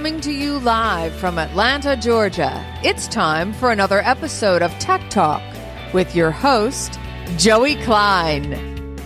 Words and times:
Coming 0.00 0.22
to 0.22 0.32
you 0.32 0.58
live 0.60 1.12
from 1.16 1.38
Atlanta, 1.38 1.94
Georgia, 1.94 2.64
it's 2.82 3.06
time 3.06 3.52
for 3.52 3.70
another 3.70 3.98
episode 3.98 4.62
of 4.62 4.70
Tech 4.78 5.10
Talk 5.10 5.42
with 5.92 6.16
your 6.16 6.30
host, 6.30 6.98
Joey 7.36 7.74
Kline. 7.74 8.96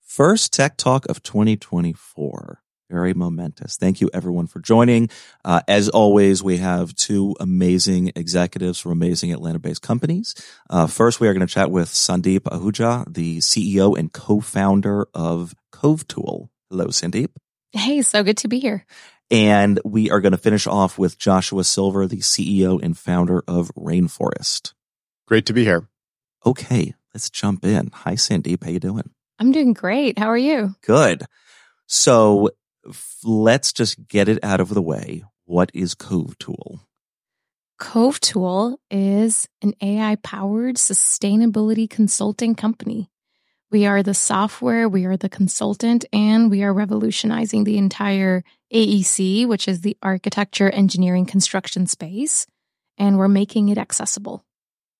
First 0.00 0.52
Tech 0.52 0.76
Talk 0.76 1.04
of 1.06 1.20
2024. 1.24 2.60
Very 2.88 3.12
momentous. 3.12 3.76
Thank 3.76 4.00
you 4.00 4.08
everyone 4.14 4.46
for 4.46 4.60
joining. 4.60 5.10
Uh, 5.44 5.62
as 5.66 5.88
always, 5.88 6.40
we 6.40 6.58
have 6.58 6.94
two 6.94 7.34
amazing 7.40 8.12
executives 8.14 8.78
from 8.78 8.92
amazing 8.92 9.32
Atlanta 9.32 9.58
based 9.58 9.82
companies. 9.82 10.32
Uh, 10.70 10.86
first, 10.86 11.18
we 11.18 11.26
are 11.26 11.34
going 11.34 11.44
to 11.44 11.52
chat 11.52 11.72
with 11.72 11.88
Sandeep 11.88 12.42
Ahuja, 12.42 13.12
the 13.12 13.38
CEO 13.38 13.98
and 13.98 14.12
co-founder 14.12 15.08
of 15.12 15.56
CoveTool. 15.72 16.50
Hello, 16.70 16.86
Sandeep. 16.86 17.30
Hey, 17.74 18.02
so 18.02 18.22
good 18.22 18.36
to 18.38 18.48
be 18.48 18.60
here. 18.60 18.86
And 19.32 19.80
we 19.84 20.08
are 20.08 20.20
going 20.20 20.30
to 20.30 20.38
finish 20.38 20.64
off 20.64 20.96
with 20.96 21.18
Joshua 21.18 21.64
Silver, 21.64 22.06
the 22.06 22.18
CEO 22.18 22.80
and 22.80 22.96
founder 22.96 23.42
of 23.48 23.72
Rainforest. 23.76 24.74
Great 25.26 25.44
to 25.46 25.52
be 25.52 25.64
here. 25.64 25.88
Okay, 26.46 26.94
let's 27.12 27.30
jump 27.30 27.64
in. 27.64 27.90
Hi, 27.92 28.12
Sandeep. 28.12 28.62
How 28.62 28.70
you 28.70 28.78
doing? 28.78 29.10
I'm 29.40 29.50
doing 29.50 29.72
great. 29.72 30.20
How 30.20 30.28
are 30.28 30.38
you? 30.38 30.76
Good. 30.82 31.24
So 31.86 32.50
f- 32.88 33.16
let's 33.24 33.72
just 33.72 34.06
get 34.06 34.28
it 34.28 34.38
out 34.44 34.60
of 34.60 34.68
the 34.68 34.82
way. 34.82 35.24
What 35.44 35.72
is 35.74 35.96
Cove 35.96 36.38
Tool? 36.38 36.78
Cove 37.80 38.20
Tool 38.20 38.78
is 38.88 39.48
an 39.62 39.74
AI 39.82 40.14
powered 40.22 40.76
sustainability 40.76 41.90
consulting 41.90 42.54
company. 42.54 43.10
We 43.74 43.86
are 43.86 44.04
the 44.04 44.14
software, 44.14 44.88
we 44.88 45.04
are 45.04 45.16
the 45.16 45.28
consultant, 45.28 46.04
and 46.12 46.48
we 46.48 46.62
are 46.62 46.72
revolutionizing 46.72 47.64
the 47.64 47.76
entire 47.76 48.44
AEC, 48.72 49.48
which 49.48 49.66
is 49.66 49.80
the 49.80 49.96
architecture, 50.00 50.70
engineering, 50.70 51.26
construction 51.26 51.88
space, 51.88 52.46
and 52.98 53.18
we're 53.18 53.26
making 53.26 53.70
it 53.70 53.76
accessible. 53.76 54.44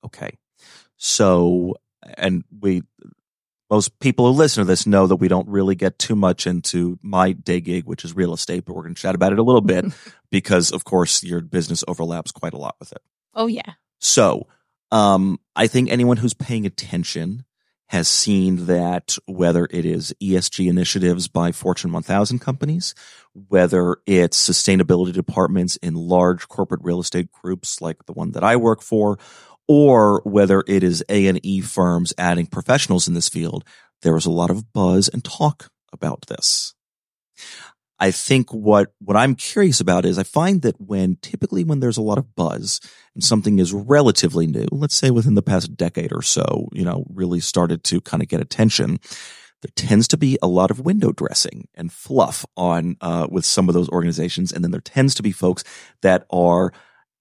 Okay. 0.05 0.39
So, 0.97 1.77
and 2.19 2.43
we, 2.61 2.83
most 3.71 3.97
people 4.01 4.27
who 4.27 4.37
listen 4.37 4.63
to 4.63 4.67
this 4.67 4.89
know 4.89 5.07
that 5.07 5.17
we 5.19 5.29
don't 5.29 5.49
really 5.49 5.77
get 5.77 5.97
too 6.01 6.17
much 6.17 6.45
into 6.45 6.99
my 7.01 7.31
day 7.31 7.61
gig, 7.61 7.85
which 7.85 8.05
is 8.05 8.17
real 8.17 8.35
estate, 8.35 8.65
but 8.65 8.75
we're 8.75 8.83
going 8.83 8.97
to 8.97 9.01
chat 9.01 9.15
about 9.15 9.33
it 9.33 9.39
a 9.39 9.45
little 9.45 9.61
bit 9.61 9.85
because, 10.33 10.73
of 10.73 10.83
course, 10.83 11.23
your 11.23 11.41
business 11.41 11.85
overlaps 11.87 12.33
quite 12.33 12.55
a 12.55 12.59
lot 12.59 12.75
with 12.81 12.91
it. 12.91 13.03
Oh, 13.35 13.47
yeah. 13.47 13.75
So, 14.01 14.49
um, 14.91 15.39
I 15.55 15.69
think 15.69 15.93
anyone 15.93 16.17
who's 16.17 16.35
paying 16.35 16.67
attention 16.67 17.45
has 17.89 18.09
seen 18.09 18.67
that 18.67 19.17
whether 19.27 19.69
it 19.71 19.85
is 19.85 20.15
ESG 20.23 20.69
initiatives 20.69 21.29
by 21.29 21.53
Fortune 21.53 21.93
1000 21.93 22.39
companies, 22.39 22.95
whether 23.49 23.99
it's 24.07 24.49
sustainability 24.49 25.13
departments 25.13 25.77
in 25.77 25.95
large 25.95 26.49
corporate 26.49 26.81
real 26.83 27.01
estate 27.01 27.31
groups 27.31 27.81
like 27.81 28.07
the 28.07 28.13
one 28.13 28.33
that 28.33 28.45
I 28.45 28.57
work 28.57 28.83
for, 28.83 29.19
or 29.69 30.23
whether 30.25 30.63
it 30.67 30.83
is 30.83 31.05
A&E 31.09 31.61
firms 31.61 32.13
adding 32.19 32.47
professionals 32.47 33.09
in 33.09 33.15
this 33.15 33.29
field, 33.29 33.65
there 34.03 34.17
is 34.17 34.27
a 34.27 34.31
lot 34.31 34.51
of 34.51 34.73
buzz 34.73 35.09
and 35.09 35.25
talk 35.25 35.71
about 35.93 36.27
this. 36.27 36.75
I 38.01 38.11
think 38.11 38.53
what, 38.53 38.93
what 38.99 39.17
I'm 39.17 39.35
curious 39.35 39.81
about 39.81 40.05
is 40.05 40.19
I 40.19 40.25
find 40.25 40.63
that 40.63 40.81
when 40.81 41.17
typically 41.23 41.63
when 41.63 41.81
there's 41.81 41.97
a 41.97 42.03
lot 42.03 42.19
of 42.19 42.35
buzz 42.35 42.81
and 43.15 43.23
something 43.23 43.59
is 43.59 43.73
relatively 43.73 44.47
new, 44.47 44.67
let's 44.73 44.97
say 44.97 45.11
within 45.11 45.35
the 45.35 45.43
past 45.43 45.77
decade 45.77 46.13
or 46.13 46.23
so, 46.23 46.69
you 46.73 46.85
know, 46.85 47.07
really 47.09 47.41
started 47.41 47.85
to 47.85 48.01
kind 48.01 48.23
of 48.23 48.29
get 48.29 48.41
attention, 48.41 48.99
there 49.63 49.73
tends 49.77 50.09
to 50.09 50.17
be 50.17 50.37
a 50.43 50.49
lot 50.49 50.71
of 50.71 50.81
window 50.81 51.13
dressing 51.13 51.69
and 51.75 51.93
fluff 51.93 52.45
on, 52.57 52.97
uh, 53.01 53.29
with 53.31 53.45
some 53.45 53.69
of 53.69 53.75
those 53.75 53.89
organizations. 53.91 54.53
And 54.53 54.65
then 54.65 54.73
there 54.73 54.81
tends 54.81 55.15
to 55.15 55.23
be 55.23 55.33
folks 55.33 55.63
that 56.03 56.27
are 56.31 56.73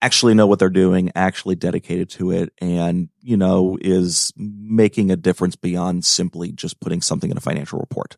actually 0.02 0.34
know 0.34 0.48
what 0.48 0.60
they're 0.60 0.70
doing, 0.70 1.12
actually 1.16 1.56
dedicated 1.56 2.10
to 2.10 2.32
it, 2.32 2.52
and, 2.60 3.08
you 3.22 3.38
know, 3.38 3.78
is 3.80 4.34
making 4.36 5.12
a 5.12 5.16
difference 5.16 5.56
beyond 5.56 6.04
simply 6.04 6.52
just 6.52 6.82
putting 6.82 7.02
something 7.02 7.32
in 7.32 7.38
a 7.38 7.42
financial 7.42 7.80
report. 7.80 8.18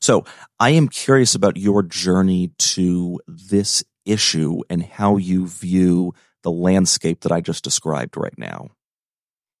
So 0.00 0.24
I 0.58 0.70
am 0.70 0.88
curious 0.88 1.34
about 1.34 1.56
your 1.56 1.82
journey 1.82 2.52
to 2.58 3.20
this 3.26 3.84
issue 4.04 4.60
and 4.68 4.82
how 4.82 5.16
you 5.16 5.46
view 5.46 6.14
the 6.42 6.50
landscape 6.50 7.20
that 7.20 7.32
I 7.32 7.40
just 7.40 7.64
described 7.64 8.16
right 8.16 8.36
now. 8.38 8.68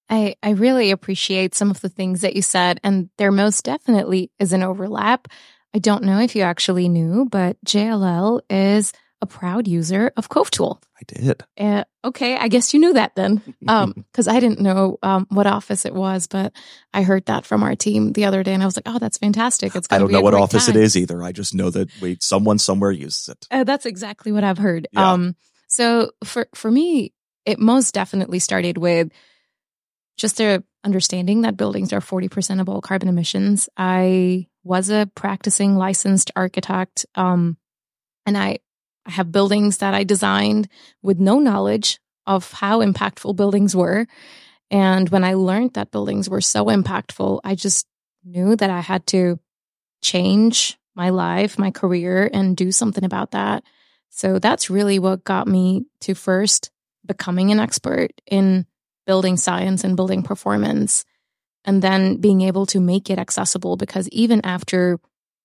I, 0.08 0.34
I 0.42 0.50
really 0.50 0.90
appreciate 0.90 1.54
some 1.54 1.70
of 1.70 1.80
the 1.80 1.88
things 1.88 2.22
that 2.22 2.34
you 2.34 2.42
said, 2.42 2.80
and 2.82 3.10
there 3.16 3.30
most 3.30 3.64
definitely 3.64 4.30
is 4.40 4.52
an 4.52 4.62
overlap. 4.62 5.28
I 5.72 5.78
don't 5.78 6.02
know 6.02 6.18
if 6.18 6.34
you 6.34 6.42
actually 6.42 6.88
knew, 6.88 7.28
but 7.30 7.56
JLL 7.64 8.40
is 8.50 8.92
a 9.22 9.26
proud 9.26 9.68
user 9.68 10.12
of 10.16 10.28
CoveTool. 10.28 10.80
I 10.96 11.00
did. 11.06 11.42
Uh, 11.58 11.84
okay, 12.04 12.36
I 12.36 12.48
guess 12.48 12.72
you 12.72 12.80
knew 12.80 12.94
that 12.94 13.14
then, 13.14 13.42
because 13.60 14.28
um, 14.28 14.36
I 14.36 14.40
didn't 14.40 14.60
know 14.60 14.98
um, 15.02 15.26
what 15.30 15.46
office 15.46 15.84
it 15.84 15.94
was, 15.94 16.26
but 16.26 16.52
I 16.92 17.02
heard 17.02 17.26
that 17.26 17.44
from 17.44 17.62
our 17.62 17.74
team 17.74 18.12
the 18.12 18.24
other 18.24 18.42
day, 18.42 18.54
and 18.54 18.62
I 18.62 18.66
was 18.66 18.76
like, 18.76 18.86
"Oh, 18.86 18.98
that's 18.98 19.18
fantastic!" 19.18 19.74
It's 19.76 19.88
I 19.90 19.98
don't 19.98 20.12
know 20.12 20.20
what 20.20 20.34
office 20.34 20.66
time. 20.66 20.76
it 20.76 20.82
is 20.82 20.96
either. 20.96 21.22
I 21.22 21.32
just 21.32 21.54
know 21.54 21.70
that 21.70 21.88
we 22.00 22.18
someone 22.20 22.58
somewhere 22.58 22.90
uses 22.90 23.28
it. 23.28 23.46
Uh, 23.50 23.64
that's 23.64 23.86
exactly 23.86 24.32
what 24.32 24.44
I've 24.44 24.58
heard. 24.58 24.88
Yeah. 24.92 25.12
Um, 25.12 25.36
so 25.68 26.12
for 26.24 26.48
for 26.54 26.70
me, 26.70 27.12
it 27.44 27.58
most 27.58 27.94
definitely 27.94 28.38
started 28.38 28.78
with 28.78 29.10
just 30.16 30.40
a 30.40 30.62
understanding 30.82 31.42
that 31.42 31.56
buildings 31.56 31.92
are 31.92 32.00
forty 32.00 32.28
percent 32.28 32.60
of 32.60 32.68
all 32.68 32.80
carbon 32.80 33.08
emissions. 33.08 33.68
I 33.76 34.46
was 34.64 34.90
a 34.90 35.10
practicing 35.14 35.76
licensed 35.76 36.30
architect, 36.36 37.06
um, 37.14 37.56
and 38.26 38.36
I 38.36 38.58
I 39.06 39.12
have 39.12 39.32
buildings 39.32 39.78
that 39.78 39.94
I 39.94 40.04
designed 40.04 40.68
with 41.02 41.18
no 41.18 41.38
knowledge 41.38 41.98
of 42.26 42.52
how 42.52 42.80
impactful 42.80 43.36
buildings 43.36 43.74
were. 43.74 44.06
And 44.70 45.08
when 45.08 45.24
I 45.24 45.34
learned 45.34 45.74
that 45.74 45.90
buildings 45.90 46.28
were 46.28 46.40
so 46.40 46.66
impactful, 46.66 47.40
I 47.42 47.54
just 47.54 47.86
knew 48.24 48.54
that 48.56 48.70
I 48.70 48.80
had 48.80 49.06
to 49.08 49.38
change 50.02 50.78
my 50.94 51.10
life, 51.10 51.58
my 51.58 51.70
career, 51.70 52.30
and 52.32 52.56
do 52.56 52.70
something 52.70 53.04
about 53.04 53.32
that. 53.32 53.64
So 54.10 54.38
that's 54.38 54.70
really 54.70 54.98
what 54.98 55.24
got 55.24 55.46
me 55.46 55.86
to 56.02 56.14
first 56.14 56.70
becoming 57.06 57.50
an 57.50 57.60
expert 57.60 58.10
in 58.26 58.66
building 59.06 59.36
science 59.36 59.82
and 59.82 59.96
building 59.96 60.22
performance, 60.22 61.04
and 61.64 61.82
then 61.82 62.16
being 62.16 62.42
able 62.42 62.66
to 62.66 62.80
make 62.80 63.10
it 63.10 63.18
accessible. 63.18 63.76
Because 63.76 64.08
even 64.10 64.40
after 64.44 65.00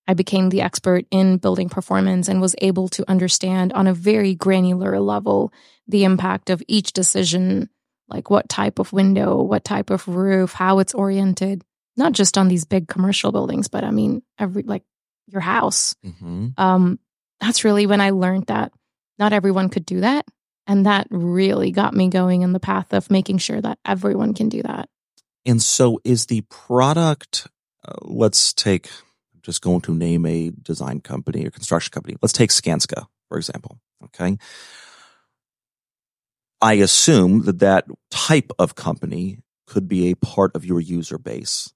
I 0.08 0.14
became 0.14 0.48
the 0.48 0.62
expert 0.62 1.04
in 1.10 1.38
building 1.38 1.68
performance 1.68 2.28
and 2.28 2.40
was 2.40 2.54
able 2.58 2.88
to 2.90 3.08
understand 3.10 3.72
on 3.72 3.86
a 3.86 3.94
very 3.94 4.34
granular 4.34 5.00
level 5.00 5.52
the 5.88 6.04
impact 6.04 6.50
of 6.50 6.62
each 6.68 6.92
decision, 6.92 7.68
like 8.08 8.30
what 8.30 8.48
type 8.48 8.78
of 8.78 8.92
window, 8.92 9.42
what 9.42 9.64
type 9.64 9.90
of 9.90 10.06
roof, 10.06 10.52
how 10.52 10.78
it's 10.78 10.94
oriented, 10.94 11.62
not 11.96 12.12
just 12.12 12.38
on 12.38 12.48
these 12.48 12.64
big 12.64 12.86
commercial 12.88 13.32
buildings, 13.32 13.68
but 13.68 13.84
I 13.84 13.90
mean, 13.90 14.22
every 14.38 14.62
like 14.62 14.84
your 15.26 15.40
house. 15.40 15.96
Mm-hmm. 16.04 16.48
Um, 16.56 16.98
that's 17.40 17.64
really 17.64 17.86
when 17.86 18.00
I 18.00 18.10
learned 18.10 18.46
that 18.46 18.72
not 19.18 19.32
everyone 19.32 19.68
could 19.68 19.86
do 19.86 20.00
that. 20.00 20.24
And 20.68 20.86
that 20.86 21.06
really 21.10 21.70
got 21.70 21.94
me 21.94 22.08
going 22.08 22.42
in 22.42 22.52
the 22.52 22.60
path 22.60 22.92
of 22.92 23.10
making 23.10 23.38
sure 23.38 23.60
that 23.60 23.78
everyone 23.84 24.34
can 24.34 24.48
do 24.48 24.62
that. 24.62 24.88
And 25.44 25.62
so 25.62 26.00
is 26.04 26.26
the 26.26 26.40
product, 26.42 27.46
uh, 27.86 27.94
let's 28.02 28.52
take 28.52 28.88
just 29.46 29.62
going 29.62 29.80
to 29.80 29.94
name 29.94 30.26
a 30.26 30.50
design 30.50 31.00
company 31.00 31.46
or 31.46 31.50
construction 31.50 31.92
company. 31.92 32.16
Let's 32.20 32.32
take 32.32 32.50
Skanska, 32.50 33.06
for 33.28 33.38
example. 33.38 33.78
Okay. 34.04 34.36
I 36.60 36.74
assume 36.74 37.42
that 37.42 37.60
that 37.60 37.86
type 38.10 38.50
of 38.58 38.74
company 38.74 39.38
could 39.66 39.88
be 39.88 40.10
a 40.10 40.16
part 40.16 40.54
of 40.56 40.64
your 40.64 40.80
user 40.80 41.16
base. 41.16 41.72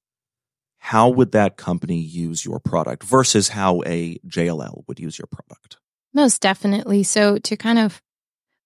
How 0.78 1.08
would 1.10 1.32
that 1.32 1.56
company 1.56 2.00
use 2.00 2.44
your 2.44 2.58
product 2.58 3.04
versus 3.04 3.50
how 3.50 3.82
a 3.86 4.18
JLL 4.26 4.82
would 4.88 4.98
use 4.98 5.18
your 5.18 5.28
product? 5.30 5.76
Most 6.12 6.40
definitely. 6.40 7.04
So 7.04 7.38
to 7.38 7.56
kind 7.56 7.78
of 7.78 8.02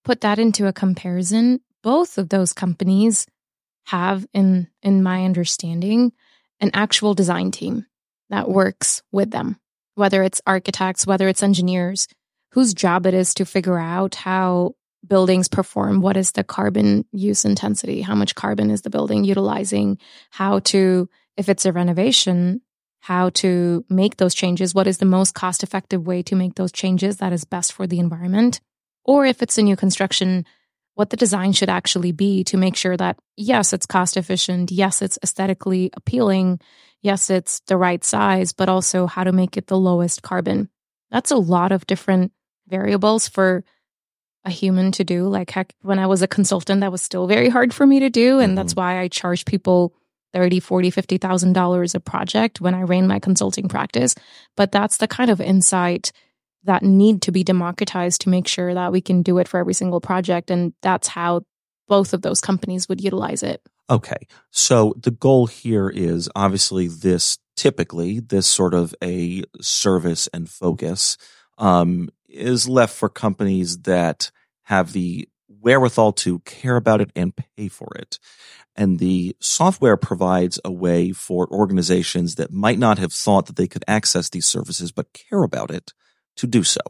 put 0.03 0.23
that 0.23 0.39
into 0.39 0.67
a 0.67 0.73
comparison, 0.73 1.61
both 1.83 2.17
of 2.17 2.31
those 2.31 2.55
companies 2.55 3.27
have 3.87 4.27
in 4.33 4.69
in 4.83 5.03
my 5.03 5.27
understanding 5.27 6.13
an 6.61 6.71
actual 6.73 7.13
design 7.13 7.51
team 7.51 7.85
that 8.35 8.51
works 8.51 9.01
with 9.13 9.31
them, 9.31 9.61
whether 9.95 10.25
it's 10.25 10.43
architects, 10.45 11.07
whether 11.07 11.29
it's 11.29 11.43
engineers, 11.43 12.09
whose 12.51 12.75
job 12.75 13.07
it 13.07 13.15
is 13.15 13.33
to 13.35 13.45
figure 13.45 13.79
out 13.79 14.17
how 14.17 14.75
buildings 15.07 15.47
perform, 15.47 16.01
what 16.01 16.17
is 16.17 16.33
the 16.33 16.43
carbon 16.43 17.05
use 17.13 17.45
intensity, 17.45 18.01
how 18.01 18.17
much 18.17 18.35
carbon 18.35 18.71
is 18.71 18.83
the 18.83 18.91
building 18.91 19.23
utilizing, 19.23 19.99
how 20.31 20.59
to, 20.59 21.09
if 21.37 21.49
it's 21.49 21.65
a 21.65 21.73
renovation, 21.73 22.61
how 22.99 23.31
to 23.31 23.85
make 23.89 24.17
those 24.17 24.35
changes, 24.35 24.75
what 24.75 24.89
is 24.89 24.99
the 24.99 25.05
most 25.05 25.35
cost 25.35 25.63
effective 25.63 26.05
way 26.05 26.21
to 26.23 26.35
make 26.35 26.57
those 26.57 26.73
changes 26.73 27.19
that 27.19 27.33
is 27.33 27.45
best 27.45 27.73
for 27.73 27.87
the 27.87 28.01
environment. 28.01 28.61
Or 29.05 29.27
if 29.27 29.43
it's 29.43 29.59
a 29.59 29.63
new 29.63 29.77
construction, 29.77 30.45
what 30.95 31.11
the 31.11 31.17
design 31.17 31.53
should 31.53 31.69
actually 31.69 32.13
be 32.13 32.43
to 32.45 32.57
make 32.57 32.75
sure 32.75 32.97
that, 32.97 33.17
yes, 33.37 33.73
it's 33.73 33.87
cost 33.87 34.17
efficient. 34.17 34.73
Yes, 34.73 35.03
it's 35.03 35.19
aesthetically 35.23 35.91
appealing 35.95 36.61
yes, 37.05 37.31
it's 37.31 37.61
the 37.69 37.77
right 37.77 38.03
size, 38.03 38.53
but 38.53 38.69
also 38.69 39.07
how 39.07 39.23
to 39.23 39.31
make 39.31 39.57
it 39.57 39.69
the 39.69 39.79
lowest 39.79 40.23
carbon 40.23 40.69
That's 41.11 41.31
a 41.31 41.37
lot 41.37 41.71
of 41.71 41.87
different 41.87 42.33
variables 42.67 43.29
for 43.29 43.63
a 44.45 44.51
human 44.51 44.91
to 44.93 45.05
do. 45.05 45.29
Like 45.29 45.51
heck, 45.51 45.75
when 45.83 46.01
I 46.01 46.07
was 46.07 46.23
a 46.23 46.27
consultant, 46.27 46.81
that 46.81 46.91
was 46.91 47.03
still 47.03 47.27
very 47.29 47.49
hard 47.49 47.73
for 47.73 47.87
me 47.87 48.01
to 48.01 48.11
do. 48.11 48.41
And 48.41 48.51
mm-hmm. 48.51 48.55
that's 48.57 48.75
why 48.75 48.99
I 48.99 49.09
charge 49.09 49.45
people 49.45 49.95
30, 50.33 50.59
40, 50.59 50.91
50,000 50.91 51.53
dollars 51.53 51.95
a 51.95 52.01
project 52.01 52.61
when 52.61 52.75
I 52.75 52.83
ran 52.83 53.07
my 53.07 53.21
consulting 53.21 53.69
practice. 53.69 54.15
But 54.57 54.73
that's 54.73 54.97
the 54.97 55.07
kind 55.07 55.31
of 55.31 55.41
insight 55.41 56.11
that 56.65 56.83
need 56.83 57.23
to 57.23 57.33
be 57.33 57.45
democratized 57.45 58.23
to 58.23 58.31
make 58.31 58.49
sure 58.49 58.75
that 58.75 58.91
we 58.91 59.03
can 59.03 59.23
do 59.23 59.39
it 59.39 59.47
for 59.47 59.61
every 59.61 59.75
single 59.75 60.01
project. 60.01 60.51
And 60.51 60.73
that's 60.81 61.07
how 61.07 61.43
both 61.89 62.13
of 62.13 62.23
those 62.23 62.41
companies 62.41 62.89
would 62.89 63.01
utilize 63.01 63.43
it. 63.43 63.63
Okay. 63.91 64.27
So 64.51 64.95
the 64.97 65.11
goal 65.11 65.47
here 65.47 65.89
is 65.89 66.29
obviously 66.35 66.89
this 66.89 67.39
typically 67.57 68.21
this 68.21 68.47
sort 68.47 68.75
of 68.75 68.95
a 69.03 69.43
service 69.61 70.29
and 70.29 70.49
focus 70.49 71.17
um, 71.59 72.09
is 72.29 72.69
left 72.69 72.97
for 72.97 73.09
companies 73.09 73.79
that 73.83 74.31
have 74.65 74.93
the 74.93 75.29
wherewithal 75.49 76.13
to 76.13 76.41
care 76.41 76.77
about 76.77 77.01
it 77.01 77.11
and 77.15 77.35
pay 77.37 77.69
for 77.69 77.89
it. 77.97 78.19
And 78.77 78.99
the 78.99 79.37
software 79.41 79.97
provides 79.97 80.59
a 80.65 80.73
way 80.73 81.13
for 81.13 81.47
organizations 81.49 82.35
that 82.37 82.53
might 82.53 82.79
not 82.79 82.99
have 82.99 83.13
thought 83.13 83.47
that 83.47 83.57
they 83.57 83.69
could 83.69 83.85
access 83.87 84.29
these 84.29 84.47
services 84.47 84.91
but 84.91 85.13
care 85.13 85.43
about 85.43 85.71
it 85.71 85.93
to 86.37 86.47
do 86.47 86.65
so. 86.65 86.81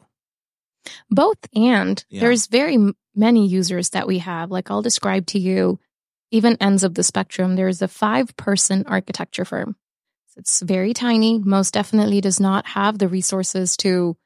Both 1.10 1.38
and 1.54 2.04
yeah. 2.08 2.20
there's 2.20 2.46
very 2.46 2.78
many 3.14 3.46
users 3.46 3.90
that 3.90 4.06
we 4.06 4.18
have. 4.18 4.50
Like 4.50 4.70
I'll 4.70 4.82
describe 4.82 5.26
to 5.26 5.38
you 5.38 5.78
even 6.30 6.56
ends 6.60 6.82
of 6.82 6.94
the 6.94 7.04
spectrum. 7.04 7.54
There's 7.54 7.82
a 7.82 7.88
five 7.88 8.36
person 8.36 8.84
architecture 8.86 9.44
firm. 9.44 9.76
It's 10.36 10.60
very 10.62 10.92
tiny, 10.94 11.38
most 11.38 11.72
definitely 11.74 12.20
does 12.20 12.40
not 12.40 12.66
have 12.66 12.98
the 12.98 13.06
resources 13.06 13.76
to 13.78 14.16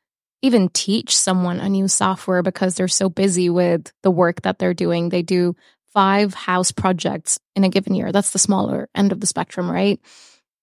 even 0.40 0.68
teach 0.70 1.16
someone 1.16 1.60
a 1.60 1.68
new 1.68 1.88
software 1.88 2.42
because 2.42 2.74
they're 2.74 2.88
so 2.88 3.10
busy 3.10 3.50
with 3.50 3.92
the 4.02 4.10
work 4.10 4.42
that 4.42 4.58
they're 4.58 4.72
doing. 4.72 5.08
They 5.08 5.22
do 5.22 5.54
five 5.92 6.32
house 6.32 6.72
projects 6.72 7.38
in 7.56 7.64
a 7.64 7.68
given 7.68 7.94
year. 7.94 8.12
That's 8.12 8.30
the 8.30 8.38
smaller 8.38 8.88
end 8.94 9.12
of 9.12 9.20
the 9.20 9.26
spectrum, 9.26 9.70
right? 9.70 10.00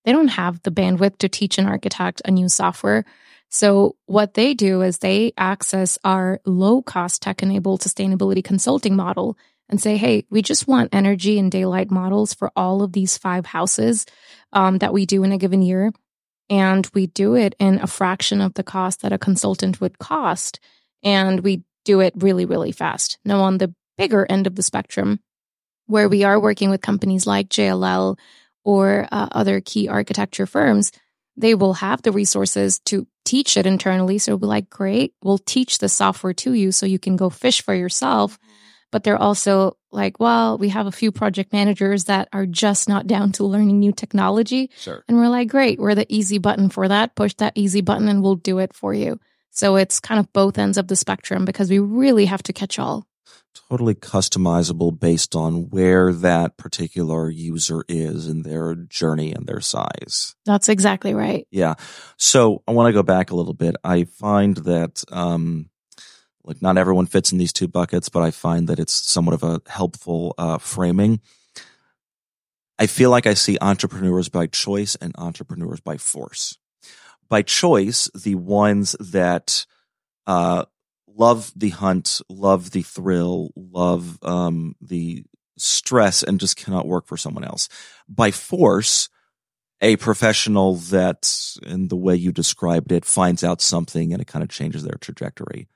They 0.05 0.11
don't 0.11 0.29
have 0.29 0.61
the 0.63 0.71
bandwidth 0.71 1.17
to 1.19 1.29
teach 1.29 1.57
an 1.57 1.65
architect 1.65 2.21
a 2.25 2.31
new 2.31 2.47
software. 2.47 3.05
So 3.49 3.95
what 4.05 4.33
they 4.33 4.53
do 4.53 4.81
is 4.81 4.97
they 4.97 5.33
access 5.37 5.97
our 6.03 6.39
low 6.45 6.81
cost 6.81 7.21
tech 7.21 7.41
enabled 7.41 7.81
sustainability 7.81 8.43
consulting 8.43 8.95
model 8.95 9.37
and 9.69 9.81
say, 9.81 9.97
Hey, 9.97 10.25
we 10.29 10.41
just 10.41 10.67
want 10.67 10.93
energy 10.93 11.39
and 11.39 11.51
daylight 11.51 11.89
models 11.89 12.33
for 12.33 12.51
all 12.55 12.83
of 12.83 12.93
these 12.93 13.17
five 13.17 13.45
houses 13.45 14.05
um, 14.53 14.79
that 14.79 14.93
we 14.93 15.05
do 15.05 15.23
in 15.23 15.31
a 15.31 15.37
given 15.37 15.61
year. 15.61 15.91
And 16.49 16.87
we 16.93 17.07
do 17.07 17.35
it 17.35 17.55
in 17.59 17.79
a 17.79 17.87
fraction 17.87 18.41
of 18.41 18.53
the 18.53 18.63
cost 18.63 19.01
that 19.01 19.13
a 19.13 19.17
consultant 19.17 19.81
would 19.81 19.97
cost. 19.97 20.59
And 21.03 21.39
we 21.39 21.63
do 21.85 22.01
it 22.01 22.13
really 22.17 22.45
really 22.45 22.71
fast. 22.71 23.19
Now 23.25 23.41
on 23.41 23.57
the 23.57 23.73
bigger 23.97 24.25
end 24.29 24.47
of 24.47 24.55
the 24.55 24.63
spectrum 24.63 25.19
where 25.87 26.09
we 26.09 26.23
are 26.23 26.39
working 26.39 26.69
with 26.69 26.81
companies 26.81 27.25
like 27.25 27.47
JLL 27.47 28.17
or 28.63 29.07
uh, 29.11 29.29
other 29.31 29.61
key 29.61 29.87
architecture 29.87 30.45
firms 30.45 30.91
they 31.37 31.55
will 31.55 31.73
have 31.73 32.01
the 32.01 32.11
resources 32.11 32.79
to 32.79 33.07
teach 33.25 33.57
it 33.57 33.65
internally 33.65 34.17
so 34.17 34.31
we'll 34.31 34.39
be 34.39 34.45
like 34.45 34.69
great 34.69 35.13
we'll 35.23 35.37
teach 35.37 35.79
the 35.79 35.89
software 35.89 36.33
to 36.33 36.53
you 36.53 36.71
so 36.71 36.85
you 36.85 36.99
can 36.99 37.15
go 37.15 37.29
fish 37.29 37.61
for 37.61 37.73
yourself 37.73 38.39
but 38.95 39.03
they're 39.03 39.21
also 39.21 39.75
like, 39.91 40.21
well, 40.21 40.57
we 40.57 40.69
have 40.69 40.87
a 40.87 40.91
few 40.91 41.11
project 41.11 41.51
managers 41.51 42.05
that 42.05 42.29
are 42.31 42.45
just 42.45 42.87
not 42.87 43.07
down 43.07 43.33
to 43.33 43.43
learning 43.43 43.77
new 43.77 43.91
technology. 43.91 44.69
Sure. 44.77 45.03
And 45.09 45.17
we're 45.17 45.27
like, 45.27 45.49
great, 45.49 45.79
we're 45.79 45.95
the 45.95 46.05
easy 46.07 46.37
button 46.37 46.69
for 46.69 46.87
that. 46.87 47.13
Push 47.13 47.33
that 47.35 47.51
easy 47.55 47.81
button 47.81 48.07
and 48.07 48.23
we'll 48.23 48.35
do 48.35 48.59
it 48.59 48.73
for 48.73 48.93
you. 48.93 49.19
So 49.51 49.75
it's 49.75 49.99
kind 49.99 50.17
of 50.17 50.31
both 50.31 50.57
ends 50.57 50.77
of 50.77 50.87
the 50.87 50.95
spectrum 50.95 51.43
because 51.43 51.69
we 51.69 51.79
really 51.79 52.25
have 52.25 52.43
to 52.43 52.53
catch 52.53 52.79
all. 52.79 53.05
Totally 53.69 53.95
customizable 53.95 54.97
based 54.97 55.35
on 55.35 55.69
where 55.69 56.13
that 56.13 56.57
particular 56.57 57.29
user 57.29 57.83
is 57.87 58.27
in 58.27 58.43
their 58.43 58.75
journey 58.75 59.31
and 59.31 59.47
their 59.47 59.61
size. 59.61 60.35
That's 60.45 60.69
exactly 60.69 61.13
right. 61.13 61.47
Yeah. 61.51 61.75
So 62.17 62.63
I 62.67 62.73
want 62.73 62.87
to 62.87 62.93
go 62.93 63.03
back 63.03 63.31
a 63.31 63.35
little 63.35 63.53
bit. 63.53 63.75
I 63.83 64.03
find 64.03 64.57
that, 64.57 65.03
um, 65.11 65.69
like 66.43 66.61
not 66.61 66.77
everyone 66.77 67.07
fits 67.07 67.31
in 67.31 67.37
these 67.39 67.53
two 67.53 67.67
buckets, 67.67 68.09
but 68.09 68.21
I 68.21 68.29
find 68.31 68.67
that 68.67 68.79
it's 68.79 68.93
somewhat 68.93 69.33
of 69.33 69.43
a 69.43 69.61
helpful 69.67 70.35
uh, 70.37 70.59
framing. 70.59 71.21
I 72.77 72.87
feel 72.87 73.09
like 73.09 73.25
I 73.25 73.33
see 73.33 73.57
entrepreneurs 73.61 74.29
by 74.29 74.47
choice 74.47 74.95
and 74.95 75.15
entrepreneurs 75.17 75.79
by 75.79 75.97
force. 75.97 76.57
By 77.29 77.41
choice, 77.41 78.09
the 78.13 78.35
ones 78.35 78.95
that 78.99 79.65
uh, 80.27 80.65
love 81.15 81.51
the 81.55 81.69
hunt, 81.69 82.21
love 82.29 82.71
the 82.71 82.81
thrill, 82.81 83.51
love 83.55 84.19
um, 84.23 84.75
the 84.81 85.23
stress, 85.57 86.23
and 86.23 86.39
just 86.39 86.57
cannot 86.57 86.87
work 86.87 87.07
for 87.07 87.17
someone 87.17 87.43
else. 87.43 87.69
By 88.07 88.31
force, 88.31 89.09
a 89.81 89.95
professional 89.97 90.75
that, 90.75 91.31
in 91.63 91.87
the 91.87 91.95
way 91.95 92.15
you 92.15 92.31
described 92.31 92.91
it, 92.91 93.05
finds 93.05 93.43
out 93.43 93.61
something 93.61 94.13
and 94.13 94.21
it 94.21 94.27
kind 94.27 94.43
of 94.43 94.49
changes 94.49 94.83
their 94.83 94.97
trajectory. 94.99 95.67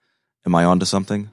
Am 0.45 0.56
I 0.56 0.63
onto 0.63 0.86
something? 0.86 1.30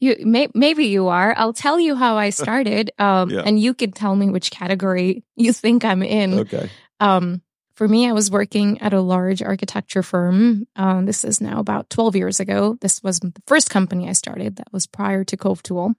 You 0.00 0.16
may, 0.20 0.48
maybe 0.54 0.86
you 0.86 1.08
are. 1.08 1.34
I'll 1.36 1.52
tell 1.52 1.78
you 1.78 1.94
how 1.94 2.16
I 2.16 2.30
started, 2.30 2.90
um, 2.98 3.30
yeah. 3.30 3.42
and 3.44 3.58
you 3.58 3.74
can 3.74 3.92
tell 3.92 4.14
me 4.14 4.28
which 4.28 4.50
category 4.50 5.24
you 5.36 5.52
think 5.52 5.84
I'm 5.84 6.02
in. 6.02 6.40
Okay. 6.40 6.70
Um, 7.00 7.42
for 7.74 7.88
me, 7.88 8.08
I 8.08 8.12
was 8.12 8.30
working 8.30 8.80
at 8.80 8.92
a 8.92 9.00
large 9.00 9.42
architecture 9.42 10.02
firm. 10.02 10.66
Um, 10.76 11.06
this 11.06 11.24
is 11.24 11.40
now 11.40 11.58
about 11.58 11.90
12 11.90 12.16
years 12.16 12.40
ago. 12.40 12.78
This 12.80 13.02
was 13.02 13.20
the 13.20 13.32
first 13.46 13.70
company 13.70 14.08
I 14.08 14.12
started. 14.12 14.56
That 14.56 14.72
was 14.72 14.86
prior 14.86 15.24
to 15.24 15.36
Cove 15.36 15.62
Tool, 15.62 15.94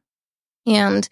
and 0.66 1.08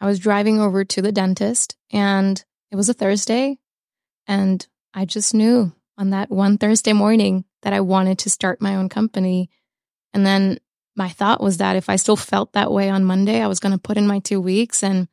I 0.00 0.06
was 0.06 0.18
driving 0.18 0.60
over 0.60 0.84
to 0.84 1.02
the 1.02 1.12
dentist, 1.12 1.76
and 1.90 2.42
it 2.70 2.76
was 2.76 2.88
a 2.88 2.94
Thursday, 2.94 3.58
and 4.26 4.66
I 4.94 5.04
just 5.04 5.34
knew 5.34 5.72
on 5.96 6.10
that 6.10 6.30
one 6.30 6.58
Thursday 6.58 6.92
morning 6.92 7.44
that 7.62 7.72
I 7.72 7.80
wanted 7.80 8.18
to 8.20 8.30
start 8.30 8.62
my 8.62 8.76
own 8.76 8.88
company. 8.88 9.50
And 10.14 10.24
then 10.24 10.58
my 10.96 11.08
thought 11.08 11.42
was 11.42 11.58
that 11.58 11.76
if 11.76 11.88
I 11.88 11.96
still 11.96 12.16
felt 12.16 12.52
that 12.52 12.72
way 12.72 12.88
on 12.88 13.04
Monday, 13.04 13.40
I 13.42 13.48
was 13.48 13.60
going 13.60 13.72
to 13.72 13.78
put 13.78 13.96
in 13.96 14.06
my 14.06 14.20
two 14.20 14.40
weeks. 14.40 14.82
And 14.82 15.08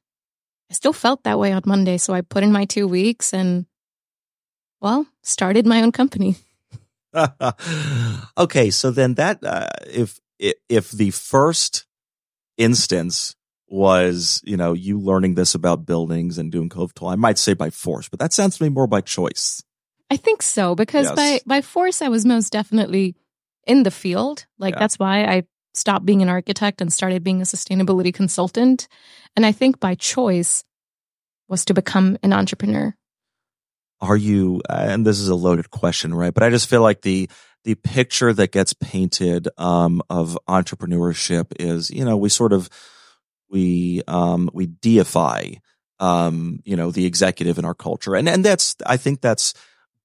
I 0.69 0.73
still 0.73 0.93
felt 0.93 1.23
that 1.23 1.39
way 1.39 1.51
on 1.51 1.63
Monday. 1.65 1.97
So 1.97 2.13
I 2.13 2.21
put 2.21 2.43
in 2.43 2.51
my 2.51 2.65
two 2.65 2.87
weeks 2.87 3.33
and, 3.33 3.65
well, 4.81 5.07
started 5.21 5.65
my 5.65 5.81
own 5.81 5.91
company. 5.91 6.35
okay. 8.37 8.69
So 8.69 8.91
then 8.91 9.15
that, 9.15 9.43
uh, 9.43 9.67
if, 9.87 10.19
if 10.39 10.91
the 10.91 11.11
first 11.11 11.85
instance 12.57 13.35
was, 13.67 14.41
you 14.43 14.57
know, 14.57 14.73
you 14.73 14.99
learning 14.99 15.35
this 15.35 15.55
about 15.55 15.85
buildings 15.85 16.37
and 16.37 16.51
doing 16.51 16.69
Cove 16.69 16.93
Tool, 16.93 17.07
I 17.07 17.15
might 17.15 17.37
say 17.37 17.53
by 17.53 17.69
force, 17.69 18.09
but 18.09 18.19
that 18.19 18.33
sounds 18.33 18.57
to 18.57 18.63
me 18.63 18.69
more 18.69 18.87
by 18.87 19.01
choice. 19.01 19.63
I 20.09 20.17
think 20.17 20.41
so 20.41 20.75
because 20.75 21.05
yes. 21.07 21.15
by 21.15 21.39
by 21.45 21.61
force 21.61 22.01
I 22.01 22.09
was 22.09 22.25
most 22.25 22.51
definitely 22.51 23.15
in 23.65 23.83
the 23.83 23.91
field. 23.91 24.45
Like 24.59 24.75
yeah. 24.75 24.79
that's 24.79 24.99
why 24.99 25.25
I 25.25 25.43
stopped 25.73 26.05
being 26.05 26.21
an 26.21 26.29
architect 26.29 26.81
and 26.81 26.93
started 26.93 27.23
being 27.23 27.41
a 27.41 27.45
sustainability 27.45 28.13
consultant. 28.13 28.87
And 29.35 29.45
I 29.45 29.51
think 29.51 29.79
by 29.79 29.95
choice 29.95 30.63
was 31.47 31.65
to 31.65 31.73
become 31.73 32.17
an 32.23 32.33
entrepreneur. 32.33 32.95
Are 34.01 34.17
you, 34.17 34.61
and 34.69 35.05
this 35.05 35.19
is 35.19 35.29
a 35.29 35.35
loaded 35.35 35.69
question, 35.69 36.13
right? 36.13 36.33
But 36.33 36.43
I 36.43 36.49
just 36.49 36.69
feel 36.69 36.81
like 36.81 37.01
the, 37.01 37.29
the 37.63 37.75
picture 37.75 38.31
that 38.33 38.51
gets 38.51 38.73
painted 38.73 39.47
um, 39.57 40.01
of 40.09 40.37
entrepreneurship 40.47 41.53
is, 41.59 41.89
you 41.89 42.05
know, 42.05 42.17
we 42.17 42.29
sort 42.29 42.53
of 42.53 42.69
we 43.49 44.01
um, 44.07 44.49
we 44.53 44.67
deify 44.67 45.45
um, 45.99 46.59
you 46.65 46.75
know 46.75 46.91
the 46.91 47.05
executive 47.05 47.57
in 47.57 47.65
our 47.65 47.73
culture, 47.73 48.15
and 48.15 48.27
and 48.27 48.43
that's 48.43 48.75
I 48.85 48.97
think 48.97 49.21
that's 49.21 49.53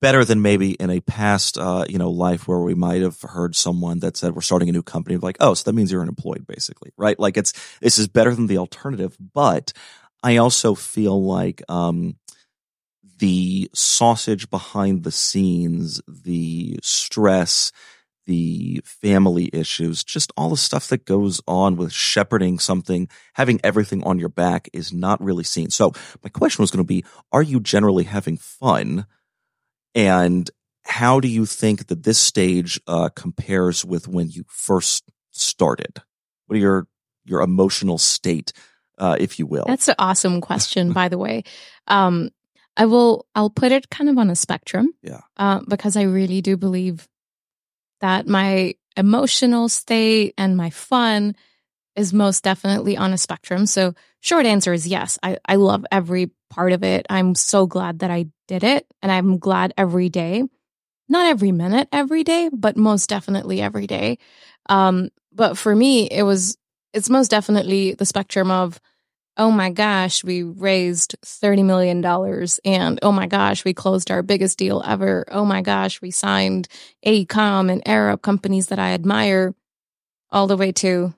better 0.01 0.25
than 0.25 0.41
maybe 0.41 0.73
in 0.73 0.89
a 0.89 1.01
past, 1.01 1.59
uh, 1.59 1.85
you 1.87 1.99
know, 1.99 2.11
life 2.11 2.49
where 2.49 2.61
we 2.61 2.75
might 2.75 3.03
have 3.03 3.21
heard 3.21 3.55
someone 3.55 3.99
that 3.99 4.17
said 4.17 4.35
we're 4.35 4.41
starting 4.41 4.71
a 4.71 4.73
new 4.73 4.83
company, 4.83 5.19
like, 5.19 5.37
oh, 5.41 5.53
so 5.53 5.65
that 5.65 5.75
means 5.75 5.93
you're 5.93 6.01
unemployed, 6.01 6.47
basically, 6.47 6.91
right? 6.97 7.19
Like 7.19 7.37
it's 7.37 7.53
this 7.81 7.99
is 7.99 8.09
better 8.09 8.35
than 8.35 8.47
the 8.47 8.59
alternative, 8.59 9.17
but 9.35 9.75
I 10.23 10.37
also 10.37 10.75
feel 10.75 11.23
like 11.23 11.63
um, 11.69 12.17
the 13.21 13.71
sausage 13.75 14.51
behind 14.51 15.05
the 15.05 15.13
scenes, 15.13 16.03
the 16.09 16.79
stress, 16.83 17.71
the 18.27 18.81
family 18.85 19.51
issues, 19.53 20.03
just 20.03 20.33
all 20.37 20.51
the 20.51 20.57
stuff 20.57 20.89
that 20.89 21.05
goes 21.05 21.41
on 21.47 21.77
with 21.77 21.93
shepherding 21.93 22.59
something, 22.59 23.09
having 23.35 23.61
everything 23.63 24.03
on 24.05 24.19
your 24.19 24.29
back 24.29 24.69
is 24.73 24.93
not 24.93 25.23
really 25.23 25.45
seen. 25.45 25.71
So 25.71 25.93
my 26.23 26.31
question 26.31 26.63
was 26.63 26.71
going 26.71 26.85
to 26.85 26.89
be, 26.89 27.05
are 27.33 27.43
you 27.43 27.61
generally 27.61 28.05
having 28.05 28.37
fun? 28.37 29.07
And 29.95 30.51
how 30.85 31.21
do 31.21 31.29
you 31.29 31.47
think 31.47 31.87
that 31.89 32.03
this 32.03 32.19
stage 32.19 32.81
uh, 32.87 33.11
compares 33.15 33.85
with 33.85 34.09
when 34.09 34.31
you 34.31 34.45
first 34.49 35.05
started? 35.31 36.03
What 36.47 36.57
are 36.57 36.61
your 36.61 36.87
your 37.25 37.43
emotional 37.43 37.99
state, 37.99 38.53
uh, 38.99 39.17
if 39.21 39.39
you 39.39 39.47
will? 39.47 39.65
That's 39.67 39.89
an 39.89 39.95
awesome 39.99 40.41
question, 40.41 40.93
by 40.93 41.09
the 41.09 41.19
way. 41.19 41.45
Um, 41.87 42.31
I 42.77 42.87
will 42.87 43.27
I'll 43.35 43.51
put 43.51 43.73
it 43.73 43.91
kind 43.91 44.11
of 44.11 44.19
on 44.19 44.31
a 44.31 44.37
spectrum. 44.37 44.93
Yeah. 45.03 45.21
Uh, 45.37 45.61
because 45.69 45.97
I 45.97 46.03
really 46.03 46.41
do 46.41 46.57
believe 46.57 47.09
that 48.01 48.27
my 48.27 48.75
emotional 48.97 49.69
state 49.69 50.35
and 50.39 50.57
my 50.57 50.71
fun 50.71 51.35
is 51.97 52.13
most 52.13 52.45
definitely 52.45 52.97
on 52.97 53.13
a 53.13 53.19
spectrum. 53.19 53.67
So, 53.67 53.95
short 54.21 54.47
answer 54.47 54.73
is 54.73 54.87
yes. 54.87 55.19
I, 55.23 55.39
I 55.45 55.57
love 55.57 55.85
every 55.91 56.31
part 56.49 56.73
of 56.73 56.83
it. 56.83 57.07
I'm 57.11 57.35
so 57.35 57.67
glad 57.67 58.01
that 58.01 58.11
I 58.11 58.27
did 58.49 58.65
it. 58.65 58.87
And 59.03 59.11
I'm 59.11 59.39
glad 59.39 59.75
every 59.77 60.09
day, 60.09 60.45
not 61.09 61.27
every 61.27 61.53
minute, 61.53 61.89
every 61.93 62.25
day, 62.25 62.49
but 62.53 62.77
most 62.77 63.09
definitely 63.09 63.61
every 63.61 63.87
day. 63.87 64.19
Um, 64.69 65.11
but 65.33 65.59
for 65.59 65.75
me, 65.75 66.09
it 66.09 66.23
was, 66.23 66.57
it's 66.93 67.11
most 67.11 67.31
definitely 67.31 67.95
the 67.95 68.07
spectrum 68.07 68.51
of, 68.51 68.81
oh 69.37 69.51
my 69.51 69.71
gosh, 69.71 70.23
we 70.25 70.43
raised 70.43 71.17
$30 71.25 71.65
million. 71.65 72.05
And 72.65 72.99
oh 73.03 73.13
my 73.13 73.27
gosh, 73.27 73.65
we 73.65 73.75
closed 73.75 74.11
our 74.11 74.23
biggest 74.23 74.59
deal 74.59 74.83
ever. 74.85 75.25
Oh 75.31 75.45
my 75.45 75.63
gosh, 75.63 76.03
we 76.03 76.11
signed 76.11 76.69
AECOM 77.07 77.71
and 77.71 77.85
Arup 77.85 78.23
companies 78.23 78.69
that 78.69 78.79
I 78.79 78.93
admire, 78.93 79.55
all 80.31 80.47
the 80.47 80.57
way 80.57 80.73
to, 80.73 81.15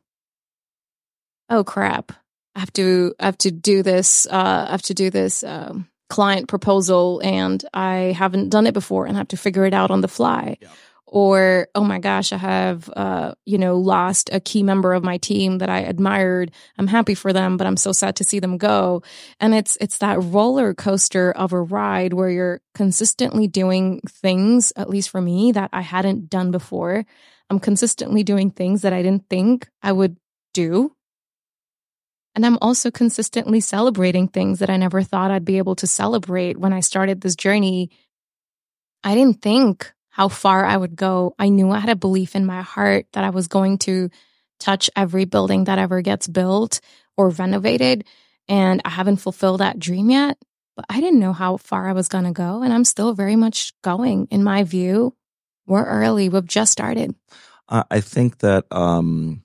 oh 1.51 1.65
crap, 1.65 2.13
I 2.55 2.61
have 2.61 2.73
to, 2.75 3.15
I 3.19 3.27
have 3.27 3.39
to 3.39 3.51
do 3.51 3.83
this, 3.83 4.27
uh, 4.27 4.67
I 4.69 4.71
have 4.73 4.83
to 4.83 4.95
do 4.95 5.11
this, 5.11 5.43
um, 5.45 5.89
client 6.09 6.47
proposal 6.47 7.21
and 7.25 7.65
I 7.73 8.15
haven't 8.17 8.51
done 8.51 8.67
it 8.67 8.75
before 8.75 9.07
and 9.07 9.17
I 9.17 9.21
have 9.21 9.29
to 9.29 9.37
figure 9.39 9.65
it 9.65 9.73
out 9.73 9.91
on 9.91 10.03
the 10.03 10.09
fly. 10.09 10.59
Yeah 10.61 10.69
or 11.13 11.69
oh 11.75 11.85
my 11.85 11.99
gosh 11.99 12.33
i 12.33 12.39
have 12.39 12.89
uh, 12.97 13.35
you 13.45 13.59
know 13.59 13.77
lost 13.77 14.31
a 14.33 14.41
key 14.41 14.63
member 14.63 14.95
of 14.95 15.05
my 15.05 15.19
team 15.19 15.59
that 15.59 15.69
i 15.69 15.81
admired. 15.81 16.51
I'm 16.79 16.87
happy 16.87 17.15
for 17.15 17.33
them 17.33 17.57
but 17.59 17.67
i'm 17.67 17.77
so 17.77 17.93
sad 17.93 18.17
to 18.17 18.25
see 18.25 18.41
them 18.41 18.57
go. 18.57 19.03
And 19.39 19.55
it's 19.55 19.77
it's 19.81 19.99
that 19.99 20.21
roller 20.23 20.75
coaster 20.75 21.31
of 21.31 21.53
a 21.53 21.61
ride 21.61 22.15
where 22.15 22.31
you're 22.31 22.61
consistently 22.75 23.47
doing 23.47 24.01
things 24.09 24.73
at 24.75 24.89
least 24.89 25.11
for 25.11 25.21
me 25.21 25.53
that 25.53 25.71
i 25.73 25.83
hadn't 25.83 26.31
done 26.31 26.51
before. 26.51 27.05
I'm 27.51 27.61
consistently 27.61 28.23
doing 28.23 28.51
things 28.51 28.81
that 28.83 28.95
i 28.95 29.03
didn't 29.03 29.29
think 29.29 29.69
i 29.83 29.93
would 29.93 30.17
do. 30.55 30.97
And 32.35 32.47
I'm 32.47 32.57
also 32.63 32.91
consistently 32.91 33.61
celebrating 33.61 34.29
things 34.29 34.61
that 34.61 34.71
I 34.71 34.79
never 34.79 35.03
thought 35.03 35.31
I'd 35.31 35.45
be 35.45 35.59
able 35.59 35.77
to 35.77 35.87
celebrate 35.87 36.57
when 36.57 36.73
I 36.73 36.81
started 36.81 37.21
this 37.21 37.37
journey. 37.37 37.91
I 39.05 39.15
didn't 39.15 39.43
think 39.43 39.93
how 40.13 40.29
far 40.29 40.65
I 40.65 40.77
would 40.77 40.95
go. 40.95 41.35
I 41.39 41.49
knew 41.49 41.71
I 41.71 41.81
had 41.81 41.89
a 41.89 41.97
belief 41.97 42.37
in 42.37 42.45
my 42.45 42.61
heart 42.61 43.07
that 43.15 43.25
I 43.25 43.31
was 43.31 43.49
going 43.49 43.79
to 43.79 44.11
touch 44.61 44.91
every 44.95 45.25
building 45.25 45.65
that 45.65 45.79
ever 45.79 46.03
gets 46.03 46.29
built 46.29 46.81
or 47.17 47.31
renovated. 47.31 48.05
And 48.47 48.83
I 48.85 48.91
haven't 48.91 49.17
fulfilled 49.17 49.61
that 49.61 49.79
dream 49.79 50.11
yet, 50.11 50.37
but 50.77 50.85
I 50.91 51.01
didn't 51.01 51.19
know 51.19 51.33
how 51.33 51.57
far 51.57 51.89
I 51.89 51.95
was 51.95 52.09
going 52.09 52.25
to 52.25 52.31
go. 52.31 52.63
And 52.63 52.75
I'm 52.75 52.85
still 52.85 53.15
very 53.15 53.37
much 53.37 53.73
going. 53.83 54.29
In 54.31 54.45
my 54.45 54.65
view, 54.65 55.17
we're 55.67 55.85
early. 55.85 56.29
We've 56.29 56.47
just 56.47 56.73
started. 56.73 57.15
I 57.69 58.01
think 58.01 58.39
that, 58.39 58.67
um, 58.71 59.45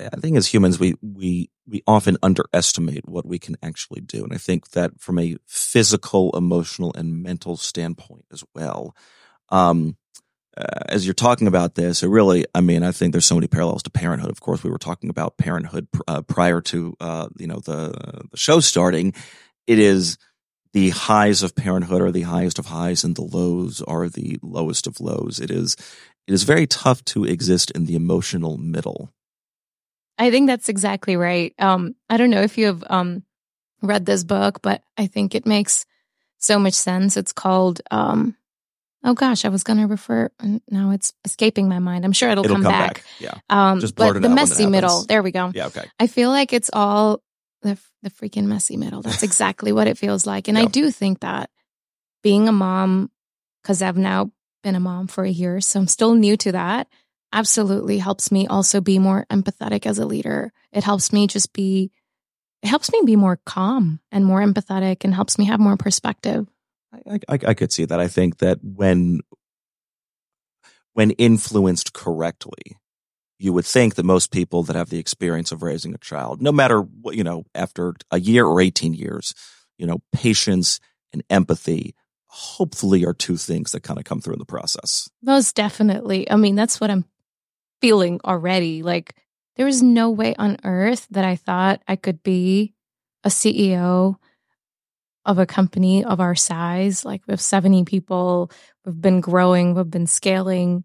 I 0.00 0.16
think 0.16 0.36
as 0.36 0.46
humans, 0.46 0.78
we, 0.78 0.94
we, 1.02 1.50
we 1.66 1.82
often 1.86 2.16
underestimate 2.22 3.08
what 3.08 3.26
we 3.26 3.38
can 3.38 3.56
actually 3.62 4.00
do. 4.00 4.24
And 4.24 4.32
I 4.32 4.38
think 4.38 4.70
that 4.70 5.00
from 5.00 5.18
a 5.18 5.36
physical, 5.46 6.36
emotional, 6.36 6.92
and 6.94 7.22
mental 7.22 7.56
standpoint 7.56 8.24
as 8.32 8.44
well, 8.54 8.94
um, 9.50 9.96
uh, 10.56 10.80
as 10.86 11.06
you're 11.06 11.14
talking 11.14 11.46
about 11.46 11.74
this, 11.76 12.02
it 12.02 12.08
really, 12.08 12.44
I 12.54 12.60
mean, 12.60 12.82
I 12.82 12.92
think 12.92 13.12
there's 13.12 13.24
so 13.24 13.34
many 13.34 13.46
parallels 13.46 13.82
to 13.84 13.90
parenthood. 13.90 14.30
Of 14.30 14.40
course, 14.40 14.62
we 14.62 14.70
were 14.70 14.78
talking 14.78 15.08
about 15.08 15.38
parenthood 15.38 15.88
uh, 16.06 16.22
prior 16.22 16.60
to, 16.62 16.94
uh, 17.00 17.28
you 17.38 17.46
know, 17.46 17.60
the, 17.60 17.92
the 18.30 18.36
show 18.36 18.60
starting. 18.60 19.14
It 19.66 19.78
is 19.78 20.18
the 20.72 20.90
highs 20.90 21.42
of 21.42 21.54
parenthood 21.54 22.02
are 22.02 22.12
the 22.12 22.22
highest 22.22 22.58
of 22.58 22.66
highs 22.66 23.04
and 23.04 23.16
the 23.16 23.22
lows 23.22 23.80
are 23.82 24.08
the 24.08 24.38
lowest 24.42 24.86
of 24.86 25.00
lows. 25.00 25.40
It 25.40 25.50
is, 25.50 25.74
it 26.26 26.34
is 26.34 26.42
very 26.42 26.66
tough 26.66 27.04
to 27.06 27.24
exist 27.24 27.70
in 27.70 27.86
the 27.86 27.94
emotional 27.94 28.58
middle. 28.58 29.10
I 30.18 30.30
think 30.30 30.46
that's 30.46 30.68
exactly 30.68 31.16
right. 31.16 31.54
Um, 31.58 31.94
I 32.08 32.16
don't 32.16 32.30
know 32.30 32.42
if 32.42 32.58
you 32.58 32.66
have 32.66 32.84
um, 32.88 33.24
read 33.80 34.06
this 34.06 34.24
book, 34.24 34.62
but 34.62 34.82
I 34.96 35.06
think 35.06 35.34
it 35.34 35.46
makes 35.46 35.86
so 36.38 36.58
much 36.58 36.74
sense. 36.74 37.16
It's 37.16 37.32
called, 37.32 37.80
um, 37.90 38.36
oh 39.04 39.14
gosh, 39.14 39.44
I 39.44 39.48
was 39.48 39.64
going 39.64 39.78
to 39.78 39.86
refer, 39.86 40.30
now 40.68 40.90
it's 40.90 41.12
escaping 41.24 41.68
my 41.68 41.78
mind. 41.78 42.04
I'm 42.04 42.12
sure 42.12 42.30
it'll, 42.30 42.44
it'll 42.44 42.56
come, 42.56 42.64
come 42.64 42.72
back. 42.72 42.94
back. 42.94 43.04
Yeah. 43.18 43.34
Um, 43.48 43.80
Just 43.80 43.96
but 43.96 44.20
the 44.20 44.28
messy 44.28 44.66
middle, 44.66 45.04
there 45.04 45.22
we 45.22 45.32
go. 45.32 45.50
Yeah, 45.54 45.66
okay. 45.66 45.88
I 45.98 46.06
feel 46.06 46.30
like 46.30 46.52
it's 46.52 46.70
all 46.72 47.22
the, 47.62 47.78
the 48.02 48.10
freaking 48.10 48.44
messy 48.44 48.76
middle. 48.76 49.02
That's 49.02 49.22
exactly 49.22 49.72
what 49.72 49.88
it 49.88 49.98
feels 49.98 50.26
like. 50.26 50.48
And 50.48 50.56
yeah. 50.56 50.64
I 50.64 50.66
do 50.66 50.90
think 50.90 51.20
that 51.20 51.50
being 52.22 52.48
a 52.48 52.52
mom, 52.52 53.10
because 53.62 53.82
I've 53.82 53.98
now 53.98 54.30
been 54.62 54.74
a 54.74 54.80
mom 54.80 55.08
for 55.08 55.24
a 55.24 55.30
year, 55.30 55.60
so 55.60 55.80
I'm 55.80 55.88
still 55.88 56.14
new 56.14 56.36
to 56.38 56.52
that 56.52 56.88
absolutely 57.32 57.98
helps 57.98 58.30
me 58.30 58.46
also 58.46 58.80
be 58.80 58.98
more 58.98 59.26
empathetic 59.30 59.86
as 59.86 59.98
a 59.98 60.06
leader. 60.06 60.52
It 60.72 60.84
helps 60.84 61.12
me 61.12 61.26
just 61.26 61.52
be, 61.52 61.90
it 62.62 62.68
helps 62.68 62.92
me 62.92 63.00
be 63.04 63.16
more 63.16 63.40
calm 63.44 64.00
and 64.10 64.24
more 64.24 64.40
empathetic 64.40 65.04
and 65.04 65.14
helps 65.14 65.38
me 65.38 65.46
have 65.46 65.60
more 65.60 65.76
perspective. 65.76 66.46
I, 66.92 67.18
I, 67.28 67.38
I 67.48 67.54
could 67.54 67.72
see 67.72 67.84
that. 67.86 68.00
I 68.00 68.08
think 68.08 68.38
that 68.38 68.58
when, 68.62 69.20
when 70.92 71.12
influenced 71.12 71.92
correctly, 71.92 72.78
you 73.38 73.52
would 73.52 73.66
think 73.66 73.96
that 73.96 74.04
most 74.04 74.30
people 74.30 74.62
that 74.62 74.76
have 74.76 74.90
the 74.90 74.98
experience 74.98 75.50
of 75.50 75.62
raising 75.62 75.94
a 75.94 75.98
child, 75.98 76.40
no 76.40 76.52
matter 76.52 76.80
what, 76.80 77.16
you 77.16 77.24
know, 77.24 77.44
after 77.54 77.94
a 78.10 78.20
year 78.20 78.46
or 78.46 78.60
18 78.60 78.94
years, 78.94 79.34
you 79.78 79.86
know, 79.86 79.98
patience 80.12 80.78
and 81.12 81.24
empathy 81.28 81.94
hopefully 82.26 83.04
are 83.04 83.12
two 83.12 83.36
things 83.36 83.72
that 83.72 83.82
kind 83.82 83.98
of 83.98 84.04
come 84.04 84.20
through 84.20 84.32
in 84.32 84.38
the 84.38 84.44
process. 84.46 85.10
Most 85.22 85.54
definitely. 85.54 86.30
I 86.30 86.36
mean, 86.36 86.54
that's 86.54 86.80
what 86.80 86.90
I'm 86.90 87.04
feeling 87.82 88.20
already. 88.24 88.82
Like 88.82 89.14
there 89.56 89.66
was 89.66 89.82
no 89.82 90.08
way 90.08 90.34
on 90.36 90.56
earth 90.64 91.06
that 91.10 91.26
I 91.26 91.36
thought 91.36 91.82
I 91.86 91.96
could 91.96 92.22
be 92.22 92.72
a 93.24 93.28
CEO 93.28 94.16
of 95.26 95.38
a 95.38 95.46
company 95.46 96.04
of 96.04 96.20
our 96.20 96.34
size. 96.34 97.04
Like 97.04 97.22
we 97.26 97.32
have 97.32 97.40
70 97.40 97.84
people, 97.84 98.50
we've 98.86 99.00
been 99.00 99.20
growing, 99.20 99.74
we've 99.74 99.90
been 99.90 100.06
scaling, 100.06 100.84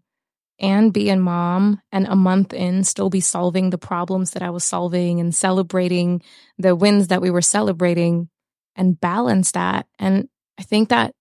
and 0.60 0.92
be 0.92 1.08
a 1.08 1.16
mom 1.16 1.80
and 1.92 2.06
a 2.06 2.16
month 2.16 2.52
in 2.52 2.82
still 2.82 3.10
be 3.10 3.20
solving 3.20 3.70
the 3.70 3.78
problems 3.78 4.32
that 4.32 4.42
I 4.42 4.50
was 4.50 4.64
solving 4.64 5.20
and 5.20 5.34
celebrating 5.34 6.22
the 6.58 6.74
wins 6.74 7.08
that 7.08 7.22
we 7.22 7.30
were 7.30 7.42
celebrating 7.42 8.28
and 8.74 9.00
balance 9.00 9.52
that. 9.52 9.86
And 9.98 10.28
I 10.58 10.64
think 10.64 10.88
that 10.88 11.14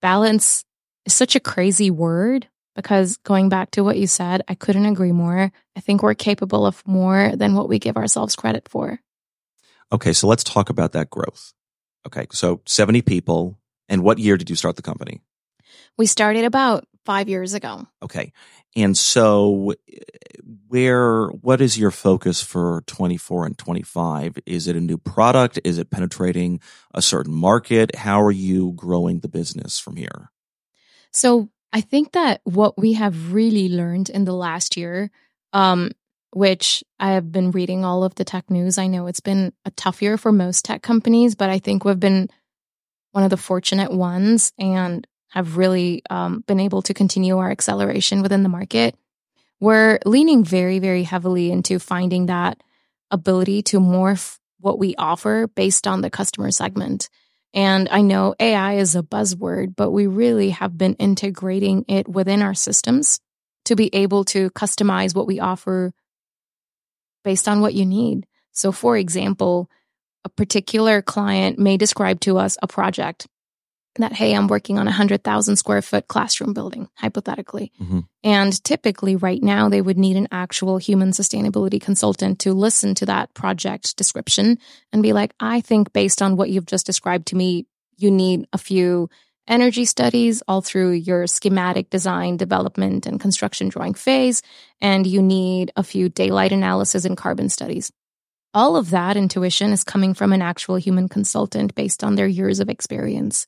balance 0.00 0.64
is 1.04 1.14
such 1.14 1.34
a 1.34 1.40
crazy 1.40 1.90
word, 1.90 2.46
because 2.78 3.16
going 3.16 3.48
back 3.48 3.72
to 3.72 3.82
what 3.82 3.98
you 3.98 4.06
said, 4.06 4.42
I 4.46 4.54
couldn't 4.54 4.86
agree 4.86 5.10
more. 5.10 5.50
I 5.76 5.80
think 5.80 6.00
we're 6.00 6.14
capable 6.14 6.64
of 6.64 6.86
more 6.86 7.32
than 7.34 7.54
what 7.54 7.68
we 7.68 7.80
give 7.80 7.96
ourselves 7.96 8.36
credit 8.36 8.68
for. 8.68 9.00
Okay, 9.90 10.12
so 10.12 10.28
let's 10.28 10.44
talk 10.44 10.70
about 10.70 10.92
that 10.92 11.10
growth. 11.10 11.54
Okay, 12.06 12.28
so 12.30 12.60
70 12.66 13.02
people. 13.02 13.58
And 13.88 14.04
what 14.04 14.20
year 14.20 14.36
did 14.36 14.48
you 14.48 14.54
start 14.54 14.76
the 14.76 14.82
company? 14.82 15.20
We 15.96 16.06
started 16.06 16.44
about 16.44 16.86
five 17.04 17.28
years 17.28 17.52
ago. 17.52 17.84
Okay. 18.00 18.32
And 18.76 18.96
so 18.96 19.74
where, 20.68 21.26
what 21.26 21.60
is 21.60 21.76
your 21.76 21.90
focus 21.90 22.44
for 22.44 22.84
24 22.86 23.46
and 23.46 23.58
25? 23.58 24.38
Is 24.46 24.68
it 24.68 24.76
a 24.76 24.80
new 24.80 24.98
product? 24.98 25.58
Is 25.64 25.78
it 25.78 25.90
penetrating 25.90 26.60
a 26.94 27.02
certain 27.02 27.34
market? 27.34 27.96
How 27.96 28.22
are 28.22 28.30
you 28.30 28.72
growing 28.76 29.18
the 29.18 29.28
business 29.28 29.80
from 29.80 29.96
here? 29.96 30.30
So 31.10 31.48
I 31.72 31.80
think 31.80 32.12
that 32.12 32.40
what 32.44 32.78
we 32.78 32.94
have 32.94 33.32
really 33.32 33.68
learned 33.68 34.10
in 34.10 34.24
the 34.24 34.32
last 34.32 34.76
year, 34.76 35.10
um, 35.52 35.92
which 36.32 36.82
I 36.98 37.12
have 37.12 37.30
been 37.30 37.50
reading 37.50 37.84
all 37.84 38.04
of 38.04 38.14
the 38.14 38.24
tech 38.24 38.50
news. 38.50 38.78
I 38.78 38.86
know 38.86 39.06
it's 39.06 39.20
been 39.20 39.52
a 39.64 39.70
tough 39.72 40.02
year 40.02 40.18
for 40.18 40.32
most 40.32 40.64
tech 40.64 40.82
companies, 40.82 41.34
but 41.34 41.50
I 41.50 41.58
think 41.58 41.84
we've 41.84 42.00
been 42.00 42.28
one 43.12 43.24
of 43.24 43.30
the 43.30 43.36
fortunate 43.36 43.92
ones 43.92 44.52
and 44.58 45.06
have 45.30 45.56
really 45.56 46.02
um, 46.10 46.42
been 46.46 46.60
able 46.60 46.82
to 46.82 46.94
continue 46.94 47.36
our 47.38 47.50
acceleration 47.50 48.22
within 48.22 48.42
the 48.42 48.48
market. 48.48 48.94
We're 49.60 49.98
leaning 50.06 50.44
very, 50.44 50.78
very 50.78 51.02
heavily 51.02 51.50
into 51.50 51.78
finding 51.78 52.26
that 52.26 52.62
ability 53.10 53.62
to 53.62 53.80
morph 53.80 54.38
what 54.60 54.78
we 54.78 54.94
offer 54.96 55.46
based 55.48 55.86
on 55.86 56.00
the 56.00 56.10
customer 56.10 56.50
segment. 56.50 57.08
And 57.54 57.88
I 57.90 58.02
know 58.02 58.34
AI 58.38 58.74
is 58.74 58.94
a 58.94 59.02
buzzword, 59.02 59.74
but 59.74 59.90
we 59.90 60.06
really 60.06 60.50
have 60.50 60.76
been 60.76 60.94
integrating 60.94 61.84
it 61.88 62.08
within 62.08 62.42
our 62.42 62.54
systems 62.54 63.20
to 63.64 63.76
be 63.76 63.94
able 63.94 64.24
to 64.26 64.50
customize 64.50 65.14
what 65.14 65.26
we 65.26 65.40
offer 65.40 65.92
based 67.24 67.48
on 67.48 67.60
what 67.60 67.74
you 67.74 67.86
need. 67.86 68.26
So, 68.52 68.72
for 68.72 68.96
example, 68.96 69.70
a 70.24 70.28
particular 70.28 71.00
client 71.00 71.58
may 71.58 71.76
describe 71.76 72.20
to 72.20 72.38
us 72.38 72.58
a 72.62 72.66
project 72.66 73.26
that, 74.02 74.12
hey, 74.12 74.34
I'm 74.34 74.48
working 74.48 74.78
on 74.78 74.86
a 74.86 74.90
100,000 74.90 75.56
square 75.56 75.82
foot 75.82 76.08
classroom 76.08 76.52
building, 76.52 76.88
hypothetically. 76.94 77.72
Mm-hmm. 77.80 78.00
And 78.24 78.64
typically, 78.64 79.16
right 79.16 79.42
now, 79.42 79.68
they 79.68 79.80
would 79.80 79.98
need 79.98 80.16
an 80.16 80.28
actual 80.30 80.78
human 80.78 81.10
sustainability 81.10 81.80
consultant 81.80 82.38
to 82.40 82.52
listen 82.52 82.94
to 82.96 83.06
that 83.06 83.34
project 83.34 83.96
description 83.96 84.58
and 84.92 85.02
be 85.02 85.12
like, 85.12 85.34
I 85.40 85.60
think 85.60 85.92
based 85.92 86.22
on 86.22 86.36
what 86.36 86.50
you've 86.50 86.66
just 86.66 86.86
described 86.86 87.26
to 87.28 87.36
me, 87.36 87.66
you 87.96 88.10
need 88.10 88.46
a 88.52 88.58
few 88.58 89.08
energy 89.48 89.84
studies 89.84 90.42
all 90.46 90.60
through 90.60 90.92
your 90.92 91.26
schematic 91.26 91.90
design, 91.90 92.36
development, 92.36 93.06
and 93.06 93.18
construction 93.18 93.68
drawing 93.68 93.94
phase. 93.94 94.42
And 94.80 95.06
you 95.06 95.22
need 95.22 95.72
a 95.74 95.82
few 95.82 96.08
daylight 96.08 96.52
analysis 96.52 97.04
and 97.04 97.16
carbon 97.16 97.48
studies. 97.48 97.90
All 98.54 98.76
of 98.76 98.90
that 98.90 99.16
intuition 99.16 99.72
is 99.72 99.84
coming 99.84 100.14
from 100.14 100.32
an 100.32 100.42
actual 100.42 100.76
human 100.76 101.08
consultant 101.08 101.74
based 101.74 102.02
on 102.02 102.14
their 102.14 102.26
years 102.26 102.60
of 102.60 102.68
experience. 102.68 103.46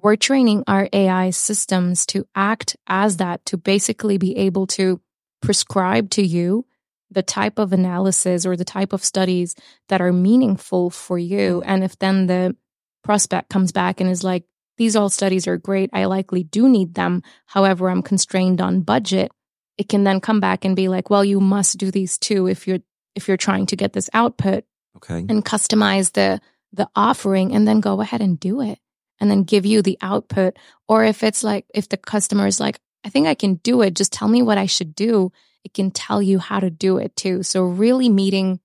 We're 0.00 0.16
training 0.16 0.64
our 0.66 0.88
AI 0.92 1.30
systems 1.30 2.06
to 2.06 2.26
act 2.34 2.76
as 2.86 3.16
that, 3.16 3.44
to 3.46 3.56
basically 3.56 4.16
be 4.16 4.36
able 4.36 4.66
to 4.68 5.00
prescribe 5.42 6.10
to 6.10 6.22
you 6.22 6.66
the 7.10 7.22
type 7.22 7.58
of 7.58 7.72
analysis 7.72 8.46
or 8.46 8.56
the 8.56 8.64
type 8.64 8.92
of 8.92 9.04
studies 9.04 9.56
that 9.88 10.00
are 10.00 10.12
meaningful 10.12 10.90
for 10.90 11.18
you. 11.18 11.60
Mm-hmm. 11.60 11.70
And 11.70 11.84
if 11.84 11.98
then 11.98 12.26
the 12.26 12.56
prospect 13.02 13.48
comes 13.48 13.72
back 13.72 14.00
and 14.00 14.08
is 14.08 14.22
like, 14.22 14.44
these 14.76 14.94
all 14.94 15.08
studies 15.08 15.48
are 15.48 15.56
great. 15.56 15.90
I 15.92 16.04
likely 16.04 16.44
do 16.44 16.68
need 16.68 16.94
them. 16.94 17.22
However, 17.46 17.90
I'm 17.90 18.02
constrained 18.02 18.60
on 18.60 18.82
budget. 18.82 19.32
It 19.76 19.88
can 19.88 20.04
then 20.04 20.20
come 20.20 20.38
back 20.38 20.64
and 20.64 20.76
be 20.76 20.88
like, 20.88 21.10
well, 21.10 21.24
you 21.24 21.40
must 21.40 21.78
do 21.78 21.90
these 21.90 22.18
too 22.18 22.46
if 22.46 22.68
you're 22.68 22.78
if 23.16 23.26
you're 23.26 23.36
trying 23.36 23.66
to 23.66 23.76
get 23.76 23.92
this 23.92 24.08
output. 24.12 24.64
Okay. 24.96 25.24
And 25.28 25.44
customize 25.44 26.12
the 26.12 26.40
the 26.72 26.88
offering 26.94 27.54
and 27.54 27.66
then 27.66 27.80
go 27.80 28.00
ahead 28.00 28.20
and 28.20 28.38
do 28.38 28.60
it 28.60 28.78
and 29.20 29.30
then 29.30 29.42
give 29.42 29.66
you 29.66 29.82
the 29.82 29.98
output. 30.00 30.58
Or 30.88 31.04
if 31.04 31.22
it's 31.22 31.44
like 31.44 31.66
if 31.74 31.88
the 31.88 31.96
customer 31.96 32.46
is 32.46 32.60
like, 32.60 32.80
I 33.04 33.10
think 33.10 33.26
I 33.26 33.34
can 33.34 33.54
do 33.56 33.82
it, 33.82 33.94
just 33.94 34.12
tell 34.12 34.28
me 34.28 34.42
what 34.42 34.58
I 34.58 34.66
should 34.66 34.94
do. 34.94 35.32
It 35.64 35.74
can 35.74 35.90
tell 35.90 36.22
you 36.22 36.38
how 36.38 36.60
to 36.60 36.70
do 36.70 36.98
it 36.98 37.16
too. 37.16 37.42
So 37.42 37.64
really 37.64 38.08
meeting 38.08 38.60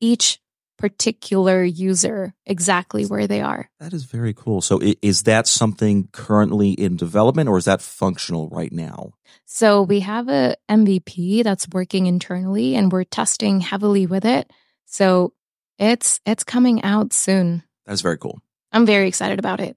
each 0.00 0.40
particular 0.76 1.62
user 1.62 2.34
exactly 2.44 3.06
where 3.06 3.26
they 3.26 3.40
are. 3.40 3.70
That 3.80 3.92
is 3.92 4.04
very 4.04 4.34
cool. 4.34 4.60
So 4.60 4.80
is 5.02 5.22
that 5.22 5.46
something 5.46 6.08
currently 6.12 6.72
in 6.72 6.96
development 6.96 7.48
or 7.48 7.58
is 7.58 7.64
that 7.64 7.80
functional 7.80 8.48
right 8.48 8.72
now? 8.72 9.12
So 9.46 9.82
we 9.82 10.00
have 10.00 10.28
a 10.28 10.56
MVP 10.68 11.44
that's 11.44 11.68
working 11.72 12.06
internally 12.06 12.74
and 12.74 12.90
we're 12.90 13.04
testing 13.04 13.60
heavily 13.60 14.06
with 14.06 14.24
it. 14.24 14.50
So 14.84 15.32
it's 15.78 16.20
it's 16.26 16.44
coming 16.44 16.82
out 16.82 17.12
soon. 17.12 17.62
That's 17.86 18.00
very 18.00 18.18
cool. 18.18 18.42
I'm 18.74 18.84
very 18.84 19.08
excited 19.08 19.38
about 19.38 19.60
it. 19.60 19.76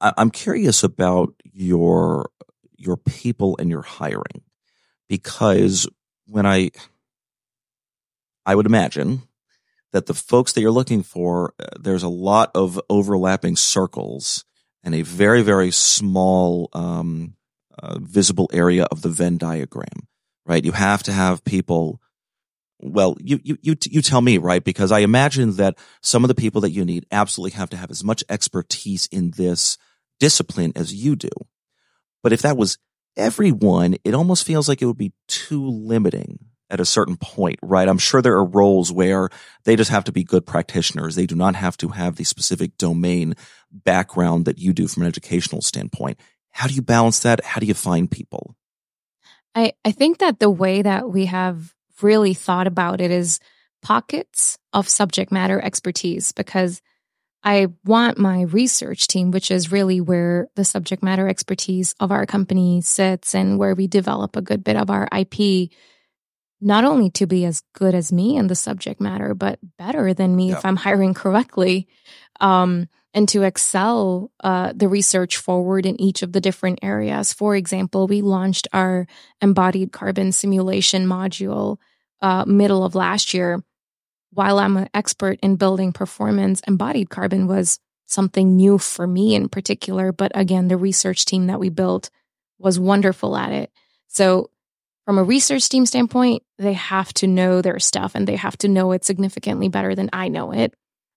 I'm 0.00 0.30
curious 0.30 0.82
about 0.82 1.34
your 1.52 2.30
your 2.78 2.96
people 2.96 3.56
and 3.58 3.68
your 3.68 3.82
hiring 3.82 4.42
because 5.08 5.86
when 6.26 6.46
I 6.46 6.70
I 8.46 8.54
would 8.54 8.66
imagine 8.66 9.22
that 9.92 10.06
the 10.06 10.14
folks 10.14 10.52
that 10.52 10.60
you're 10.60 10.70
looking 10.70 11.02
for, 11.02 11.54
uh, 11.58 11.66
there's 11.78 12.02
a 12.02 12.08
lot 12.08 12.50
of 12.54 12.80
overlapping 12.88 13.56
circles 13.56 14.44
and 14.82 14.94
a 14.94 15.02
very, 15.02 15.42
very 15.42 15.70
small 15.70 16.70
um, 16.72 17.34
uh, 17.78 17.98
visible 18.00 18.48
area 18.52 18.84
of 18.84 19.02
the 19.02 19.08
Venn 19.08 19.36
diagram, 19.36 20.06
right? 20.46 20.64
You 20.64 20.72
have 20.72 21.02
to 21.04 21.12
have 21.12 21.44
people. 21.44 22.00
Well, 22.82 23.16
you, 23.20 23.40
you, 23.42 23.58
you, 23.60 23.76
you 23.90 24.02
tell 24.02 24.20
me, 24.22 24.38
right? 24.38 24.64
Because 24.64 24.90
I 24.90 25.00
imagine 25.00 25.56
that 25.56 25.76
some 26.02 26.24
of 26.24 26.28
the 26.28 26.34
people 26.34 26.62
that 26.62 26.70
you 26.70 26.84
need 26.84 27.06
absolutely 27.12 27.56
have 27.58 27.70
to 27.70 27.76
have 27.76 27.90
as 27.90 28.02
much 28.02 28.24
expertise 28.28 29.06
in 29.12 29.32
this 29.32 29.76
discipline 30.18 30.72
as 30.74 30.94
you 30.94 31.14
do. 31.14 31.28
But 32.22 32.32
if 32.32 32.42
that 32.42 32.56
was 32.56 32.78
everyone, 33.16 33.96
it 34.04 34.14
almost 34.14 34.46
feels 34.46 34.68
like 34.68 34.80
it 34.80 34.86
would 34.86 34.96
be 34.98 35.12
too 35.28 35.66
limiting 35.66 36.38
at 36.70 36.80
a 36.80 36.84
certain 36.84 37.16
point, 37.16 37.58
right? 37.62 37.88
I'm 37.88 37.98
sure 37.98 38.22
there 38.22 38.36
are 38.36 38.44
roles 38.44 38.92
where 38.92 39.28
they 39.64 39.76
just 39.76 39.90
have 39.90 40.04
to 40.04 40.12
be 40.12 40.22
good 40.22 40.46
practitioners. 40.46 41.16
They 41.16 41.26
do 41.26 41.34
not 41.34 41.56
have 41.56 41.76
to 41.78 41.88
have 41.88 42.16
the 42.16 42.24
specific 42.24 42.78
domain 42.78 43.34
background 43.70 44.44
that 44.44 44.58
you 44.58 44.72
do 44.72 44.86
from 44.86 45.02
an 45.02 45.08
educational 45.08 45.62
standpoint. 45.62 46.18
How 46.50 46.68
do 46.68 46.74
you 46.74 46.82
balance 46.82 47.20
that? 47.20 47.44
How 47.44 47.60
do 47.60 47.66
you 47.66 47.74
find 47.74 48.10
people? 48.10 48.56
I, 49.54 49.72
I 49.84 49.90
think 49.90 50.18
that 50.18 50.38
the 50.38 50.50
way 50.50 50.82
that 50.82 51.10
we 51.10 51.26
have 51.26 51.74
really 52.02 52.34
thought 52.34 52.66
about 52.66 53.00
it 53.00 53.10
is 53.10 53.40
pockets 53.82 54.58
of 54.72 54.88
subject 54.88 55.32
matter 55.32 55.60
expertise 55.60 56.32
because 56.32 56.82
I 57.42 57.68
want 57.84 58.18
my 58.18 58.42
research 58.42 59.06
team, 59.06 59.30
which 59.30 59.50
is 59.50 59.72
really 59.72 60.00
where 60.00 60.48
the 60.56 60.64
subject 60.64 61.02
matter 61.02 61.28
expertise 61.28 61.94
of 61.98 62.12
our 62.12 62.26
company 62.26 62.82
sits 62.82 63.34
and 63.34 63.58
where 63.58 63.74
we 63.74 63.86
develop 63.86 64.36
a 64.36 64.42
good 64.42 64.62
bit 64.62 64.76
of 64.76 64.90
our 64.90 65.08
IP 65.16 65.70
not 66.60 66.84
only 66.84 67.10
to 67.10 67.26
be 67.26 67.44
as 67.46 67.62
good 67.72 67.94
as 67.94 68.12
me 68.12 68.36
in 68.36 68.46
the 68.46 68.54
subject 68.54 69.00
matter, 69.00 69.34
but 69.34 69.58
better 69.78 70.12
than 70.12 70.36
me 70.36 70.52
if 70.52 70.64
I'm 70.64 70.76
hiring 70.76 71.14
correctly, 71.14 71.88
um, 72.38 72.86
and 73.14 73.28
to 73.30 73.42
excel 73.42 74.30
uh, 74.44 74.72
the 74.74 74.88
research 74.88 75.38
forward 75.38 75.86
in 75.86 76.00
each 76.00 76.22
of 76.22 76.32
the 76.32 76.40
different 76.40 76.80
areas. 76.82 77.32
For 77.32 77.56
example, 77.56 78.06
we 78.06 78.20
launched 78.20 78.68
our 78.72 79.06
embodied 79.40 79.90
carbon 79.90 80.32
simulation 80.32 81.06
module 81.06 81.78
uh, 82.22 82.44
middle 82.46 82.84
of 82.84 82.94
last 82.94 83.34
year. 83.34 83.62
While 84.32 84.58
I'm 84.58 84.76
an 84.76 84.88
expert 84.94 85.40
in 85.42 85.56
building 85.56 85.92
performance, 85.92 86.60
embodied 86.66 87.10
carbon 87.10 87.46
was 87.46 87.80
something 88.06 88.56
new 88.56 88.78
for 88.78 89.06
me 89.06 89.34
in 89.34 89.48
particular. 89.48 90.12
But 90.12 90.32
again, 90.34 90.68
the 90.68 90.76
research 90.76 91.24
team 91.24 91.46
that 91.46 91.60
we 91.60 91.68
built 91.68 92.10
was 92.58 92.78
wonderful 92.78 93.36
at 93.36 93.52
it. 93.52 93.70
So 94.08 94.50
from 95.04 95.18
a 95.18 95.24
research 95.24 95.68
team 95.68 95.86
standpoint, 95.86 96.42
they 96.58 96.74
have 96.74 97.12
to 97.14 97.26
know 97.26 97.62
their 97.62 97.78
stuff 97.78 98.14
and 98.14 98.26
they 98.26 98.36
have 98.36 98.56
to 98.58 98.68
know 98.68 98.92
it 98.92 99.04
significantly 99.04 99.68
better 99.68 99.94
than 99.94 100.10
I 100.12 100.28
know 100.28 100.52
it. 100.52 100.74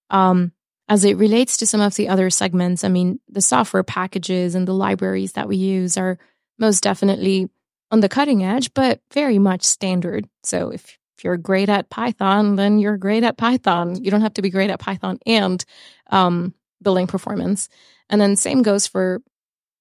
Um, 0.10 0.52
as 0.90 1.04
it 1.06 1.18
relates 1.18 1.58
to 1.58 1.68
some 1.68 1.82
of 1.82 1.96
the 1.96 2.10
other 2.10 2.30
segments, 2.30 2.84
I 2.84 2.90
mean, 2.90 3.20
the 3.30 3.42
software 3.42 3.84
packages 3.84 4.56
and 4.56 4.68
the 4.68 4.74
libraries 4.74 5.34
that 5.34 5.48
we 5.48 5.58
use 5.58 5.98
are 5.98 6.18
most 6.60 6.82
definitely 6.84 7.50
on 7.94 8.00
the 8.00 8.10
cutting 8.10 8.44
edge, 8.44 8.74
but 8.74 9.00
very 9.14 9.38
much 9.38 9.62
standard. 9.62 10.28
So 10.44 10.72
if, 10.72 10.98
you're 11.24 11.38
great 11.38 11.70
at 11.70 11.90
Python, 11.90 12.58
then 12.58 12.80
you're 12.80 12.98
great 12.98 13.24
at 13.24 13.38
Python. 13.38 14.04
You 14.04 14.12
don't 14.12 14.24
have 14.24 14.34
to 14.34 14.42
be 14.42 14.50
great 14.50 14.70
at 14.70 14.82
Python 14.82 15.20
and 15.26 15.64
um, 16.10 16.54
building 16.82 17.08
performance. 17.08 17.70
And 18.10 18.20
then 18.20 18.36
same 18.36 18.62
goes 18.62 18.88
for 18.88 19.22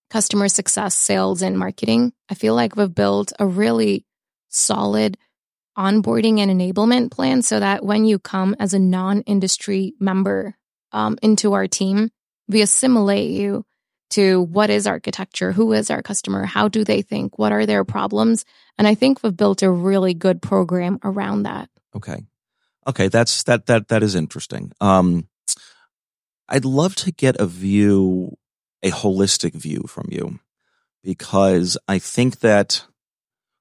customer 0.08 0.46
success, 0.46 0.94
sales, 0.94 1.42
and 1.42 1.58
marketing. 1.58 2.12
I 2.28 2.34
feel 2.34 2.54
like 2.54 2.76
we've 2.76 2.94
built 2.94 3.32
a 3.40 3.46
really 3.46 4.06
solid 4.50 5.18
onboarding 5.76 6.38
and 6.38 6.48
enablement 6.48 7.10
plan 7.10 7.42
so 7.42 7.58
that 7.58 7.84
when 7.84 8.04
you 8.04 8.20
come 8.20 8.54
as 8.60 8.72
a 8.72 8.78
non 8.78 9.22
industry 9.22 9.94
member 9.98 10.56
um, 10.92 11.18
into 11.22 11.54
our 11.54 11.66
team, 11.66 12.10
we 12.46 12.62
assimilate 12.62 13.32
you 13.32 13.64
to 14.12 14.42
what 14.42 14.70
is 14.70 14.86
architecture, 14.86 15.52
who 15.52 15.72
is 15.72 15.90
our 15.90 16.02
customer, 16.02 16.44
how 16.44 16.68
do 16.68 16.84
they 16.84 17.02
think, 17.02 17.38
what 17.38 17.52
are 17.52 17.66
their 17.66 17.84
problems. 17.84 18.44
And 18.78 18.86
I 18.86 18.94
think 18.94 19.22
we've 19.22 19.36
built 19.36 19.62
a 19.62 19.70
really 19.70 20.14
good 20.14 20.40
program 20.40 20.98
around 21.04 21.42
that. 21.42 21.68
Okay. 21.94 22.24
Okay, 22.86 23.08
that's 23.08 23.42
that 23.44 23.66
that 23.66 23.88
that 23.88 24.02
is 24.02 24.14
interesting. 24.14 24.72
Um 24.80 25.28
I'd 26.48 26.64
love 26.64 26.94
to 26.96 27.12
get 27.12 27.40
a 27.40 27.46
view 27.46 28.36
a 28.82 28.90
holistic 28.90 29.54
view 29.54 29.84
from 29.88 30.08
you 30.10 30.40
because 31.02 31.78
I 31.88 31.98
think 31.98 32.40
that, 32.40 32.84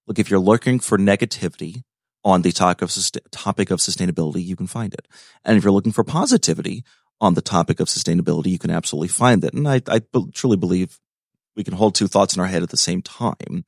look, 0.08 0.20
if 0.20 0.30
you're 0.30 0.40
looking 0.40 0.80
for 0.80 0.98
negativity 0.98 1.84
on 2.24 2.42
the 2.42 2.52
topic 2.52 2.82
of, 2.82 2.92
topic 3.32 3.72
of 3.72 3.80
sustainability, 3.80 4.44
you 4.44 4.56
can 4.56 4.68
find 4.68 4.94
it. 4.94 5.08
And 5.44 5.58
if 5.58 5.64
you're 5.64 5.74
looking 5.74 5.92
for 5.92 6.04
positivity 6.04 6.84
on 7.22 7.36
the 7.36 7.42
topic 7.42 7.80
of 7.80 7.88
sustainability, 7.88 8.48
you 8.48 8.60
can 8.60 8.72
absolutely 8.72 9.08
find 9.08 9.44
it. 9.46 9.54
And 9.54 9.68
I, 9.68 9.82
I 9.88 10.02
truly 10.34 10.58
believe 10.58 11.00
we 11.56 11.64
can 11.64 11.76
hold 11.76 11.96
two 11.96 12.08
thoughts 12.08 12.36
in 12.36 12.42
our 12.42 12.48
head 12.48 12.64
at 12.64 12.70
the 12.70 12.78
same 12.78 13.02
time. 13.02 13.64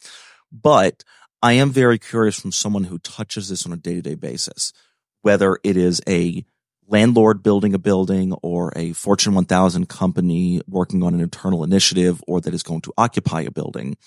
But 0.51 1.03
I 1.41 1.53
am 1.53 1.71
very 1.71 1.99
curious 1.99 2.39
from 2.39 2.51
someone 2.51 2.85
who 2.85 2.99
touches 2.99 3.49
this 3.49 3.65
on 3.65 3.73
a 3.73 3.77
day 3.77 3.93
to 3.93 4.01
day 4.01 4.15
basis, 4.15 4.73
whether 5.21 5.59
it 5.63 5.77
is 5.77 6.01
a 6.07 6.43
landlord 6.87 7.43
building 7.43 7.73
a 7.73 7.79
building 7.79 8.33
or 8.41 8.73
a 8.75 8.93
Fortune 8.93 9.33
1000 9.35 9.87
company 9.87 10.61
working 10.67 11.03
on 11.03 11.13
an 11.13 11.21
internal 11.21 11.63
initiative 11.63 12.21
or 12.27 12.41
that 12.41 12.53
is 12.53 12.63
going 12.63 12.81
to 12.81 12.93
occupy 12.97 13.41
a 13.41 13.51
building, 13.51 13.97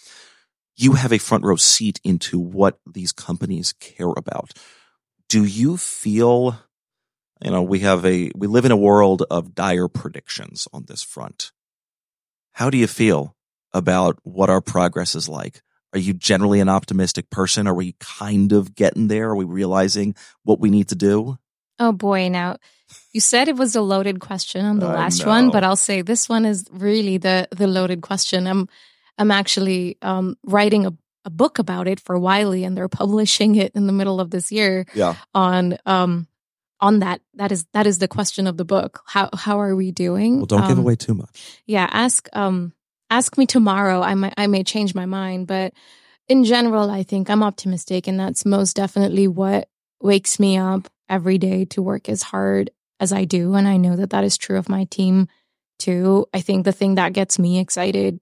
you 0.77 0.93
have 0.93 1.13
a 1.13 1.19
front 1.19 1.45
row 1.45 1.57
seat 1.57 2.01
into 2.05 2.39
what 2.39 2.79
these 2.87 3.13
companies 3.13 3.73
care 3.81 4.13
about. 4.17 4.53
Do 5.29 5.45
you 5.45 5.77
feel, 5.77 6.59
you 7.43 7.51
know, 7.51 7.63
we 7.63 7.81
have 7.81 8.05
a, 8.05 8.31
we 8.35 8.47
live 8.47 8.65
in 8.65 8.73
a 8.73 8.77
world 8.77 9.25
of 9.31 9.55
dire 9.55 9.89
predictions 9.89 10.67
on 10.73 10.85
this 10.87 11.03
front. 11.03 11.53
How 12.53 12.71
do 12.71 12.79
you 12.79 12.87
feel 12.87 13.37
about 13.73 14.19
what 14.23 14.49
our 14.49 14.61
progress 14.61 15.15
is 15.15 15.29
like? 15.29 15.63
Are 15.93 15.99
you 15.99 16.15
generally 16.15 16.61
an 16.61 16.69
optimistic 16.69 17.31
person? 17.31 17.67
Are 17.67 17.75
we 17.75 17.95
kind 18.01 18.53
of 18.53 18.75
getting 18.75 19.09
there? 19.09 19.31
Are 19.31 19.37
we 19.37 19.45
realizing 19.45 20.15
what 20.43 20.61
we 20.61 20.71
need 20.71 20.89
to 20.89 20.95
do? 20.95 21.39
Oh 21.79 21.93
boy, 21.93 22.29
now 22.29 22.57
you 23.13 23.21
said 23.21 23.49
it 23.49 23.57
was 23.57 23.77
a 23.77 23.83
loaded 23.83 24.21
question 24.21 24.65
on 24.65 24.79
the 24.79 24.87
last 24.87 25.27
one, 25.27 25.51
but 25.51 25.65
I'll 25.65 25.77
say 25.77 26.03
this 26.03 26.29
one 26.29 26.45
is 26.45 26.67
really 26.71 27.19
the 27.19 27.49
the 27.51 27.67
loaded 27.67 28.01
question. 28.01 28.47
I'm 28.47 28.69
I'm 29.19 29.31
actually 29.31 29.99
um, 30.03 30.37
writing 30.45 30.87
a, 30.87 30.93
a 31.25 31.31
book 31.31 31.59
about 31.59 31.89
it 31.89 32.01
for 32.01 32.19
Wiley, 32.19 32.65
and 32.65 32.77
they're 32.77 32.89
publishing 33.03 33.57
it 33.57 33.73
in 33.75 33.87
the 33.87 33.93
middle 33.93 34.21
of 34.21 34.31
this 34.31 34.53
year. 34.53 34.87
Yeah. 34.95 35.17
On 35.35 35.77
um 35.85 36.29
on 36.81 37.01
that 37.01 37.21
that 37.35 37.53
is 37.53 37.67
that 37.73 37.87
is 37.87 37.99
the 37.99 38.09
question 38.09 38.47
of 38.47 38.57
the 38.57 38.65
book. 38.65 39.03
How 39.07 39.31
how 39.35 39.61
are 39.61 39.75
we 39.75 39.91
doing? 39.91 40.39
Well, 40.39 40.47
don't 40.47 40.63
um, 40.63 40.69
give 40.69 40.79
away 40.79 40.97
too 40.97 41.15
much. 41.15 41.61
Yeah, 41.67 41.89
ask 41.91 42.29
um 42.33 42.73
ask 43.11 43.39
me 43.39 43.47
tomorrow. 43.47 44.03
I 44.03 44.15
might, 44.15 44.35
I 44.37 44.47
may 44.47 44.65
change 44.65 44.95
my 44.95 45.07
mind, 45.07 45.47
but 45.47 45.73
in 46.29 46.45
general, 46.45 46.91
I 46.91 47.03
think 47.03 47.31
I'm 47.31 47.43
optimistic. 47.43 48.07
And 48.07 48.19
that's 48.19 48.45
most 48.45 48.75
definitely 48.75 49.29
what 49.29 49.69
wakes 50.01 50.41
me 50.41 50.59
up 50.59 50.89
every 51.09 51.39
day 51.39 51.65
to 51.67 51.83
work 51.83 52.09
as 52.09 52.23
hard 52.23 52.71
as 52.99 53.13
I 53.13 53.25
do. 53.25 53.55
And 53.55 53.69
I 53.69 53.77
know 53.77 53.97
that 53.97 54.11
that 54.11 54.25
is 54.25 54.37
true 54.37 54.59
of 54.59 54.69
my 54.69 54.85
team 54.85 55.29
too. 55.79 56.27
I 56.35 56.41
think 56.41 56.65
the 56.65 56.73
thing 56.73 56.97
that 56.97 57.13
gets 57.13 57.39
me 57.39 57.59
excited 57.59 58.19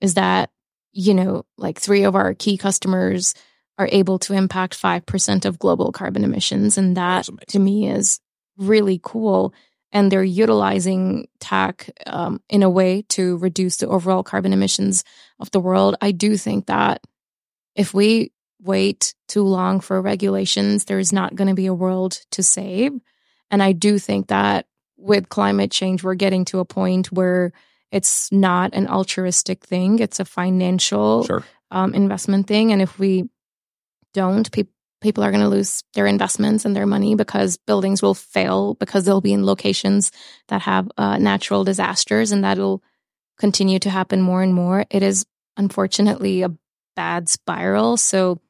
is 0.00 0.14
that, 0.14 0.50
you 0.92 1.14
know, 1.14 1.44
like 1.58 1.78
three 1.78 2.04
of 2.04 2.14
our 2.14 2.32
key 2.32 2.56
customers 2.56 3.34
are 3.78 3.88
able 3.92 4.18
to 4.20 4.32
impact 4.32 4.80
5% 4.80 5.44
of 5.44 5.58
global 5.58 5.92
carbon 5.92 6.24
emissions. 6.24 6.78
And 6.78 6.96
that 6.96 7.28
to 7.48 7.58
me 7.58 7.88
is 7.90 8.20
really 8.56 9.00
cool. 9.02 9.52
And 9.92 10.10
they're 10.10 10.24
utilizing 10.24 11.28
tech 11.40 11.90
um, 12.06 12.40
in 12.48 12.62
a 12.62 12.70
way 12.70 13.02
to 13.10 13.36
reduce 13.38 13.76
the 13.78 13.88
overall 13.88 14.22
carbon 14.22 14.52
emissions 14.52 15.04
of 15.38 15.50
the 15.50 15.60
world. 15.60 15.96
I 16.00 16.12
do 16.12 16.36
think 16.36 16.66
that 16.66 17.02
if 17.74 17.92
we 17.94 18.32
wait 18.60 19.14
too 19.28 19.42
long 19.42 19.80
for 19.80 20.00
regulations, 20.00 20.86
there's 20.86 21.12
not 21.12 21.34
going 21.34 21.48
to 21.48 21.54
be 21.54 21.66
a 21.66 21.74
world 21.74 22.20
to 22.32 22.42
save. 22.42 22.92
And 23.50 23.62
I 23.62 23.72
do 23.72 23.98
think 23.98 24.28
that 24.28 24.66
with 24.96 25.28
climate 25.28 25.70
change, 25.70 26.02
we're 26.02 26.14
getting 26.14 26.44
to 26.46 26.58
a 26.58 26.64
point 26.64 27.12
where 27.12 27.52
it's 27.92 28.32
not 28.32 28.74
an 28.74 28.88
altruistic 28.88 29.64
thing, 29.64 29.98
it's 30.00 30.18
a 30.18 30.24
financial 30.24 31.24
Sure. 31.24 31.44
um, 31.70 31.94
investment 31.94 32.46
thing. 32.48 32.72
And 32.72 32.82
if 32.82 32.98
we 32.98 33.28
don't, 34.16 34.50
pe- 34.50 34.64
people 35.02 35.22
are 35.22 35.30
going 35.30 35.42
to 35.42 35.48
lose 35.48 35.82
their 35.92 36.06
investments 36.06 36.64
and 36.64 36.74
their 36.74 36.86
money 36.86 37.14
because 37.14 37.58
buildings 37.58 38.00
will 38.00 38.14
fail 38.14 38.74
because 38.74 39.04
they'll 39.04 39.20
be 39.20 39.34
in 39.34 39.44
locations 39.44 40.10
that 40.48 40.62
have 40.62 40.88
uh, 40.96 41.18
natural 41.18 41.64
disasters 41.64 42.32
and 42.32 42.42
that'll 42.42 42.82
continue 43.38 43.78
to 43.78 43.90
happen 43.90 44.22
more 44.22 44.42
and 44.42 44.54
more. 44.54 44.86
It 44.90 45.02
is 45.02 45.26
unfortunately 45.58 46.42
a 46.42 46.54
bad 46.96 47.28
spiral. 47.28 47.98
So 47.98 48.40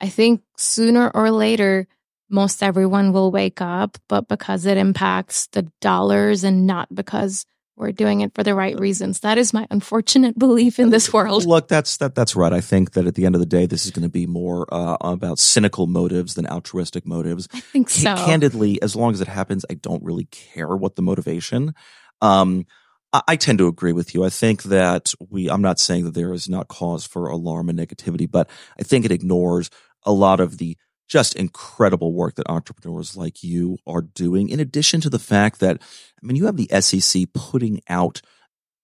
I 0.00 0.08
think 0.08 0.42
sooner 0.56 1.10
or 1.12 1.32
later, 1.32 1.88
most 2.30 2.62
everyone 2.62 3.12
will 3.12 3.32
wake 3.32 3.60
up, 3.60 3.98
but 4.08 4.28
because 4.28 4.64
it 4.64 4.78
impacts 4.78 5.48
the 5.48 5.70
dollars 5.80 6.44
and 6.44 6.66
not 6.66 6.94
because 6.94 7.44
we're 7.76 7.92
doing 7.92 8.20
it 8.20 8.34
for 8.34 8.42
the 8.42 8.54
right 8.54 8.78
reasons. 8.78 9.20
That 9.20 9.38
is 9.38 9.52
my 9.52 9.66
unfortunate 9.70 10.38
belief 10.38 10.78
in 10.78 10.90
this 10.90 11.12
world. 11.12 11.46
Look, 11.46 11.68
that's 11.68 11.96
that 11.98 12.14
that's 12.14 12.36
right. 12.36 12.52
I 12.52 12.60
think 12.60 12.92
that 12.92 13.06
at 13.06 13.14
the 13.14 13.26
end 13.26 13.34
of 13.34 13.40
the 13.40 13.46
day, 13.46 13.66
this 13.66 13.84
is 13.84 13.90
going 13.90 14.02
to 14.02 14.10
be 14.10 14.26
more 14.26 14.66
uh, 14.72 14.96
about 15.00 15.38
cynical 15.38 15.86
motives 15.86 16.34
than 16.34 16.46
altruistic 16.46 17.06
motives. 17.06 17.48
I 17.52 17.60
think 17.60 17.88
so. 17.88 18.14
Candidly, 18.14 18.80
as 18.82 18.94
long 18.94 19.12
as 19.12 19.20
it 19.20 19.28
happens, 19.28 19.64
I 19.70 19.74
don't 19.74 20.02
really 20.04 20.26
care 20.26 20.76
what 20.76 20.96
the 20.96 21.02
motivation. 21.02 21.74
Um, 22.20 22.66
I, 23.12 23.22
I 23.28 23.36
tend 23.36 23.58
to 23.58 23.68
agree 23.68 23.92
with 23.92 24.14
you. 24.14 24.24
I 24.24 24.30
think 24.30 24.64
that 24.64 25.14
we. 25.30 25.48
I'm 25.48 25.62
not 25.62 25.80
saying 25.80 26.04
that 26.04 26.14
there 26.14 26.32
is 26.32 26.48
not 26.48 26.68
cause 26.68 27.06
for 27.06 27.28
alarm 27.28 27.68
and 27.68 27.78
negativity, 27.78 28.30
but 28.30 28.50
I 28.78 28.82
think 28.82 29.04
it 29.04 29.12
ignores 29.12 29.70
a 30.04 30.12
lot 30.12 30.40
of 30.40 30.58
the 30.58 30.76
just 31.12 31.36
incredible 31.36 32.14
work 32.14 32.36
that 32.36 32.48
entrepreneurs 32.48 33.18
like 33.18 33.44
you 33.44 33.76
are 33.86 34.00
doing. 34.00 34.48
In 34.48 34.60
addition 34.60 35.02
to 35.02 35.10
the 35.10 35.18
fact 35.18 35.60
that, 35.60 35.76
I 35.78 36.26
mean, 36.26 36.36
you 36.36 36.46
have 36.46 36.56
the 36.56 36.70
SEC 36.80 37.24
putting 37.34 37.82
out 37.86 38.22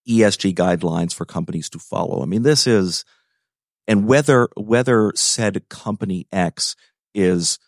ESG 0.07 0.55
guidelines 0.55 1.15
for 1.15 1.25
companies 1.25 1.71
to 1.71 1.79
follow. 1.79 2.23
I 2.23 2.27
mean, 2.27 2.43
this 2.43 2.67
is, 2.67 3.07
and 3.87 4.07
whether, 4.07 4.51
whether 4.59 5.11
said 5.15 5.71
company 5.71 6.27
X 6.31 6.77
is, 7.15 7.59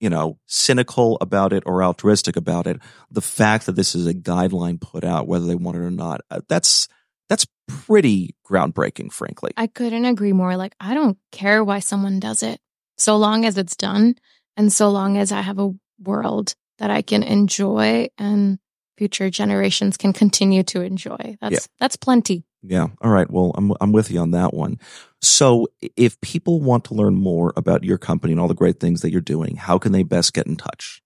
you 0.00 0.10
know, 0.10 0.40
cynical 0.46 1.16
about 1.20 1.52
it 1.52 1.62
or 1.64 1.84
altruistic 1.84 2.34
about 2.34 2.66
it, 2.66 2.80
the 3.12 3.20
fact 3.20 3.66
that 3.66 3.76
this 3.76 3.94
is 3.94 4.08
a 4.08 4.14
guideline 4.14 4.80
put 4.80 5.04
out, 5.04 5.28
whether 5.28 5.46
they 5.46 5.54
want 5.54 5.76
it 5.76 5.82
or 5.82 5.92
not, 5.92 6.22
uh, 6.28 6.40
that's, 6.48 6.88
that's 7.28 7.46
pretty 7.68 8.34
groundbreaking, 8.44 9.12
frankly. 9.12 9.52
I 9.56 9.68
couldn't 9.68 10.06
agree 10.06 10.32
more. 10.32 10.56
Like, 10.56 10.74
I 10.80 10.94
don't 10.94 11.18
care 11.30 11.62
why 11.62 11.78
someone 11.78 12.18
does 12.18 12.42
it 12.42 12.60
so 12.98 13.16
long 13.16 13.44
as 13.44 13.56
it's 13.56 13.76
done 13.76 14.16
and 14.56 14.72
so 14.72 14.90
long 14.90 15.16
as 15.16 15.32
I 15.32 15.40
have 15.40 15.58
a 15.58 15.72
world 16.02 16.54
that 16.78 16.90
I 16.90 17.02
can 17.02 17.22
enjoy 17.22 18.08
and 18.18 18.58
future 18.96 19.30
generations 19.30 19.96
can 19.96 20.12
continue 20.12 20.62
to 20.64 20.82
enjoy. 20.82 21.36
That's 21.40 21.52
Yeah. 21.52 21.66
that's 21.80 21.96
plenty. 21.96 22.44
Yeah. 22.62 22.88
All 23.00 23.10
right. 23.10 23.30
Well, 23.30 23.52
I'm 23.56 23.72
I'm 23.80 23.92
with 23.92 24.10
you 24.10 24.18
on 24.20 24.32
that 24.32 24.52
one. 24.52 24.78
So, 25.22 25.68
if 25.96 26.20
people 26.20 26.60
want 26.60 26.84
to 26.86 26.94
learn 26.94 27.14
more 27.14 27.52
about 27.56 27.84
your 27.84 27.98
company 27.98 28.32
and 28.32 28.40
all 28.40 28.48
the 28.48 28.54
great 28.54 28.80
things 28.80 29.00
that 29.02 29.10
you're 29.12 29.20
doing, 29.20 29.56
how 29.56 29.78
can 29.78 29.92
they 29.92 30.02
best 30.02 30.34
get 30.34 30.46
in 30.46 30.56
touch? 30.56 31.00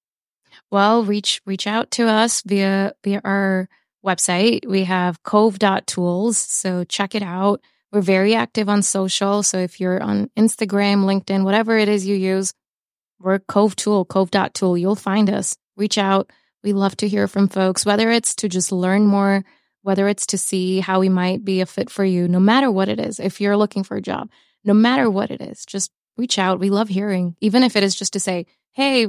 Well, 0.71 1.05
reach 1.05 1.43
reach 1.45 1.67
out 1.67 1.91
to 1.93 2.09
us 2.09 2.43
via 2.47 2.95
via 3.05 3.21
our 3.25 3.69
website. 4.05 4.67
We 4.67 4.85
have 4.85 5.23
cove.tools, 5.23 6.39
so 6.39 6.85
check 6.85 7.15
it 7.15 7.23
out. 7.23 7.61
We're 7.93 8.01
very 8.01 8.35
active 8.35 8.71
on 8.71 8.83
social, 8.83 9.43
so 9.43 9.59
if 9.59 9.79
you're 9.79 10.03
on 10.03 10.31
Instagram, 10.37 11.05
LinkedIn, 11.05 11.45
whatever 11.45 11.77
it 11.77 11.91
is 11.91 12.07
you 12.07 12.17
use, 12.17 12.55
we're 13.21 13.39
Cove 13.39 13.77
Tool, 13.77 14.05
cove.tool. 14.05 14.79
You'll 14.79 14.97
find 14.97 15.29
us. 15.29 15.57
Reach 15.77 15.99
out. 15.99 16.31
We 16.65 16.73
love 16.73 16.97
to 16.99 17.09
hear 17.09 17.29
from 17.29 17.49
folks, 17.49 17.85
whether 17.85 18.11
it's 18.11 18.35
to 18.37 18.49
just 18.49 18.73
learn 18.73 19.07
more, 19.07 19.45
whether 19.83 20.09
it's 20.09 20.27
to 20.29 20.39
see 20.39 20.81
how 20.81 21.01
we 21.01 21.09
might 21.09 21.45
be 21.45 21.61
a 21.61 21.67
fit 21.67 21.91
for 21.91 22.05
you, 22.05 22.29
no 22.29 22.41
matter 22.41 22.71
what 22.71 22.89
it 22.89 22.99
is. 22.99 23.21
If 23.21 23.41
you're 23.41 23.57
looking 23.57 23.85
for 23.85 23.97
a 23.97 24.03
job, 24.03 24.31
no 24.65 24.75
matter 24.75 25.11
what 25.11 25.31
it 25.31 25.41
is, 25.41 25.67
just 25.67 25.91
reach 26.17 26.39
out. 26.39 26.61
We 26.61 26.71
love 26.71 26.89
hearing, 26.89 27.37
even 27.41 27.63
if 27.63 27.77
it 27.77 27.83
is 27.83 27.95
just 27.95 28.15
to 28.15 28.21
say, 28.21 28.47
Hey, 28.73 29.09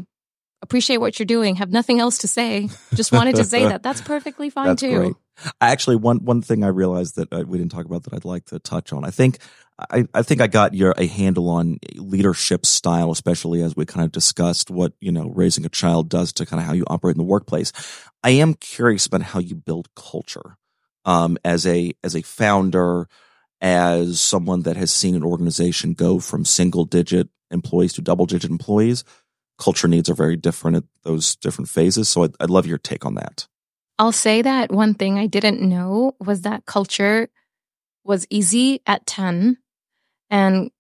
appreciate 0.61 0.97
what 0.97 1.19
you're 1.19 1.25
doing. 1.25 1.55
Have 1.55 1.71
nothing 1.71 1.99
else 1.99 2.19
to 2.19 2.27
say. 2.27 2.69
Just 2.95 3.11
wanted 3.11 3.35
to 3.35 3.45
say 3.45 3.65
that. 3.65 3.83
That's 3.83 4.01
perfectly 4.01 4.49
fine 4.49 4.65
That's 4.67 4.81
too. 4.81 4.97
great. 4.97 5.13
Actually, 5.59 5.95
one 5.95 6.23
one 6.23 6.41
thing 6.41 6.63
I 6.63 6.67
realized 6.67 7.15
that 7.15 7.33
uh, 7.33 7.43
we 7.45 7.57
didn't 7.57 7.71
talk 7.71 7.85
about 7.85 8.03
that 8.03 8.13
I'd 8.13 8.25
like 8.25 8.45
to 8.45 8.59
touch 8.59 8.93
on. 8.93 9.03
I 9.03 9.11
think 9.11 9.39
I, 9.79 10.07
I 10.13 10.21
think 10.21 10.41
I 10.41 10.47
got 10.47 10.73
your 10.73 10.93
a 10.97 11.07
handle 11.07 11.49
on 11.49 11.79
leadership 11.95 12.65
style, 12.65 13.11
especially 13.11 13.61
as 13.61 13.75
we 13.75 13.85
kind 13.85 14.05
of 14.05 14.11
discussed 14.11 14.69
what 14.69 14.93
you 15.01 15.11
know 15.11 15.29
raising 15.29 15.65
a 15.65 15.69
child 15.69 16.09
does 16.09 16.31
to 16.33 16.45
kind 16.45 16.61
of 16.61 16.67
how 16.67 16.73
you 16.73 16.85
operate 16.87 17.15
in 17.15 17.19
the 17.19 17.23
workplace. 17.23 17.71
I 18.23 18.31
am 18.31 18.53
curious 18.53 19.05
about 19.05 19.23
how 19.23 19.39
you 19.39 19.55
build 19.55 19.89
culture 19.95 20.57
um, 21.05 21.37
as 21.43 21.65
a 21.65 21.93
as 22.03 22.15
a 22.15 22.21
founder, 22.21 23.07
as 23.61 24.21
someone 24.21 24.61
that 24.63 24.77
has 24.77 24.91
seen 24.91 25.15
an 25.15 25.23
organization 25.23 25.93
go 25.93 26.19
from 26.19 26.45
single 26.45 26.85
digit 26.85 27.29
employees 27.49 27.93
to 27.93 28.01
double 28.01 28.25
digit 28.25 28.51
employees. 28.51 29.03
Culture 29.59 29.87
needs 29.87 30.09
are 30.09 30.15
very 30.15 30.35
different 30.35 30.77
at 30.77 30.83
those 31.03 31.35
different 31.35 31.69
phases. 31.69 32.09
So 32.09 32.23
I'd, 32.23 32.35
I'd 32.39 32.49
love 32.49 32.65
your 32.65 32.79
take 32.79 33.05
on 33.05 33.15
that. 33.15 33.47
I'll 33.99 34.11
say 34.11 34.41
that 34.41 34.71
one 34.71 34.95
thing 34.95 35.17
I 35.17 35.27
didn't 35.27 35.61
know 35.61 36.15
was 36.19 36.41
that 36.41 36.65
culture 36.65 37.29
was 38.03 38.27
easy 38.29 38.81
at 38.85 39.05
10 39.05 39.57
and 40.29 40.71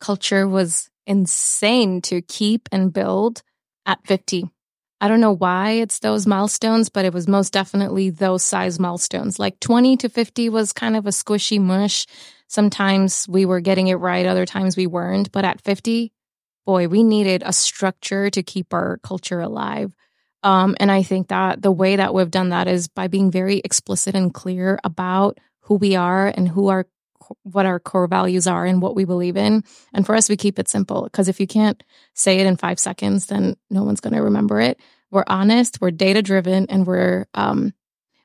culture 0.00 0.46
was 0.46 0.90
insane 1.06 2.00
to 2.02 2.22
keep 2.22 2.68
and 2.70 2.92
build 2.92 3.42
at 3.86 4.06
50. 4.06 4.48
I 5.00 5.08
don't 5.08 5.20
know 5.20 5.34
why 5.34 5.72
it's 5.72 6.00
those 6.00 6.26
milestones, 6.26 6.90
but 6.90 7.06
it 7.06 7.14
was 7.14 7.26
most 7.26 7.52
definitely 7.52 8.10
those 8.10 8.44
size 8.44 8.78
milestones. 8.78 9.38
Like 9.38 9.58
20 9.60 9.96
to 9.98 10.08
50 10.10 10.50
was 10.50 10.74
kind 10.74 10.94
of 10.94 11.06
a 11.06 11.10
squishy 11.10 11.58
mush. 11.58 12.06
Sometimes 12.48 13.26
we 13.26 13.46
were 13.46 13.60
getting 13.60 13.88
it 13.88 13.94
right, 13.94 14.26
other 14.26 14.44
times 14.44 14.76
we 14.76 14.86
weren't. 14.86 15.32
But 15.32 15.46
at 15.46 15.62
50, 15.62 16.12
boy, 16.66 16.88
we 16.88 17.02
needed 17.02 17.42
a 17.46 17.52
structure 17.52 18.28
to 18.28 18.42
keep 18.42 18.74
our 18.74 18.98
culture 19.02 19.40
alive. 19.40 19.94
Um, 20.42 20.74
and 20.80 20.90
I 20.90 21.02
think 21.02 21.28
that 21.28 21.60
the 21.62 21.70
way 21.72 21.96
that 21.96 22.14
we've 22.14 22.30
done 22.30 22.48
that 22.50 22.66
is 22.68 22.88
by 22.88 23.08
being 23.08 23.30
very 23.30 23.58
explicit 23.58 24.14
and 24.14 24.32
clear 24.32 24.78
about 24.84 25.38
who 25.60 25.74
we 25.74 25.96
are 25.96 26.26
and 26.28 26.48
who 26.48 26.68
our 26.68 26.86
what 27.44 27.64
our 27.66 27.78
core 27.78 28.08
values 28.08 28.48
are 28.48 28.64
and 28.66 28.82
what 28.82 28.96
we 28.96 29.04
believe 29.04 29.36
in. 29.36 29.62
And 29.92 30.04
for 30.04 30.16
us, 30.16 30.28
we 30.28 30.36
keep 30.36 30.58
it 30.58 30.68
simple 30.68 31.04
because 31.04 31.28
if 31.28 31.38
you 31.38 31.46
can't 31.46 31.80
say 32.14 32.38
it 32.40 32.46
in 32.46 32.56
five 32.56 32.80
seconds, 32.80 33.26
then 33.26 33.56
no 33.70 33.84
one's 33.84 34.00
going 34.00 34.14
to 34.14 34.22
remember 34.22 34.60
it. 34.60 34.80
We're 35.12 35.24
honest, 35.28 35.80
we're 35.80 35.92
data 35.92 36.22
driven, 36.22 36.66
and 36.68 36.86
we're 36.86 37.26
um, 37.34 37.72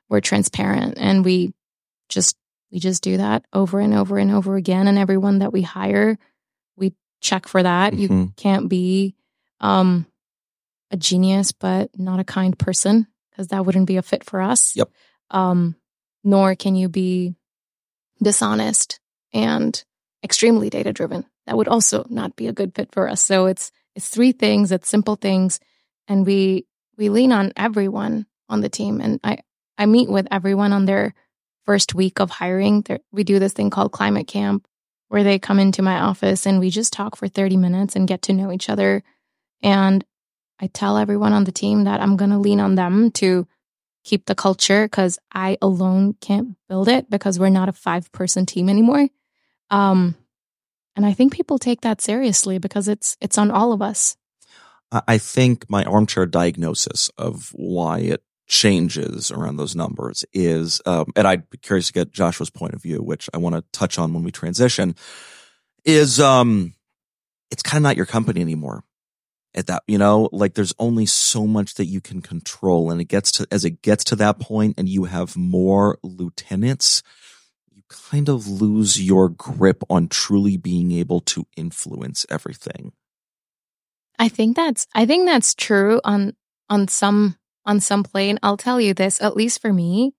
we're 0.08 0.20
transparent, 0.20 0.94
and 0.98 1.24
we 1.24 1.52
just 2.08 2.36
we 2.72 2.78
just 2.80 3.02
do 3.02 3.18
that 3.18 3.44
over 3.52 3.78
and 3.78 3.94
over 3.94 4.18
and 4.18 4.30
over 4.32 4.56
again. 4.56 4.88
And 4.88 4.98
everyone 4.98 5.38
that 5.40 5.52
we 5.52 5.62
hire, 5.62 6.18
we 6.76 6.94
check 7.20 7.46
for 7.46 7.62
that. 7.62 7.94
You 7.94 8.08
Mhm. 8.08 8.36
can't 8.36 8.68
be 8.68 9.14
um, 9.60 10.06
a 10.90 10.96
genius, 10.96 11.52
but 11.52 11.90
not 11.98 12.20
a 12.20 12.24
kind 12.24 12.58
person 12.58 13.06
because 13.30 13.48
that 13.48 13.66
wouldn't 13.66 13.86
be 13.86 13.96
a 13.96 14.02
fit 14.02 14.24
for 14.24 14.40
us. 14.40 14.74
Yep. 14.76 14.90
Um, 15.30 15.76
nor 16.24 16.54
can 16.54 16.74
you 16.74 16.88
be 16.88 17.34
dishonest 18.22 19.00
and 19.32 19.84
extremely 20.22 20.70
data 20.70 20.92
driven. 20.92 21.24
That 21.46 21.56
would 21.56 21.68
also 21.68 22.04
not 22.08 22.36
be 22.36 22.48
a 22.48 22.52
good 22.52 22.74
fit 22.74 22.92
for 22.92 23.08
us. 23.08 23.20
So 23.20 23.46
it's 23.46 23.70
it's 23.94 24.08
three 24.08 24.32
things, 24.32 24.72
it's 24.72 24.88
simple 24.88 25.16
things, 25.16 25.60
and 26.08 26.26
we 26.26 26.66
we 26.96 27.08
lean 27.08 27.32
on 27.32 27.52
everyone 27.56 28.26
on 28.48 28.60
the 28.60 28.68
team. 28.68 29.00
And 29.00 29.20
I 29.22 29.38
I 29.78 29.86
meet 29.86 30.08
with 30.08 30.26
everyone 30.30 30.72
on 30.72 30.86
their 30.86 31.14
first 31.64 31.94
week 31.94 32.20
of 32.20 32.30
hiring. 32.30 32.82
There, 32.82 33.00
we 33.12 33.24
do 33.24 33.38
this 33.38 33.52
thing 33.52 33.70
called 33.70 33.92
climate 33.92 34.26
camp 34.26 34.66
where 35.08 35.22
they 35.22 35.38
come 35.38 35.58
into 35.58 35.82
my 35.82 36.00
office 36.00 36.46
and 36.46 36.58
we 36.58 36.70
just 36.70 36.92
talk 36.92 37.16
for 37.16 37.28
30 37.28 37.56
minutes 37.56 37.94
and 37.94 38.08
get 38.08 38.22
to 38.22 38.32
know 38.32 38.50
each 38.50 38.68
other. 38.68 39.04
And 39.62 40.04
I 40.60 40.68
tell 40.68 40.96
everyone 40.96 41.32
on 41.32 41.44
the 41.44 41.52
team 41.52 41.84
that 41.84 42.00
I'm 42.00 42.16
going 42.16 42.30
to 42.30 42.38
lean 42.38 42.60
on 42.60 42.74
them 42.74 43.10
to 43.12 43.46
keep 44.04 44.26
the 44.26 44.34
culture 44.34 44.84
because 44.86 45.18
I 45.32 45.58
alone 45.60 46.14
can't 46.20 46.56
build 46.68 46.88
it 46.88 47.10
because 47.10 47.38
we're 47.38 47.48
not 47.48 47.68
a 47.68 47.72
five 47.72 48.10
person 48.12 48.46
team 48.46 48.68
anymore. 48.68 49.08
Um, 49.70 50.14
and 50.94 51.04
I 51.04 51.12
think 51.12 51.32
people 51.32 51.58
take 51.58 51.82
that 51.82 52.00
seriously 52.00 52.58
because 52.58 52.88
it's 52.88 53.16
it's 53.20 53.36
on 53.36 53.50
all 53.50 53.72
of 53.72 53.82
us. 53.82 54.16
I 54.92 55.18
think 55.18 55.68
my 55.68 55.84
armchair 55.84 56.26
diagnosis 56.26 57.10
of 57.18 57.50
why 57.52 57.98
it 57.98 58.22
changes 58.46 59.32
around 59.32 59.56
those 59.56 59.74
numbers 59.74 60.24
is, 60.32 60.80
um, 60.86 61.06
and 61.16 61.26
I'd 61.26 61.50
be 61.50 61.58
curious 61.58 61.88
to 61.88 61.92
get 61.92 62.12
Joshua's 62.12 62.50
point 62.50 62.72
of 62.74 62.82
view, 62.82 63.02
which 63.02 63.28
I 63.34 63.38
want 63.38 63.56
to 63.56 63.64
touch 63.72 63.98
on 63.98 64.14
when 64.14 64.22
we 64.22 64.30
transition, 64.30 64.94
is 65.84 66.20
um, 66.20 66.74
it's 67.50 67.64
kind 67.64 67.78
of 67.78 67.82
not 67.82 67.96
your 67.96 68.06
company 68.06 68.40
anymore 68.40 68.84
at 69.56 69.66
that, 69.66 69.82
you 69.86 69.98
know, 69.98 70.28
like 70.32 70.54
there's 70.54 70.74
only 70.78 71.06
so 71.06 71.46
much 71.46 71.74
that 71.74 71.86
you 71.86 72.00
can 72.00 72.20
control. 72.20 72.90
And 72.90 73.00
it 73.00 73.06
gets 73.06 73.32
to, 73.32 73.46
as 73.50 73.64
it 73.64 73.82
gets 73.82 74.04
to 74.04 74.16
that 74.16 74.38
point 74.38 74.74
and 74.78 74.88
you 74.88 75.04
have 75.04 75.36
more 75.36 75.98
lieutenants, 76.02 77.02
you 77.72 77.82
kind 77.88 78.28
of 78.28 78.46
lose 78.46 79.02
your 79.02 79.28
grip 79.28 79.82
on 79.88 80.08
truly 80.08 80.56
being 80.56 80.92
able 80.92 81.20
to 81.22 81.46
influence 81.56 82.26
everything. 82.30 82.92
I 84.18 84.28
think 84.28 84.56
that's, 84.56 84.86
I 84.94 85.06
think 85.06 85.26
that's 85.26 85.54
true 85.54 86.00
on, 86.04 86.34
on 86.68 86.88
some, 86.88 87.36
on 87.64 87.80
some 87.80 88.02
plane. 88.02 88.38
I'll 88.42 88.56
tell 88.56 88.80
you 88.80 88.94
this, 88.94 89.20
at 89.20 89.36
least 89.36 89.60
for 89.60 89.72
me, 89.72 90.14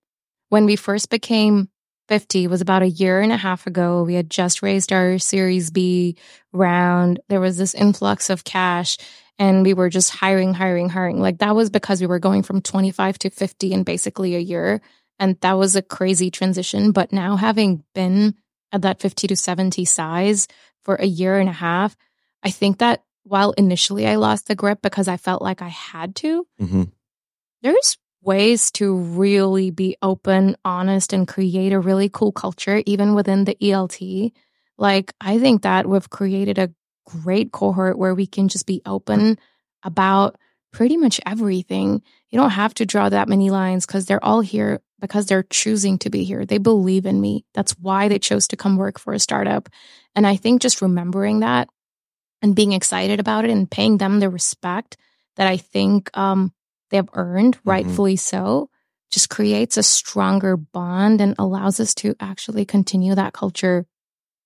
when 0.48 0.64
we 0.64 0.76
first 0.76 1.10
became 1.10 1.68
50 2.08 2.46
was 2.46 2.62
about 2.62 2.82
a 2.82 2.88
year 2.88 3.20
and 3.20 3.32
a 3.32 3.36
half 3.36 3.66
ago. 3.66 4.02
We 4.02 4.14
had 4.14 4.30
just 4.30 4.62
raised 4.62 4.92
our 4.92 5.18
Series 5.18 5.70
B 5.70 6.16
round. 6.52 7.20
There 7.28 7.40
was 7.40 7.58
this 7.58 7.74
influx 7.74 8.30
of 8.30 8.44
cash 8.44 8.96
and 9.38 9.64
we 9.64 9.74
were 9.74 9.88
just 9.88 10.10
hiring, 10.10 10.54
hiring, 10.54 10.88
hiring. 10.88 11.20
Like 11.20 11.38
that 11.38 11.54
was 11.54 11.70
because 11.70 12.00
we 12.00 12.06
were 12.06 12.18
going 12.18 12.42
from 12.42 12.60
25 12.60 13.18
to 13.20 13.30
50 13.30 13.72
in 13.72 13.82
basically 13.84 14.34
a 14.34 14.40
year. 14.40 14.80
And 15.18 15.38
that 15.40 15.52
was 15.52 15.76
a 15.76 15.82
crazy 15.82 16.30
transition. 16.30 16.92
But 16.92 17.12
now 17.12 17.36
having 17.36 17.84
been 17.94 18.34
at 18.72 18.82
that 18.82 19.00
50 19.00 19.28
to 19.28 19.36
70 19.36 19.84
size 19.84 20.48
for 20.84 20.96
a 20.96 21.06
year 21.06 21.38
and 21.38 21.48
a 21.48 21.52
half, 21.52 21.96
I 22.42 22.50
think 22.50 22.78
that 22.78 23.02
while 23.24 23.52
initially 23.52 24.06
I 24.06 24.16
lost 24.16 24.46
the 24.46 24.54
grip 24.54 24.80
because 24.82 25.08
I 25.08 25.16
felt 25.16 25.42
like 25.42 25.62
I 25.62 25.68
had 25.68 26.16
to, 26.16 26.46
mm-hmm. 26.60 26.84
there's 27.62 27.98
ways 28.22 28.70
to 28.72 28.94
really 28.96 29.70
be 29.70 29.96
open, 30.02 30.56
honest, 30.64 31.12
and 31.12 31.28
create 31.28 31.72
a 31.72 31.80
really 31.80 32.08
cool 32.08 32.32
culture, 32.32 32.82
even 32.86 33.14
within 33.14 33.44
the 33.44 33.56
ELT. 33.60 34.32
Like, 34.76 35.12
I 35.20 35.38
think 35.38 35.62
that 35.62 35.86
we've 35.86 36.08
created 36.08 36.58
a 36.58 36.70
great 37.08 37.52
cohort 37.52 37.98
where 37.98 38.14
we 38.14 38.26
can 38.26 38.48
just 38.48 38.66
be 38.66 38.82
open 38.84 39.38
about 39.82 40.36
pretty 40.72 40.96
much 40.96 41.20
everything. 41.24 42.02
You 42.30 42.38
don't 42.38 42.50
have 42.50 42.74
to 42.74 42.86
draw 42.86 43.08
that 43.08 43.28
many 43.28 43.50
lines 43.50 43.86
because 43.86 44.06
they're 44.06 44.24
all 44.24 44.40
here 44.40 44.80
because 45.00 45.26
they're 45.26 45.44
choosing 45.44 45.98
to 45.98 46.10
be 46.10 46.24
here. 46.24 46.44
They 46.44 46.58
believe 46.58 47.06
in 47.06 47.20
me. 47.20 47.44
That's 47.54 47.72
why 47.78 48.08
they 48.08 48.18
chose 48.18 48.48
to 48.48 48.56
come 48.56 48.76
work 48.76 48.98
for 48.98 49.12
a 49.12 49.18
startup. 49.18 49.68
And 50.14 50.26
I 50.26 50.36
think 50.36 50.60
just 50.60 50.82
remembering 50.82 51.40
that 51.40 51.68
and 52.42 52.56
being 52.56 52.72
excited 52.72 53.20
about 53.20 53.44
it 53.44 53.50
and 53.50 53.70
paying 53.70 53.98
them 53.98 54.20
the 54.20 54.28
respect 54.28 54.96
that 55.36 55.46
I 55.46 55.56
think 55.56 56.16
um, 56.16 56.52
they 56.90 56.96
have 56.96 57.10
earned, 57.14 57.56
mm-hmm. 57.58 57.70
rightfully 57.70 58.16
so, 58.16 58.70
just 59.10 59.30
creates 59.30 59.76
a 59.76 59.82
stronger 59.82 60.56
bond 60.56 61.20
and 61.20 61.34
allows 61.38 61.80
us 61.80 61.94
to 61.94 62.14
actually 62.20 62.64
continue 62.64 63.14
that 63.14 63.32
culture 63.32 63.86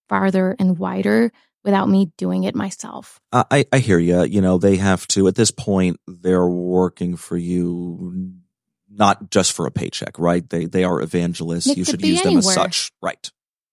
farther 0.09 0.55
and 0.59 0.79
wider 0.79 1.33
without 1.65 1.89
me 1.89 2.11
doing 2.17 2.45
it 2.45 2.55
myself. 2.55 3.21
I, 3.33 3.65
I 3.73 3.79
hear 3.79 3.99
you. 3.99 4.25
You 4.25 4.41
know, 4.41 4.59
they 4.59 4.77
have 4.77 5.07
to, 5.09 5.29
at 5.29 5.35
this 5.35 5.51
point, 5.51 6.01
they're 6.07 6.47
working 6.47 7.17
for 7.17 7.37
you 7.37 8.33
not 8.91 9.31
just 9.31 9.53
for 9.53 9.67
a 9.67 9.71
paycheck, 9.71 10.19
right? 10.19 10.49
They, 10.49 10.67
they 10.67 10.85
are 10.85 11.01
evangelists. 11.01 11.69
It 11.69 11.79
you 11.79 11.85
should 11.85 12.05
use 12.05 12.23
them 12.23 12.37
as 12.37 12.53
such. 12.53 12.91
Right. 13.01 13.31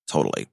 Totally. 0.08 0.48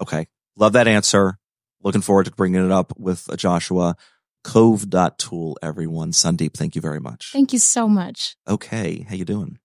Okay. 0.00 0.28
Love 0.56 0.74
that 0.74 0.86
answer. 0.86 1.38
Looking 1.82 2.02
forward 2.02 2.26
to 2.26 2.30
bringing 2.32 2.64
it 2.64 2.70
up 2.70 2.92
with 2.98 3.28
Joshua. 3.36 3.96
Cove.tool, 4.44 5.58
everyone. 5.62 6.12
Sandeep, 6.12 6.52
thank 6.54 6.74
you 6.74 6.82
very 6.82 7.00
much. 7.00 7.30
Thank 7.32 7.52
you 7.52 7.58
so 7.58 7.88
much. 7.88 8.36
Okay. 8.46 9.06
How 9.08 9.14
you 9.14 9.24
doing? 9.24 9.58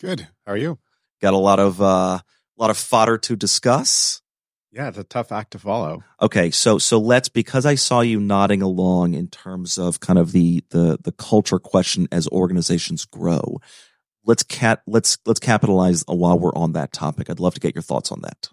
Good. 0.00 0.28
How 0.44 0.52
are 0.52 0.56
you? 0.56 0.78
Got 1.22 1.32
a 1.32 1.38
lot 1.38 1.60
of, 1.60 1.80
uh, 1.80 2.18
a 2.18 2.22
lot 2.58 2.70
of 2.70 2.76
fodder 2.76 3.18
to 3.18 3.36
discuss. 3.36 4.20
Yeah, 4.74 4.88
it's 4.88 4.98
a 4.98 5.04
tough 5.04 5.30
act 5.30 5.52
to 5.52 5.60
follow. 5.60 6.02
Okay, 6.20 6.50
so 6.50 6.78
so 6.78 6.98
let's 6.98 7.28
because 7.28 7.64
I 7.64 7.76
saw 7.76 8.00
you 8.00 8.18
nodding 8.18 8.60
along 8.60 9.14
in 9.14 9.28
terms 9.28 9.78
of 9.78 10.00
kind 10.00 10.18
of 10.18 10.32
the 10.32 10.64
the 10.70 10.98
the 11.00 11.12
culture 11.12 11.60
question 11.60 12.08
as 12.10 12.26
organizations 12.28 13.04
grow. 13.04 13.60
Let's 14.24 14.42
cat 14.42 14.82
let's 14.88 15.16
let's 15.26 15.38
capitalize 15.38 16.02
while 16.08 16.40
we're 16.40 16.54
on 16.56 16.72
that 16.72 16.92
topic. 16.92 17.30
I'd 17.30 17.38
love 17.38 17.54
to 17.54 17.60
get 17.60 17.76
your 17.76 17.82
thoughts 17.82 18.10
on 18.10 18.22
that. 18.22 18.48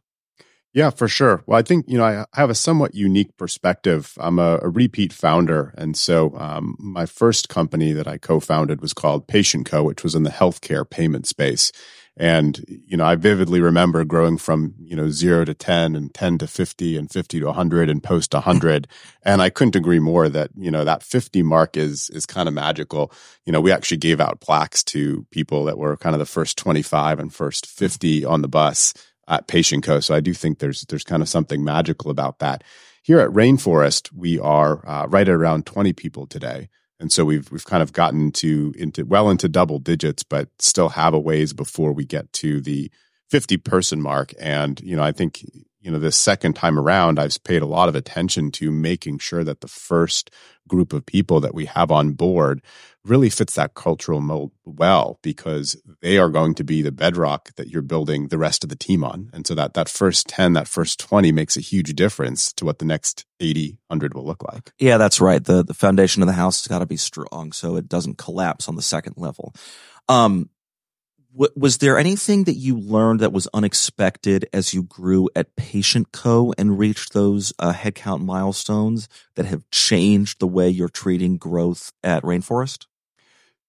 Yeah, 0.74 0.92
for 0.92 1.08
sure. 1.08 1.44
Well, 1.48 1.58
I 1.58 1.64
think 1.64 1.86
you 1.88 1.98
know 1.98 2.06
I 2.06 2.26
have 2.40 2.52
a 2.52 2.56
somewhat 2.56 2.94
unique 2.94 3.36
perspective. 3.36 4.14
I'm 4.18 4.38
a, 4.38 4.60
a 4.62 4.70
repeat 4.70 5.14
founder, 5.14 5.74
and 5.76 5.98
so 5.98 6.38
um, 6.38 6.76
my 6.78 7.08
first 7.08 7.50
company 7.50 7.94
that 7.94 8.08
I 8.08 8.20
co-founded 8.20 8.80
was 8.80 8.94
called 8.94 9.28
PatientCo, 9.28 9.84
which 9.84 10.04
was 10.04 10.14
in 10.14 10.22
the 10.22 10.30
healthcare 10.30 10.88
payment 10.88 11.26
space. 11.26 11.72
And 12.22 12.64
you 12.86 12.98
know, 12.98 13.04
I 13.04 13.16
vividly 13.16 13.62
remember 13.62 14.06
growing 14.06 14.38
from 14.38 14.76
you 14.80 14.96
know 14.96 15.10
zero 15.10 15.44
to 15.44 15.56
ten, 15.56 15.96
and 15.96 16.14
ten 16.14 16.38
to 16.38 16.46
fifty, 16.46 16.96
and 16.96 17.10
fifty 17.10 17.40
to 17.40 17.52
hundred, 17.52 17.90
and 17.90 18.04
post 18.04 18.32
hundred. 18.36 18.88
and 19.24 19.42
I 19.42 19.50
couldn't 19.50 19.76
agree 19.76 19.98
more 19.98 20.30
that 20.30 20.52
you 20.56 20.70
know 20.70 20.86
that 20.86 21.02
fifty 21.02 21.42
mark 21.42 21.76
is 21.76 22.12
is 22.12 22.28
kind 22.28 22.48
of 22.48 22.54
magical. 22.54 23.12
You 23.48 23.52
know, 23.52 23.60
we 23.60 23.72
actually 23.72 23.98
gave 23.98 24.22
out 24.22 24.40
plaques 24.40 24.84
to 24.84 25.26
people 25.32 25.64
that 25.64 25.80
were 25.80 25.98
kind 25.98 26.14
of 26.14 26.20
the 26.20 26.28
first 26.28 26.60
twenty 26.60 26.84
five 26.84 27.18
and 27.18 27.34
first 27.34 27.66
fifty 27.66 28.24
on 28.24 28.44
the 28.44 28.48
bus 28.48 28.94
at 29.28 29.48
PatientCo. 29.48 30.04
So 30.04 30.14
I 30.14 30.20
do 30.20 30.36
think 30.36 30.60
there's 30.60 30.84
there's 30.84 31.04
kind 31.04 31.24
of 31.24 31.30
something 31.30 31.64
magical 31.64 32.12
about 32.12 32.38
that. 32.38 32.64
Here 33.02 33.20
at 33.20 33.32
Rainforest, 33.32 34.14
we 34.14 34.38
are 34.38 34.88
uh, 34.88 35.08
right 35.08 35.28
at 35.28 35.34
around 35.34 35.66
20 35.66 35.92
people 35.94 36.28
today. 36.28 36.70
And 37.02 37.12
so 37.12 37.26
we've 37.26 37.52
we've 37.52 37.66
kind 37.66 37.84
of 37.84 37.92
gotten 37.94 38.32
to 38.34 38.74
into 38.78 39.06
well 39.06 39.30
into 39.30 39.50
double 39.50 39.80
digits, 39.80 40.24
but 40.24 40.50
still 40.60 40.90
have 40.90 41.14
a 41.14 41.20
ways 41.20 41.52
before 41.52 41.92
we 41.92 42.06
get 42.06 42.32
to 42.34 42.62
the 42.62 42.92
50 43.32 43.58
person 43.58 44.02
mark. 44.02 44.34
And, 44.40 44.80
you 44.82 44.96
know, 44.96 45.04
I 45.04 45.12
think 45.12 45.44
you 45.82 45.90
know, 45.90 46.00
this 46.00 46.16
second 46.16 46.54
time 46.54 46.78
around, 46.78 47.20
I've 47.20 47.44
paid 47.44 47.64
a 47.64 47.68
lot 47.68 47.90
of 47.90 47.96
attention 47.96 48.52
to 48.52 48.72
making 48.72 49.18
sure 49.18 49.44
that 49.44 49.62
the 49.62 49.68
first 49.68 50.30
group 50.68 50.94
of 50.94 51.06
people 51.06 51.40
that 51.42 51.56
we 51.56 51.66
have 51.66 51.92
on 51.92 52.12
board 52.12 52.62
really 53.04 53.32
fits 53.32 53.56
that 53.56 53.74
cultural 53.74 54.22
mold 54.22 54.52
well 54.64 55.18
because 55.24 55.76
they 56.02 56.20
are 56.20 56.30
going 56.30 56.54
to 56.54 56.64
be 56.64 56.84
the 56.84 56.92
bedrock 56.92 57.54
that 57.56 57.68
you're 57.68 57.82
building 57.82 58.28
the 58.28 58.38
rest 58.38 58.64
of 58.64 58.70
the 58.70 58.76
team 58.76 59.04
on. 59.04 59.32
And 59.34 59.48
so 59.48 59.56
that 59.56 59.74
that 59.74 59.90
first 59.90 60.28
10, 60.28 60.54
that 60.54 60.68
first 60.68 61.00
20 61.00 61.32
makes 61.32 61.58
a 61.58 61.62
huge 61.62 61.96
difference 61.96 62.54
to 62.54 62.66
what 62.66 62.78
the 62.78 62.86
next 62.86 63.26
80, 63.40 63.80
100 63.88 64.14
will 64.14 64.26
look 64.26 64.44
like. 64.44 64.72
Yeah, 64.78 64.98
that's 64.98 65.20
right. 65.20 65.44
The 65.44 65.64
the 65.64 65.74
foundation 65.74 66.22
of 66.22 66.28
the 66.28 66.34
house 66.34 66.62
has 66.62 66.68
got 66.68 66.80
to 66.80 66.86
be 66.86 66.98
strong 66.98 67.54
so 67.54 67.76
it 67.76 67.90
doesn't 67.90 68.20
collapse 68.20 68.70
on 68.70 68.76
the 68.76 68.84
second 68.84 69.16
level. 69.18 69.56
Um, 70.08 70.51
was 71.34 71.78
there 71.78 71.98
anything 71.98 72.44
that 72.44 72.56
you 72.56 72.78
learned 72.78 73.22
that 73.22 73.32
was 73.32 73.48
unexpected 73.54 74.48
as 74.52 74.74
you 74.74 74.84
grew 74.84 75.30
at 75.36 75.56
PatientCo 75.56 76.54
and 76.58 76.78
reached 76.78 77.14
those 77.14 77.54
uh, 77.60 77.74
headcount 77.74 78.22
milestones 78.22 79.08
that 79.36 79.46
have 79.46 79.70
changed 79.72 80.40
the 80.40 80.48
way 80.48 80.70
you're 80.70 80.90
treating 80.90 81.38
growth 81.38 81.94
at 82.04 82.24
Rainforest? 82.24 82.86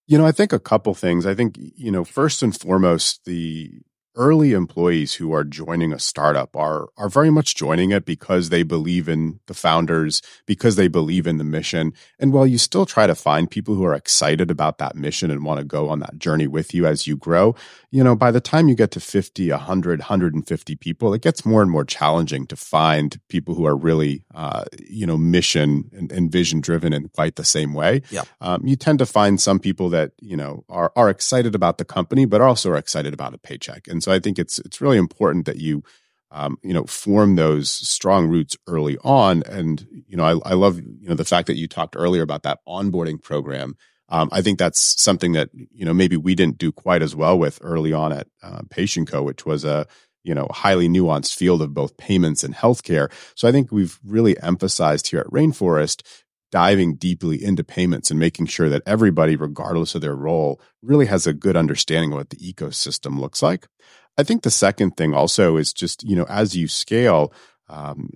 You 0.07 0.18
know, 0.18 0.27
I 0.27 0.33
think 0.33 0.53
a 0.53 0.59
couple 0.59 0.94
things. 0.94 1.25
I 1.25 1.35
think, 1.35 1.57
you 1.57 1.92
know, 1.92 2.05
first 2.05 2.42
and 2.42 2.59
foremost, 2.59 3.25
the 3.25 3.83
early 4.14 4.53
employees 4.53 5.14
who 5.14 5.33
are 5.33 5.44
joining 5.44 5.92
a 5.92 5.98
startup 5.98 6.57
are 6.57 6.88
are 6.96 7.09
very 7.09 7.31
much 7.31 7.55
joining 7.55 7.90
it 7.90 8.05
because 8.05 8.48
they 8.48 8.62
believe 8.62 9.09
in 9.09 9.40
the 9.46 9.55
founders 9.55 10.22
because 10.46 10.77
they 10.77 10.88
believe 10.88 11.27
in 11.27 11.38
the 11.38 11.44
mission. 11.44 11.92
And 12.18 12.33
while 12.33 12.46
you 12.46 12.59
still 12.59 12.87
try 12.87 13.07
to 13.07 13.14
find 13.14 13.51
people 13.51 13.75
who 13.75 13.85
are 13.85 13.94
excited 13.94 14.51
about 14.51 14.79
that 14.79 14.96
mission 14.96 15.31
and 15.31 15.44
want 15.44 15.59
to 15.59 15.64
go 15.64 15.88
on 15.88 16.01
that 16.01 16.18
journey 16.18 16.46
with 16.46 16.75
you 16.75 16.87
as 16.87 17.07
you 17.07 17.16
grow 17.16 17.55
you 17.92 18.03
know 18.03 18.16
by 18.16 18.31
the 18.31 18.40
time 18.40 18.68
you 18.68 18.75
get 18.75 18.90
to 18.90 19.01
50 19.01 19.51
100 19.51 20.01
150 20.01 20.77
people 20.77 21.14
it 21.14 21.22
gets 21.22 21.44
more 21.44 21.62
and 21.62 21.70
more 21.70 21.85
challenging 21.85 22.46
to 22.46 22.57
find 22.57 23.20
people 23.29 23.55
who 23.55 23.66
are 23.66 23.77
really 23.77 24.25
uh, 24.35 24.64
you 24.88 25.07
know 25.07 25.16
mission 25.16 25.90
and, 25.92 26.11
and, 26.11 26.33
vision 26.33 26.61
driven 26.61 26.92
in 26.92 27.09
quite 27.09 27.37
the 27.37 27.44
same 27.44 27.75
way. 27.75 28.01
Yeah. 28.11 28.22
Um, 28.40 28.66
you 28.66 28.77
tend 28.77 28.98
to 29.01 29.07
find 29.07 29.38
some 29.38 29.59
people 29.59 29.90
that 29.90 30.12
you 30.20 30.37
know 30.37 30.64
are 30.68 30.90
are 30.96 31.11
excited 31.11 31.55
about 31.55 31.79
the 31.79 31.85
company 31.85 32.25
but 32.25 32.40
also 32.40 32.70
are 32.70 32.77
excited 32.77 33.12
about 33.12 33.35
a 33.35 33.38
paycheck. 33.38 33.87
And 33.87 34.02
so 34.03 34.12
I 34.12 34.19
think 34.19 34.38
it's 34.38 34.59
it's 34.61 34.81
really 34.81 34.99
important 34.99 35.47
that 35.47 35.57
you 35.57 35.83
um, 36.31 36.59
you 36.62 36.73
know 36.73 36.85
form 36.85 37.37
those 37.37 37.71
strong 37.71 38.29
roots 38.29 38.57
early 38.67 38.99
on. 39.05 39.43
And 39.45 39.87
you 40.07 40.17
know 40.17 40.25
I, 40.25 40.51
I 40.51 40.55
love 40.55 40.79
you 40.79 41.09
know 41.09 41.15
the 41.15 41.25
fact 41.25 41.47
that 41.47 41.57
you 41.57 41.69
talked 41.69 41.97
earlier 41.97 42.23
about 42.23 42.43
that 42.43 42.61
onboarding 42.67 43.23
program. 43.23 43.77
Um, 44.09 44.29
I 44.31 44.43
think 44.43 44.59
that's 44.59 45.01
something 45.01 45.33
that 45.33 45.51
you 45.53 45.85
know 45.85 45.95
maybe 45.95 46.17
we 46.17 46.35
didn't 46.35 46.59
do 46.59 46.73
quite 46.73 47.03
as 47.03 47.15
well 47.17 47.38
with 47.38 47.59
early 47.62 47.93
on 47.93 48.12
at 48.12 48.29
uh, 48.43 48.62
PatientCo, 48.62 49.25
which 49.25 49.47
was 49.47 49.65
a 49.65 49.87
you 50.25 50.35
know 50.35 50.49
highly 50.51 50.88
nuanced 50.88 51.35
field 51.35 51.62
of 51.62 51.75
both 51.75 51.97
payments 51.97 52.45
and 52.45 52.55
healthcare. 52.55 53.11
So 53.35 53.49
I 53.49 53.53
think 53.53 53.73
we've 53.73 53.99
really 54.05 54.41
emphasized 54.41 55.09
here 55.09 55.21
at 55.21 55.27
Rainforest 55.27 56.03
diving 56.53 56.95
deeply 56.95 57.43
into 57.43 57.65
payments 57.65 58.11
and 58.11 58.21
making 58.21 58.47
sure 58.47 58.69
that 58.69 58.83
everybody, 58.87 59.35
regardless 59.35 59.97
of 59.97 60.03
their 60.03 60.15
role, 60.15 60.61
really 60.83 61.07
has 61.07 61.27
a 61.27 61.33
good 61.33 61.57
understanding 61.57 62.12
of 62.12 62.19
what 62.19 62.31
the 62.31 62.37
ecosystem 62.37 63.19
looks 63.19 63.43
like. 63.43 63.67
I 64.17 64.23
think 64.23 64.43
the 64.43 64.51
second 64.51 64.97
thing 64.97 65.15
also 65.15 65.57
is 65.57 65.73
just, 65.73 66.05
you 66.05 66.15
know, 66.15 66.27
as 66.29 66.55
you 66.55 66.69
scale, 66.69 67.33
um, 67.69 68.11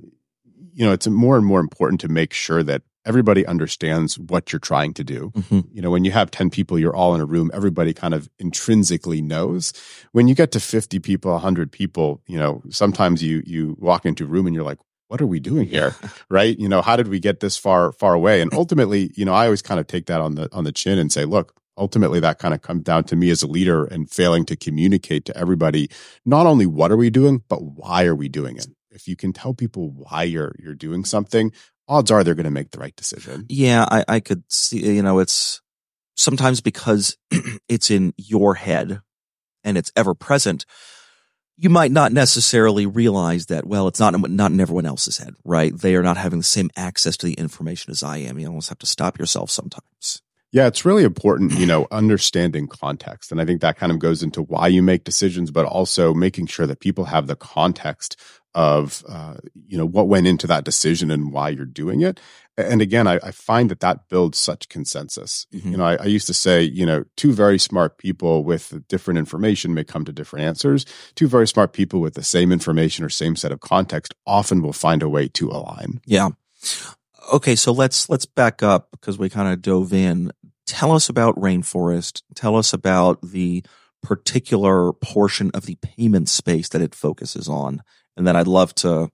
you 0.74 0.84
know, 0.84 0.92
it's 0.92 1.08
more 1.08 1.36
and 1.36 1.46
more 1.46 1.58
important 1.58 2.02
to 2.02 2.08
make 2.08 2.34
sure 2.34 2.62
that 2.62 2.82
everybody 3.06 3.46
understands 3.46 4.18
what 4.18 4.52
you're 4.52 4.60
trying 4.60 4.92
to 4.92 5.04
do. 5.04 5.30
Mm-hmm. 5.34 5.60
You 5.72 5.80
know, 5.80 5.90
when 5.90 6.04
you 6.04 6.10
have 6.10 6.30
10 6.30 6.50
people, 6.50 6.78
you're 6.78 6.94
all 6.94 7.14
in 7.14 7.20
a 7.20 7.24
room, 7.24 7.50
everybody 7.54 7.94
kind 7.94 8.12
of 8.12 8.28
intrinsically 8.38 9.22
knows. 9.22 9.72
When 10.12 10.28
you 10.28 10.34
get 10.34 10.50
to 10.52 10.60
50 10.60 10.98
people, 10.98 11.32
100 11.32 11.72
people, 11.72 12.20
you 12.26 12.36
know, 12.36 12.62
sometimes 12.68 13.22
you 13.22 13.42
you 13.46 13.76
walk 13.78 14.04
into 14.04 14.24
a 14.24 14.26
room 14.26 14.46
and 14.46 14.54
you're 14.54 14.64
like, 14.64 14.78
what 15.08 15.20
are 15.20 15.26
we 15.26 15.40
doing 15.40 15.68
here? 15.68 15.94
right? 16.30 16.58
You 16.58 16.68
know, 16.68 16.82
how 16.82 16.96
did 16.96 17.08
we 17.08 17.20
get 17.20 17.40
this 17.40 17.56
far 17.56 17.92
far 17.92 18.14
away? 18.14 18.40
And 18.40 18.52
ultimately, 18.54 19.10
you 19.14 19.24
know, 19.24 19.34
I 19.34 19.44
always 19.44 19.62
kind 19.62 19.80
of 19.80 19.86
take 19.86 20.06
that 20.06 20.20
on 20.20 20.34
the 20.34 20.48
on 20.52 20.64
the 20.64 20.72
chin 20.72 20.98
and 20.98 21.12
say, 21.12 21.24
look, 21.24 21.54
ultimately 21.76 22.20
that 22.20 22.38
kind 22.38 22.54
of 22.54 22.62
comes 22.62 22.82
down 22.82 23.04
to 23.04 23.16
me 23.16 23.30
as 23.30 23.42
a 23.42 23.46
leader 23.46 23.84
and 23.84 24.10
failing 24.10 24.44
to 24.46 24.56
communicate 24.56 25.24
to 25.26 25.36
everybody 25.36 25.88
not 26.24 26.46
only 26.46 26.66
what 26.66 26.90
are 26.90 26.96
we 26.96 27.10
doing, 27.10 27.42
but 27.48 27.62
why 27.62 28.04
are 28.04 28.14
we 28.14 28.28
doing 28.28 28.56
it? 28.56 28.68
If 28.90 29.06
you 29.06 29.16
can 29.16 29.32
tell 29.32 29.54
people 29.54 29.90
why 29.90 30.22
you're 30.24 30.54
you're 30.58 30.74
doing 30.74 31.04
something, 31.04 31.52
odds 31.88 32.10
are 32.10 32.24
they're 32.24 32.34
going 32.34 32.44
to 32.44 32.50
make 32.50 32.70
the 32.70 32.78
right 32.78 32.96
decision. 32.96 33.46
Yeah, 33.48 33.86
I, 33.90 34.04
I 34.08 34.20
could 34.20 34.44
see, 34.48 34.94
you 34.94 35.02
know, 35.02 35.18
it's 35.18 35.60
sometimes 36.16 36.60
because 36.60 37.16
it's 37.68 37.90
in 37.90 38.14
your 38.16 38.54
head 38.54 39.00
and 39.62 39.76
it's 39.76 39.92
ever 39.96 40.14
present. 40.14 40.64
You 41.58 41.70
might 41.70 41.90
not 41.90 42.12
necessarily 42.12 42.84
realize 42.84 43.46
that, 43.46 43.66
well, 43.66 43.88
it's 43.88 43.98
not, 43.98 44.28
not 44.30 44.50
in 44.50 44.60
everyone 44.60 44.84
else's 44.84 45.16
head, 45.16 45.34
right? 45.44 45.76
They 45.76 45.94
are 45.94 46.02
not 46.02 46.18
having 46.18 46.40
the 46.40 46.44
same 46.44 46.70
access 46.76 47.16
to 47.18 47.26
the 47.26 47.34
information 47.34 47.90
as 47.90 48.02
I 48.02 48.18
am. 48.18 48.38
You 48.38 48.48
almost 48.48 48.68
have 48.68 48.78
to 48.80 48.86
stop 48.86 49.18
yourself 49.18 49.50
sometimes. 49.50 50.22
Yeah, 50.52 50.66
it's 50.66 50.84
really 50.84 51.04
important, 51.04 51.52
you 51.52 51.66
know, 51.66 51.86
understanding 51.90 52.66
context. 52.66 53.32
And 53.32 53.40
I 53.40 53.44
think 53.44 53.60
that 53.60 53.76
kind 53.76 53.90
of 53.90 53.98
goes 53.98 54.22
into 54.22 54.42
why 54.42 54.68
you 54.68 54.82
make 54.82 55.04
decisions, 55.04 55.50
but 55.50 55.66
also 55.66 56.14
making 56.14 56.46
sure 56.46 56.66
that 56.66 56.80
people 56.80 57.06
have 57.06 57.26
the 57.26 57.36
context 57.36 58.16
of 58.56 59.04
uh, 59.06 59.34
you 59.68 59.76
know 59.76 59.84
what 59.84 60.08
went 60.08 60.26
into 60.26 60.46
that 60.46 60.64
decision 60.64 61.10
and 61.10 61.30
why 61.30 61.50
you're 61.50 61.66
doing 61.66 62.00
it 62.00 62.18
and 62.56 62.80
again 62.80 63.06
i, 63.06 63.14
I 63.22 63.30
find 63.30 63.70
that 63.70 63.80
that 63.80 64.08
builds 64.08 64.38
such 64.38 64.68
consensus. 64.68 65.46
Mm-hmm. 65.54 65.70
you 65.70 65.76
know 65.76 65.84
I, 65.84 65.96
I, 65.96 66.06
used 66.06 66.26
to 66.28 66.34
say 66.34 66.62
you 66.62 66.86
know 66.86 67.04
two 67.16 67.32
very 67.32 67.58
smart 67.58 67.98
people 67.98 68.44
with 68.44 68.86
different 68.88 69.18
information 69.18 69.74
may 69.74 69.84
come 69.84 70.04
to 70.04 70.12
different 70.12 70.44
answers. 70.46 70.86
Two 71.14 71.28
very 71.28 71.46
smart 71.46 71.72
people 71.72 72.00
with 72.00 72.14
the 72.14 72.22
same 72.22 72.52
information 72.52 73.04
or 73.04 73.08
same 73.08 73.36
set 73.36 73.52
of 73.52 73.60
context 73.60 74.14
often 74.26 74.62
will 74.62 74.72
find 74.72 75.02
a 75.02 75.08
way 75.08 75.28
to 75.28 75.48
align. 75.48 76.00
Yeah. 76.06 76.30
Okay 77.32 77.56
so 77.56 77.72
let's 77.72 78.08
let's 78.08 78.26
back 78.26 78.62
up 78.62 78.88
because 78.90 79.18
we 79.18 79.28
kind 79.28 79.52
of 79.52 79.62
dove 79.62 79.92
in. 79.92 80.32
Tell 80.66 80.92
us 80.92 81.08
about 81.08 81.36
rainforest. 81.36 82.22
Tell 82.34 82.56
us 82.56 82.72
about 82.72 83.20
the 83.22 83.64
particular 84.02 84.92
portion 84.92 85.50
of 85.52 85.66
the 85.66 85.76
payment 85.76 86.28
space 86.28 86.68
that 86.68 86.80
it 86.80 86.94
focuses 86.94 87.48
on. 87.48 87.82
And 88.16 88.26
then 88.26 88.36
I'd 88.36 88.46
love 88.46 88.74
to, 88.76 89.10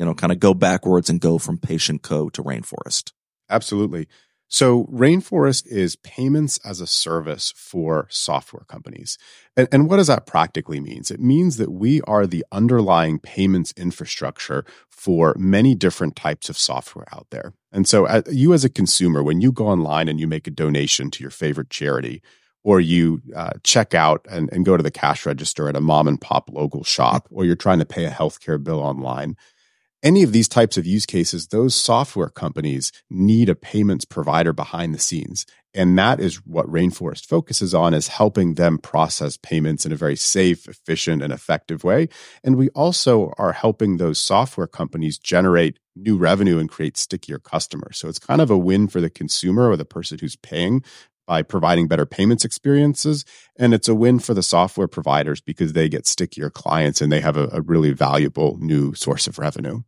you 0.00 0.06
know, 0.06 0.14
kind 0.14 0.32
of 0.32 0.40
go 0.40 0.54
backwards 0.54 1.10
and 1.10 1.20
go 1.20 1.36
from 1.36 1.58
PatientCo 1.58 2.32
to 2.32 2.42
Rainforest. 2.42 3.12
Absolutely. 3.50 4.08
So 4.48 4.84
Rainforest 4.86 5.66
is 5.66 5.94
payments 5.96 6.58
as 6.64 6.80
a 6.80 6.86
service 6.86 7.52
for 7.54 8.08
software 8.08 8.64
companies. 8.66 9.18
And, 9.58 9.68
and, 9.70 9.88
what 9.88 9.98
does 9.98 10.06
that 10.06 10.26
practically 10.26 10.80
means? 10.80 11.10
It 11.10 11.20
means 11.20 11.58
that 11.58 11.70
we 11.70 12.00
are 12.02 12.26
the 12.26 12.44
underlying 12.50 13.18
payments 13.20 13.72
infrastructure 13.76 14.64
for 14.88 15.36
many 15.38 15.74
different 15.74 16.16
types 16.16 16.48
of 16.48 16.56
software 16.56 17.06
out 17.12 17.26
there. 17.30 17.52
And 17.70 17.86
so 17.86 18.06
uh, 18.06 18.22
you 18.28 18.54
as 18.54 18.64
a 18.64 18.70
consumer, 18.70 19.22
when 19.22 19.40
you 19.40 19.52
go 19.52 19.68
online 19.68 20.08
and 20.08 20.18
you 20.18 20.26
make 20.26 20.46
a 20.46 20.50
donation 20.50 21.10
to 21.12 21.22
your 21.22 21.30
favorite 21.30 21.70
charity, 21.70 22.22
or 22.64 22.80
you 22.80 23.22
uh, 23.36 23.52
check 23.62 23.94
out 23.94 24.26
and, 24.30 24.50
and 24.52 24.64
go 24.64 24.76
to 24.76 24.82
the 24.82 24.90
cash 24.90 25.24
register 25.26 25.68
at 25.68 25.76
a 25.76 25.80
mom 25.80 26.08
and 26.08 26.20
pop 26.20 26.50
local 26.50 26.84
shop, 26.84 27.28
or 27.30 27.44
you're 27.44 27.54
trying 27.54 27.78
to 27.78 27.86
pay 27.86 28.06
a 28.06 28.10
healthcare 28.10 28.62
bill 28.62 28.80
online. 28.80 29.36
Any 30.02 30.22
of 30.22 30.32
these 30.32 30.48
types 30.48 30.78
of 30.78 30.86
use 30.86 31.04
cases, 31.04 31.48
those 31.48 31.74
software 31.74 32.30
companies 32.30 32.90
need 33.10 33.50
a 33.50 33.54
payments 33.54 34.06
provider 34.06 34.54
behind 34.54 34.94
the 34.94 34.98
scenes. 34.98 35.44
And 35.74 35.96
that 35.98 36.20
is 36.20 36.36
what 36.46 36.66
Rainforest 36.66 37.26
focuses 37.26 37.74
on 37.74 37.94
is 37.94 38.08
helping 38.08 38.54
them 38.54 38.78
process 38.78 39.36
payments 39.36 39.86
in 39.86 39.92
a 39.92 39.96
very 39.96 40.16
safe, 40.16 40.66
efficient, 40.66 41.22
and 41.22 41.32
effective 41.32 41.84
way. 41.84 42.08
And 42.42 42.56
we 42.56 42.70
also 42.70 43.32
are 43.38 43.52
helping 43.52 43.96
those 43.98 44.18
software 44.18 44.66
companies 44.66 45.18
generate 45.18 45.78
new 45.94 46.16
revenue 46.16 46.58
and 46.58 46.68
create 46.68 46.96
stickier 46.96 47.38
customers. 47.38 47.98
So 47.98 48.08
it's 48.08 48.18
kind 48.18 48.40
of 48.40 48.50
a 48.50 48.58
win 48.58 48.88
for 48.88 49.00
the 49.00 49.10
consumer 49.10 49.68
or 49.68 49.76
the 49.76 49.84
person 49.84 50.18
who's 50.18 50.36
paying 50.36 50.82
by 51.30 51.42
providing 51.42 51.86
better 51.86 52.04
payments 52.04 52.44
experiences. 52.44 53.24
And 53.54 53.72
it's 53.72 53.86
a 53.86 53.94
win 53.94 54.18
for 54.18 54.34
the 54.34 54.42
software 54.42 54.88
providers 54.88 55.40
because 55.40 55.74
they 55.74 55.88
get 55.88 56.04
stickier 56.04 56.50
clients 56.50 57.00
and 57.00 57.12
they 57.12 57.20
have 57.20 57.36
a, 57.36 57.48
a 57.52 57.60
really 57.60 57.92
valuable 57.92 58.58
new 58.60 58.94
source 58.94 59.28
of 59.28 59.38
revenue. 59.38 59.82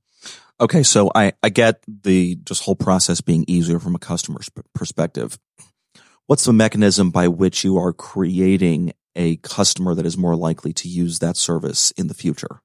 Okay, 0.60 0.84
so 0.84 1.10
I, 1.16 1.32
I 1.42 1.48
get 1.48 1.82
the 1.88 2.36
just 2.44 2.62
whole 2.62 2.76
process 2.76 3.20
being 3.20 3.44
easier 3.48 3.80
from 3.80 3.96
a 3.96 3.98
customer's 3.98 4.48
perspective. 4.72 5.36
What's 6.28 6.44
the 6.44 6.52
mechanism 6.52 7.10
by 7.10 7.26
which 7.26 7.64
you 7.64 7.76
are 7.76 7.92
creating 7.92 8.92
a 9.16 9.34
customer 9.38 9.96
that 9.96 10.06
is 10.06 10.16
more 10.16 10.36
likely 10.36 10.72
to 10.74 10.88
use 10.88 11.18
that 11.18 11.36
service 11.36 11.90
in 11.96 12.06
the 12.06 12.14
future? 12.14 12.60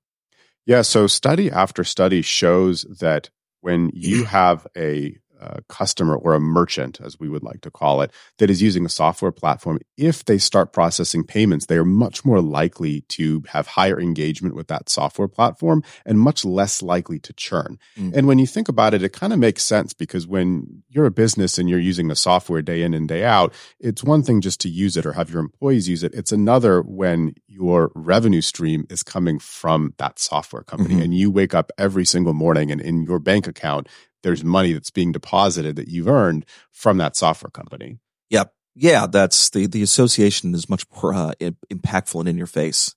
Yeah, 0.68 0.84
so 0.84 1.08
study 1.08 1.50
after 1.50 1.84
study 1.84 2.22
shows 2.22 2.84
that 3.00 3.32
when 3.62 3.90
you 3.96 4.26
have 4.26 4.68
a 4.78 5.18
a 5.40 5.62
customer 5.70 6.16
or 6.16 6.34
a 6.34 6.40
merchant, 6.40 7.00
as 7.02 7.20
we 7.20 7.30
would 7.30 7.44
like 7.44 7.62
to 7.62 7.72
call 7.72 8.02
it, 8.02 8.12
that 8.38 8.50
is 8.50 8.62
using 8.62 8.86
a 8.86 8.90
software 8.90 9.32
platform, 9.32 9.80
if 9.98 10.26
they 10.26 10.38
start 10.38 10.74
processing 10.74 11.24
payments, 11.24 11.66
they 11.66 11.78
are 11.78 11.86
much 11.86 12.26
more 12.26 12.42
likely 12.42 13.02
to 13.02 13.44
have 13.50 13.68
higher 13.68 14.00
engagement 14.00 14.56
with 14.56 14.68
that 14.68 14.90
software 14.90 15.28
platform 15.28 15.84
and 16.06 16.20
much 16.20 16.46
less 16.46 16.82
likely 16.82 17.20
to 17.20 17.34
churn. 17.34 17.78
Mm. 17.98 18.16
And 18.16 18.28
when 18.28 18.40
you 18.40 18.48
think 18.48 18.70
about 18.70 18.94
it, 18.94 19.04
it 19.04 19.14
kind 19.14 19.34
of 19.34 19.40
makes 19.40 19.64
sense 19.64 19.94
because 19.94 20.28
when 20.28 20.84
you're 20.90 21.06
a 21.06 21.12
business 21.12 21.58
and 21.58 21.70
you're 21.70 21.80
using 21.80 22.08
the 22.08 22.16
software 22.16 22.62
day 22.62 22.82
in 22.82 22.94
and 22.94 23.08
day 23.08 23.24
out, 23.24 23.54
it's 23.80 24.04
one 24.04 24.24
thing 24.24 24.42
just 24.42 24.60
to 24.62 24.70
use 24.70 24.98
it 24.98 25.06
or 25.06 25.14
have 25.14 25.30
your 25.30 25.40
employees 25.40 25.90
use 25.90 26.04
it. 26.04 26.14
It's 26.14 26.32
another 26.32 26.82
when 26.82 27.34
your 27.48 27.92
revenue 27.96 28.42
stream 28.42 28.86
is 28.90 29.04
coming 29.04 29.40
from 29.40 29.94
that 29.98 30.20
software 30.20 30.64
company 30.64 30.96
mm-hmm. 30.96 31.04
and 31.04 31.14
you 31.14 31.32
wake 31.32 31.54
up 31.54 31.72
every 31.78 32.06
single 32.06 32.34
morning 32.34 32.72
and 32.72 32.82
in 32.82 33.04
your 33.04 33.20
bank 33.20 33.48
account 33.48 33.88
there's 34.24 34.44
money 34.44 34.74
that's 34.74 34.90
being 34.90 35.12
deposited 35.12 35.76
that 35.76 35.88
you've 35.88 36.08
earned 36.08 36.46
from 36.72 36.98
that 36.98 37.16
software 37.16 37.52
company. 37.52 38.00
Yep. 38.30 38.54
Yeah, 38.76 39.08
that's 39.08 39.50
the 39.50 39.66
the 39.66 39.82
association 39.82 40.54
is 40.54 40.70
much 40.70 40.86
more 40.94 41.14
uh, 41.14 41.32
impactful 41.42 42.20
and 42.20 42.30
in 42.30 42.38
your 42.38 42.46
face. 42.46 42.94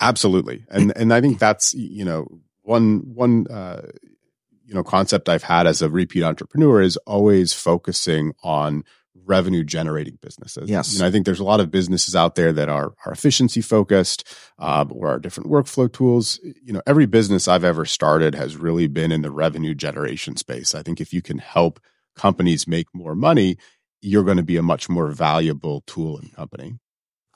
Absolutely, 0.00 0.64
and 0.68 0.92
and 0.96 1.14
I 1.14 1.20
think 1.20 1.38
that's 1.38 1.74
you 1.74 2.04
know 2.04 2.26
one 2.62 3.14
one 3.14 3.46
uh, 3.46 3.82
you 4.64 4.74
know 4.74 4.82
concept 4.82 5.28
I've 5.28 5.44
had 5.44 5.68
as 5.68 5.80
a 5.80 5.88
repeat 5.88 6.24
entrepreneur 6.24 6.82
is 6.82 6.96
always 7.06 7.52
focusing 7.52 8.32
on 8.42 8.82
revenue 9.26 9.64
generating 9.64 10.18
businesses. 10.22 10.70
Yes. 10.70 10.92
You 10.92 11.00
know, 11.00 11.06
I 11.06 11.10
think 11.10 11.26
there's 11.26 11.40
a 11.40 11.44
lot 11.44 11.60
of 11.60 11.70
businesses 11.70 12.14
out 12.14 12.34
there 12.34 12.52
that 12.52 12.68
are, 12.68 12.94
are 13.04 13.12
efficiency 13.12 13.60
focused 13.60 14.24
um, 14.58 14.92
or 14.94 15.08
are 15.08 15.18
different 15.18 15.50
workflow 15.50 15.92
tools. 15.92 16.40
You 16.42 16.72
know, 16.72 16.82
every 16.86 17.06
business 17.06 17.48
I've 17.48 17.64
ever 17.64 17.84
started 17.84 18.34
has 18.34 18.56
really 18.56 18.86
been 18.86 19.12
in 19.12 19.22
the 19.22 19.30
revenue 19.30 19.74
generation 19.74 20.36
space. 20.36 20.74
I 20.74 20.82
think 20.82 21.00
if 21.00 21.12
you 21.12 21.22
can 21.22 21.38
help 21.38 21.80
companies 22.14 22.66
make 22.66 22.86
more 22.94 23.14
money, 23.14 23.58
you're 24.00 24.24
going 24.24 24.36
to 24.36 24.42
be 24.42 24.56
a 24.56 24.62
much 24.62 24.88
more 24.88 25.08
valuable 25.08 25.82
tool 25.86 26.18
and 26.18 26.32
company. 26.34 26.78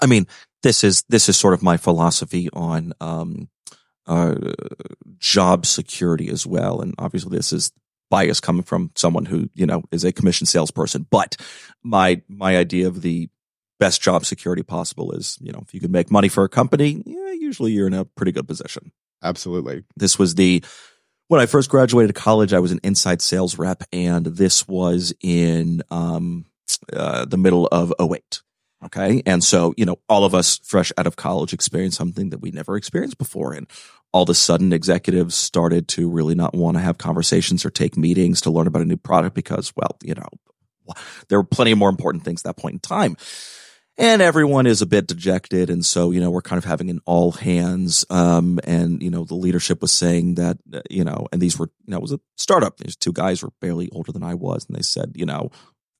I 0.00 0.07
mean, 0.07 0.26
this 0.62 0.83
is 0.85 1.05
this 1.09 1.29
is 1.29 1.37
sort 1.37 1.55
of 1.55 1.62
my 1.62 1.76
philosophy 1.76 2.48
on 2.53 2.92
um, 3.00 3.48
uh, 4.07 4.35
job 5.18 5.66
security 5.66 6.29
as 6.31 6.46
well, 6.46 6.81
and 6.81 6.94
obviously 6.98 7.37
this 7.37 7.53
is 7.53 7.72
bias 8.11 8.40
coming 8.40 8.62
from 8.62 8.90
someone 8.94 9.25
who, 9.25 9.49
you 9.55 9.66
know, 9.66 9.83
is 9.91 10.05
a 10.05 10.12
commission 10.12 10.47
salesperson. 10.47 11.07
But 11.11 11.37
my, 11.82 12.22
my 12.28 12.57
idea 12.57 12.89
of 12.89 13.03
the 13.03 13.30
best 13.78 14.03
job 14.03 14.26
security 14.26 14.62
possible 14.62 15.12
is, 15.12 15.39
you 15.41 15.53
know, 15.53 15.61
if 15.62 15.72
you 15.72 15.80
can 15.80 15.91
make 15.91 16.11
money 16.11 16.28
for 16.28 16.45
a 16.45 16.49
company, 16.49 17.03
yeah, 17.07 17.32
usually 17.32 17.72
you're 17.72 17.87
in 17.87 17.95
a 17.95 18.05
pretty 18.05 18.32
good 18.32 18.47
position. 18.47 18.93
Absolutely. 19.22 19.84
This 19.97 20.18
was 20.18 20.34
the, 20.34 20.62
when 21.28 21.41
I 21.41 21.47
first 21.47 21.70
graduated 21.70 22.14
college, 22.14 22.53
I 22.53 22.59
was 22.59 22.72
an 22.72 22.80
inside 22.82 23.22
sales 23.22 23.59
rep 23.59 23.84
and 23.93 24.26
this 24.26 24.68
was 24.68 25.14
in, 25.20 25.82
um, 25.91 26.45
uh, 26.93 27.24
the 27.24 27.39
middle 27.39 27.66
of 27.66 27.93
08. 28.01 28.43
Okay. 28.83 29.22
And 29.26 29.45
so, 29.45 29.74
you 29.76 29.85
know, 29.85 29.99
all 30.09 30.24
of 30.24 30.35
us 30.35 30.59
fresh 30.64 30.91
out 30.97 31.07
of 31.07 31.16
college 31.16 31.53
experienced 31.53 31.99
something 31.99 32.31
that 32.31 32.41
we 32.41 32.51
never 32.51 32.76
experienced 32.76 33.18
before. 33.18 33.53
And 33.53 33.68
all 34.12 34.22
of 34.22 34.31
a 34.31 34.35
sudden 34.35 34.72
executives 34.72 35.35
started 35.35 35.87
to 35.89 36.09
really 36.09 36.35
not 36.35 36.55
want 36.55 36.76
to 36.76 36.83
have 36.83 36.97
conversations 36.97 37.64
or 37.64 37.70
take 37.70 37.97
meetings 37.97 38.41
to 38.43 38.51
learn 38.51 38.66
about 38.66 38.83
a 38.83 38.87
new 38.87 38.97
product 38.97 39.35
because, 39.35 39.72
well, 39.76 39.97
you 40.03 40.14
know, 40.14 40.95
there 41.28 41.39
were 41.39 41.45
plenty 41.45 41.72
of 41.72 41.78
more 41.78 41.91
important 41.91 42.24
things 42.24 42.41
at 42.41 42.45
that 42.57 42.61
point 42.61 42.74
in 42.74 42.81
time. 42.81 43.16
and 44.01 44.22
everyone 44.22 44.66
is 44.66 44.81
a 44.81 44.87
bit 44.87 45.07
dejected. 45.07 45.68
And 45.68 45.85
so, 45.85 46.11
you 46.11 46.20
know, 46.20 46.31
we're 46.31 46.41
kind 46.41 46.57
of 46.57 46.64
having 46.64 46.89
an 46.89 47.01
all 47.05 47.33
hands. 47.33 48.07
Um, 48.09 48.59
and, 48.64 49.03
you 49.03 49.11
know, 49.11 49.24
the 49.24 49.35
leadership 49.35 49.83
was 49.83 49.93
saying 49.93 50.37
that, 50.37 50.57
uh, 50.72 50.81
you 50.89 51.05
know, 51.05 51.26
and 51.33 51.41
these 51.41 51.59
were, 51.59 51.70
you 51.85 51.93
know, 51.93 51.99
it 51.99 52.03
was 52.03 52.12
a 52.12 52.20
startup. 52.37 52.78
These 52.78 52.97
two 52.97 53.12
guys 53.12 53.43
were 53.43 53.51
barely 53.61 53.91
older 53.93 54.11
than 54.11 54.22
I 54.22 54.35
was. 54.35 54.66
And 54.66 54.76
they 54.76 54.83
said, 54.83 55.12
you 55.16 55.26
know, 55.26 55.51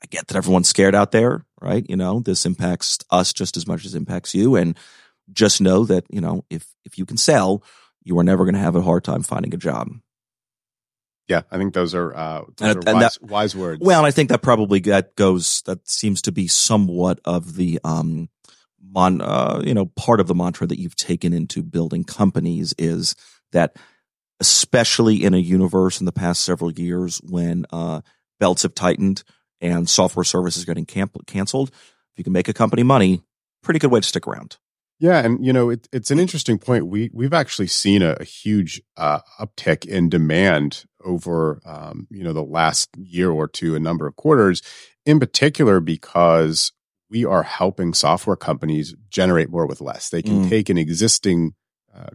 I 0.03 0.07
get 0.07 0.29
that 0.29 0.37
everyone's 0.37 0.69
scared 0.69 0.95
out 0.95 1.13
there, 1.13 1.45
right? 1.61 1.85
You 1.89 1.97
know, 1.97 2.21
this 2.21 2.47
impacts 2.47 2.99
us 3.11 3.33
just 3.33 3.57
as 3.57 3.67
much 3.67 3.85
as 3.85 3.95
impacts 3.95 4.35
you. 4.35 4.57
And 4.57 4.77
just 5.33 5.61
know 5.61 5.85
that, 5.85 6.05
you 6.11 6.21
know, 6.21 6.45
if, 6.51 6.67
if 6.85 6.99
you 6.99 7.05
can 7.07 7.17
sell, 7.17 7.63
you 8.03 8.19
are 8.19 8.25
never 8.25 8.45
going 8.45 8.55
to 8.55 8.61
have 8.61 8.77
a 8.77 8.83
hard 8.83 9.05
time 9.05 9.23
finding 9.23 9.55
a 9.55 9.59
job. 9.59 9.89
Yeah, 11.29 11.43
I 11.51 11.59
think 11.59 11.75
those 11.75 11.95
are, 11.95 12.17
uh, 12.17 12.45
those 12.57 12.77
and, 12.77 12.89
are 12.89 12.93
wise, 12.95 13.03
that, 13.03 13.23
wise, 13.23 13.55
words. 13.55 13.81
Well, 13.81 14.01
and 14.01 14.07
I 14.07 14.11
think 14.11 14.31
that 14.31 14.43
probably 14.43 14.81
that 14.81 15.15
goes 15.15 15.63
that 15.63 15.89
seems 15.89 16.23
to 16.23 16.33
be 16.33 16.49
somewhat 16.49 17.21
of 17.25 17.55
the 17.55 17.79
um, 17.85 18.29
mon, 18.83 19.21
uh, 19.21 19.63
you 19.65 19.75
know, 19.75 19.87
part 19.87 20.19
of 20.19 20.27
the 20.27 20.35
mantra 20.35 20.67
that 20.67 20.81
you've 20.81 20.97
taken 20.97 21.33
into 21.33 21.63
building 21.63 22.03
companies 22.03 22.75
is 22.79 23.15
that, 23.53 23.77
especially 24.41 25.23
in 25.23 25.35
a 25.35 25.39
universe 25.39 26.01
in 26.01 26.07
the 26.07 26.13
past 26.13 26.41
several 26.41 26.73
years 26.73 27.21
when 27.23 27.65
uh, 27.71 28.01
belts 28.41 28.65
have 28.65 28.75
tightened 28.75 29.23
and 29.61 29.89
software 29.89 30.25
services 30.25 30.65
getting 30.65 30.87
canceled, 30.87 31.71
if 31.71 32.19
you 32.19 32.25
can 32.25 32.33
make 32.33 32.49
a 32.49 32.53
company 32.53 32.83
money, 32.83 33.23
pretty 33.63 33.79
good 33.79 33.91
way 33.91 34.01
to 34.01 34.07
stick 34.07 34.27
around. 34.27 34.57
Yeah, 35.01 35.25
and 35.25 35.45
you 35.45 35.53
know 35.53 35.71
it, 35.71 35.89
it's 35.93 36.11
an 36.11 36.21
interesting 36.21 36.59
point. 36.59 36.87
We 36.87 37.11
we've 37.13 37.33
actually 37.33 37.69
seen 37.69 38.03
a, 38.03 38.17
a 38.21 38.25
huge 38.25 38.83
uh, 38.99 39.21
uptick 39.41 39.87
in 39.87 40.11
demand 40.11 40.85
over 41.03 41.61
um, 41.65 42.07
you 42.11 42.23
know 42.23 42.35
the 42.35 42.45
last 42.45 42.91
year 42.99 43.31
or 43.31 43.49
two, 43.49 43.75
a 43.75 43.81
number 43.81 44.07
of 44.07 44.17
quarters, 44.17 44.63
in 45.07 45.19
particular 45.19 45.81
because 45.81 46.73
we 47.09 47.25
are 47.25 47.43
helping 47.43 47.95
software 47.95 48.37
companies 48.37 48.95
generate 49.09 49.51
more 49.51 49.67
with 49.67 49.81
less. 49.81 50.11
They 50.11 50.23
can 50.23 50.45
mm. 50.45 50.49
take 50.49 50.69
an 50.69 50.79
existing 50.79 51.55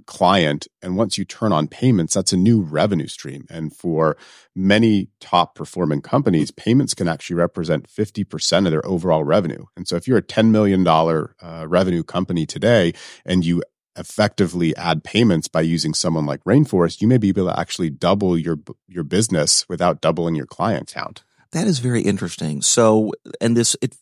client. 0.06 0.68
And 0.82 0.98
once 0.98 1.18
you 1.18 1.26
turn 1.26 1.52
on 1.52 1.68
payments, 1.68 2.14
that's 2.14 2.34
a 2.34 2.38
new 2.38 2.62
revenue 2.62 3.08
stream. 3.08 3.46
And 3.50 3.76
for 3.76 4.18
many 4.56 5.10
top 5.20 5.56
performing 5.56 6.02
companies, 6.02 6.52
payments 6.52 6.94
can 6.94 7.08
actually 7.08 7.38
represent 7.38 7.90
50% 7.90 8.66
of 8.66 8.72
their 8.72 8.86
overall 8.86 9.24
revenue. 9.24 9.66
And 9.76 9.88
so 9.88 9.96
if 9.96 10.08
you're 10.08 10.18
a 10.18 10.24
$10 10.24 10.50
million 10.50 10.88
uh, 10.88 11.66
revenue 11.68 12.04
company 12.04 12.46
today 12.46 12.94
and 13.26 13.46
you 13.46 13.64
effectively 13.98 14.76
add 14.76 15.04
payments 15.04 15.48
by 15.48 15.62
using 15.62 15.94
someone 15.94 16.26
like 16.26 16.44
Rainforest, 16.44 17.02
you 17.02 17.08
may 17.08 17.18
be 17.18 17.30
able 17.30 17.48
to 17.48 17.60
actually 17.60 17.90
double 17.90 18.38
your 18.38 18.60
your 18.88 19.04
business 19.04 19.68
without 19.70 20.02
doubling 20.02 20.36
your 20.36 20.46
client 20.46 20.92
count. 20.94 21.24
That 21.52 21.68
is 21.68 21.80
very 21.80 22.02
interesting. 22.02 22.62
So, 22.62 23.14
and 23.40 23.56
this 23.56 23.76
it, 23.82 23.96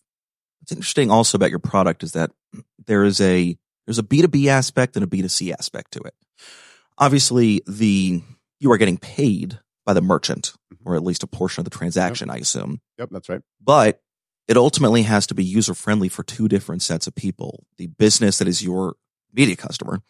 it's 0.61 0.71
interesting 0.71 1.11
also 1.11 1.35
about 1.37 1.51
your 1.51 1.59
product 1.59 2.03
is 2.03 2.13
that 2.13 2.31
there 2.87 3.03
is 3.03 3.21
a 3.21 3.57
there's 3.85 3.99
a 3.99 4.03
B2B 4.03 4.47
aspect 4.47 4.95
and 4.95 5.03
a 5.03 5.07
B2C 5.07 5.53
aspect 5.53 5.91
to 5.93 5.99
it. 5.99 6.13
Obviously, 6.97 7.61
the 7.67 8.21
you 8.59 8.71
are 8.71 8.77
getting 8.77 8.97
paid 8.97 9.59
by 9.85 9.93
the 9.93 10.01
merchant, 10.01 10.53
mm-hmm. 10.73 10.89
or 10.89 10.95
at 10.95 11.03
least 11.03 11.23
a 11.23 11.27
portion 11.27 11.61
of 11.61 11.65
the 11.65 11.77
transaction, 11.77 12.27
yep. 12.27 12.35
I 12.35 12.39
assume. 12.39 12.81
Yep, 12.97 13.09
that's 13.11 13.29
right. 13.29 13.41
But 13.61 14.01
it 14.47 14.57
ultimately 14.57 15.03
has 15.03 15.27
to 15.27 15.35
be 15.35 15.43
user 15.43 15.73
friendly 15.73 16.09
for 16.09 16.23
two 16.23 16.47
different 16.47 16.81
sets 16.81 17.07
of 17.07 17.15
people. 17.15 17.65
The 17.77 17.87
business 17.87 18.39
that 18.39 18.47
is 18.47 18.63
your 18.63 18.95
media 19.33 19.55
customer 19.55 20.01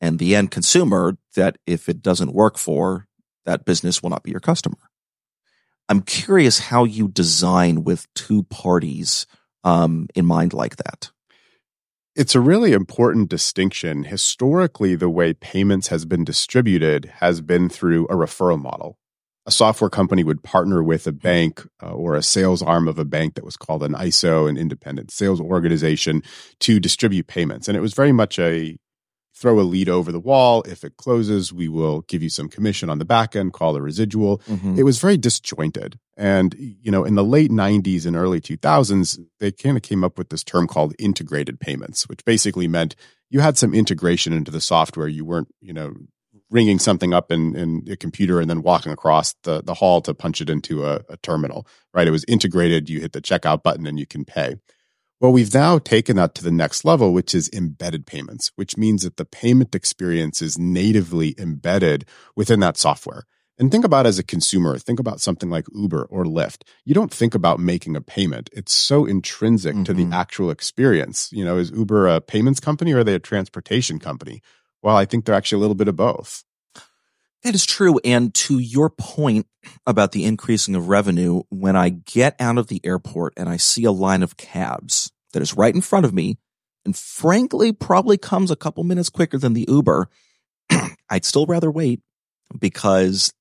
and 0.00 0.18
the 0.18 0.36
end 0.36 0.50
consumer 0.50 1.16
that 1.34 1.58
if 1.66 1.88
it 1.88 2.02
doesn't 2.02 2.32
work 2.32 2.58
for, 2.58 3.06
that 3.46 3.64
business 3.64 4.02
will 4.02 4.10
not 4.10 4.22
be 4.22 4.30
your 4.30 4.40
customer. 4.40 4.76
I'm 5.88 6.02
curious 6.02 6.58
how 6.58 6.84
you 6.84 7.08
design 7.08 7.82
with 7.82 8.06
two 8.14 8.44
parties 8.44 9.26
um, 9.64 10.08
in 10.14 10.24
mind 10.24 10.52
like 10.52 10.76
that. 10.76 11.10
It's 12.16 12.34
a 12.34 12.40
really 12.40 12.72
important 12.72 13.28
distinction. 13.28 14.02
Historically, 14.02 14.96
the 14.96 15.08
way 15.08 15.32
payments 15.32 15.88
has 15.88 16.04
been 16.04 16.24
distributed 16.24 17.12
has 17.20 17.40
been 17.40 17.68
through 17.68 18.06
a 18.06 18.14
referral 18.14 18.60
model. 18.60 18.98
A 19.46 19.52
software 19.52 19.90
company 19.90 20.24
would 20.24 20.42
partner 20.42 20.82
with 20.82 21.06
a 21.06 21.12
bank 21.12 21.64
uh, 21.80 21.92
or 21.92 22.16
a 22.16 22.22
sales 22.22 22.62
arm 22.62 22.88
of 22.88 22.98
a 22.98 23.04
bank 23.04 23.34
that 23.34 23.44
was 23.44 23.56
called 23.56 23.84
an 23.84 23.92
ISO, 23.92 24.48
an 24.48 24.56
independent 24.56 25.12
sales 25.12 25.40
organization, 25.40 26.22
to 26.58 26.80
distribute 26.80 27.28
payments. 27.28 27.68
And 27.68 27.76
it 27.76 27.80
was 27.80 27.94
very 27.94 28.12
much 28.12 28.40
a 28.40 28.76
throw 29.40 29.58
a 29.58 29.62
lead 29.62 29.88
over 29.88 30.12
the 30.12 30.20
wall. 30.20 30.62
If 30.62 30.84
it 30.84 30.98
closes, 30.98 31.52
we 31.52 31.66
will 31.66 32.02
give 32.02 32.22
you 32.22 32.28
some 32.28 32.48
commission 32.48 32.90
on 32.90 32.98
the 32.98 33.04
back 33.06 33.34
end, 33.34 33.54
call 33.54 33.74
a 33.74 33.80
residual. 33.80 34.38
Mm-hmm. 34.40 34.78
It 34.78 34.82
was 34.82 35.00
very 35.00 35.16
disjointed. 35.16 35.98
And, 36.16 36.54
you 36.58 36.90
know, 36.90 37.04
in 37.04 37.14
the 37.14 37.24
late 37.24 37.50
90s 37.50 38.04
and 38.04 38.14
early 38.14 38.40
2000s, 38.40 39.18
they 39.38 39.50
kind 39.50 39.78
of 39.78 39.82
came 39.82 40.04
up 40.04 40.18
with 40.18 40.28
this 40.28 40.44
term 40.44 40.66
called 40.66 40.94
integrated 40.98 41.58
payments, 41.58 42.06
which 42.08 42.24
basically 42.26 42.68
meant 42.68 42.94
you 43.30 43.40
had 43.40 43.56
some 43.56 43.72
integration 43.74 44.34
into 44.34 44.50
the 44.50 44.60
software. 44.60 45.08
You 45.08 45.24
weren't, 45.24 45.48
you 45.60 45.72
know, 45.72 45.94
ringing 46.50 46.78
something 46.78 47.14
up 47.14 47.32
in, 47.32 47.56
in 47.56 47.84
a 47.90 47.96
computer 47.96 48.40
and 48.40 48.50
then 48.50 48.62
walking 48.62 48.92
across 48.92 49.34
the, 49.44 49.62
the 49.62 49.74
hall 49.74 50.02
to 50.02 50.12
punch 50.12 50.40
it 50.40 50.50
into 50.50 50.84
a, 50.84 51.00
a 51.08 51.16
terminal, 51.18 51.66
right? 51.94 52.08
It 52.08 52.10
was 52.10 52.24
integrated. 52.28 52.90
You 52.90 53.00
hit 53.00 53.12
the 53.12 53.22
checkout 53.22 53.62
button 53.62 53.86
and 53.86 53.98
you 53.98 54.06
can 54.06 54.24
pay. 54.24 54.56
Well, 55.20 55.32
we've 55.32 55.52
now 55.52 55.78
taken 55.78 56.16
that 56.16 56.34
to 56.36 56.44
the 56.44 56.50
next 56.50 56.82
level, 56.82 57.12
which 57.12 57.34
is 57.34 57.50
embedded 57.52 58.06
payments, 58.06 58.50
which 58.56 58.78
means 58.78 59.02
that 59.02 59.18
the 59.18 59.26
payment 59.26 59.74
experience 59.74 60.40
is 60.40 60.58
natively 60.58 61.34
embedded 61.38 62.06
within 62.34 62.60
that 62.60 62.78
software. 62.78 63.24
And 63.58 63.70
think 63.70 63.84
about 63.84 64.06
as 64.06 64.18
a 64.18 64.24
consumer, 64.24 64.78
think 64.78 64.98
about 64.98 65.20
something 65.20 65.50
like 65.50 65.66
Uber 65.74 66.04
or 66.04 66.24
Lyft. 66.24 66.62
You 66.86 66.94
don't 66.94 67.12
think 67.12 67.34
about 67.34 67.60
making 67.60 67.94
a 67.96 68.00
payment. 68.00 68.48
It's 68.54 68.72
so 68.72 69.04
intrinsic 69.04 69.74
mm-hmm. 69.74 69.84
to 69.84 69.92
the 69.92 70.04
mm-hmm. 70.04 70.14
actual 70.14 70.50
experience. 70.50 71.30
You 71.30 71.44
know, 71.44 71.58
is 71.58 71.70
Uber 71.70 72.08
a 72.08 72.22
payments 72.22 72.58
company 72.58 72.94
or 72.94 73.00
are 73.00 73.04
they 73.04 73.14
a 73.14 73.18
transportation 73.18 73.98
company? 73.98 74.40
Well, 74.82 74.96
I 74.96 75.04
think 75.04 75.26
they're 75.26 75.34
actually 75.34 75.58
a 75.58 75.60
little 75.60 75.74
bit 75.74 75.88
of 75.88 75.96
both. 75.96 76.44
That 77.42 77.54
is 77.54 77.64
true. 77.64 77.98
And 78.04 78.34
to 78.34 78.58
your 78.58 78.90
point 78.90 79.46
about 79.86 80.12
the 80.12 80.24
increasing 80.24 80.74
of 80.74 80.88
revenue, 80.88 81.42
when 81.48 81.74
I 81.74 81.88
get 81.88 82.36
out 82.38 82.58
of 82.58 82.66
the 82.66 82.80
airport 82.84 83.34
and 83.36 83.48
I 83.48 83.56
see 83.56 83.84
a 83.84 83.92
line 83.92 84.22
of 84.22 84.36
cabs 84.36 85.10
that 85.32 85.42
is 85.42 85.56
right 85.56 85.74
in 85.74 85.80
front 85.80 86.04
of 86.04 86.12
me, 86.12 86.38
and 86.84 86.96
frankly, 86.96 87.72
probably 87.72 88.18
comes 88.18 88.50
a 88.50 88.56
couple 88.56 88.84
minutes 88.84 89.08
quicker 89.08 89.38
than 89.38 89.54
the 89.54 89.64
Uber, 89.68 90.08
I'd 91.10 91.24
still 91.24 91.46
rather 91.46 91.70
wait 91.70 92.00
because 92.58 93.32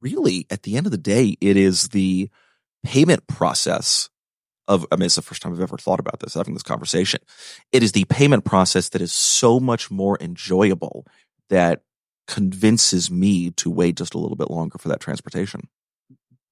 really, 0.00 0.46
at 0.50 0.62
the 0.62 0.76
end 0.76 0.86
of 0.86 0.92
the 0.92 0.98
day, 0.98 1.36
it 1.40 1.56
is 1.56 1.88
the 1.88 2.28
payment 2.84 3.26
process 3.28 4.10
of, 4.66 4.86
I 4.90 4.96
mean, 4.96 5.06
it's 5.06 5.16
the 5.16 5.22
first 5.22 5.42
time 5.42 5.52
I've 5.52 5.60
ever 5.60 5.76
thought 5.76 6.00
about 6.00 6.20
this, 6.20 6.34
having 6.34 6.54
this 6.54 6.62
conversation. 6.62 7.20
It 7.72 7.82
is 7.82 7.92
the 7.92 8.04
payment 8.04 8.44
process 8.44 8.88
that 8.90 9.02
is 9.02 9.12
so 9.12 9.60
much 9.60 9.90
more 9.90 10.18
enjoyable 10.20 11.06
that 11.50 11.82
convinces 12.26 13.10
me 13.10 13.50
to 13.52 13.70
wait 13.70 13.96
just 13.96 14.14
a 14.14 14.18
little 14.18 14.36
bit 14.36 14.50
longer 14.50 14.78
for 14.78 14.88
that 14.88 15.00
transportation 15.00 15.68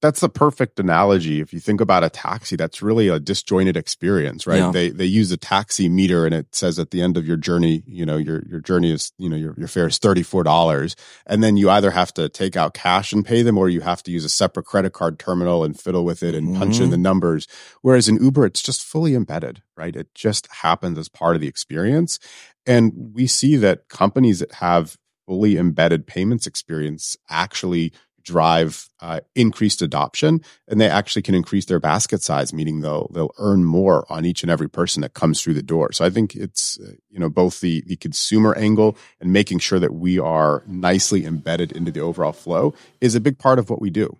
that's 0.01 0.19
the 0.19 0.29
perfect 0.29 0.79
analogy. 0.79 1.41
If 1.41 1.53
you 1.53 1.59
think 1.59 1.79
about 1.79 2.03
a 2.03 2.09
taxi, 2.09 2.55
that's 2.55 2.81
really 2.81 3.07
a 3.07 3.19
disjointed 3.19 3.77
experience, 3.77 4.47
right? 4.47 4.57
Yeah. 4.57 4.71
They 4.71 4.89
they 4.89 5.05
use 5.05 5.31
a 5.31 5.37
taxi 5.37 5.87
meter 5.89 6.25
and 6.25 6.33
it 6.33 6.55
says 6.55 6.79
at 6.79 6.89
the 6.89 7.01
end 7.01 7.17
of 7.17 7.27
your 7.27 7.37
journey, 7.37 7.83
you 7.85 8.05
know, 8.05 8.17
your 8.17 8.43
your 8.47 8.59
journey 8.59 8.91
is, 8.91 9.13
you 9.19 9.29
know, 9.29 9.35
your, 9.35 9.53
your 9.57 9.67
fare 9.67 9.87
is 9.87 9.99
$34. 9.99 10.95
And 11.27 11.43
then 11.43 11.55
you 11.55 11.69
either 11.69 11.91
have 11.91 12.13
to 12.15 12.29
take 12.29 12.57
out 12.57 12.73
cash 12.73 13.13
and 13.13 13.23
pay 13.23 13.43
them 13.43 13.59
or 13.59 13.69
you 13.69 13.81
have 13.81 14.01
to 14.03 14.11
use 14.11 14.25
a 14.25 14.29
separate 14.29 14.65
credit 14.65 14.93
card 14.93 15.19
terminal 15.19 15.63
and 15.63 15.79
fiddle 15.79 16.03
with 16.03 16.23
it 16.23 16.33
and 16.33 16.49
mm-hmm. 16.49 16.57
punch 16.57 16.77
in 16.77 16.83
mm-hmm. 16.83 16.91
the 16.91 16.97
numbers. 16.97 17.47
Whereas 17.81 18.09
in 18.09 18.21
Uber, 18.21 18.47
it's 18.47 18.61
just 18.61 18.83
fully 18.83 19.13
embedded, 19.13 19.61
right? 19.77 19.95
It 19.95 20.15
just 20.15 20.47
happens 20.51 20.97
as 20.97 21.09
part 21.09 21.35
of 21.35 21.41
the 21.41 21.47
experience. 21.47 22.17
And 22.65 23.11
we 23.13 23.27
see 23.27 23.55
that 23.57 23.87
companies 23.87 24.39
that 24.39 24.53
have 24.53 24.97
fully 25.25 25.57
embedded 25.57 26.07
payments 26.07 26.47
experience 26.47 27.17
actually 27.29 27.93
drive 28.23 28.89
uh, 29.01 29.19
increased 29.35 29.81
adoption 29.81 30.41
and 30.67 30.79
they 30.79 30.87
actually 30.87 31.21
can 31.21 31.35
increase 31.35 31.65
their 31.65 31.79
basket 31.79 32.21
size 32.21 32.53
meaning 32.53 32.81
they'll 32.81 33.09
they'll 33.13 33.33
earn 33.37 33.63
more 33.63 34.05
on 34.09 34.25
each 34.25 34.43
and 34.43 34.51
every 34.51 34.69
person 34.69 35.01
that 35.01 35.13
comes 35.13 35.41
through 35.41 35.53
the 35.53 35.63
door. 35.63 35.91
So 35.91 36.05
i 36.05 36.09
think 36.09 36.35
it's 36.35 36.79
uh, 36.79 36.93
you 37.09 37.19
know 37.19 37.29
both 37.29 37.61
the 37.61 37.83
the 37.87 37.95
consumer 37.95 38.55
angle 38.57 38.97
and 39.19 39.33
making 39.33 39.59
sure 39.59 39.79
that 39.79 39.93
we 39.93 40.19
are 40.19 40.63
nicely 40.67 41.25
embedded 41.25 41.71
into 41.71 41.91
the 41.91 42.01
overall 42.01 42.33
flow 42.33 42.73
is 42.99 43.15
a 43.15 43.21
big 43.21 43.37
part 43.37 43.59
of 43.59 43.69
what 43.69 43.81
we 43.81 43.89
do. 43.89 44.17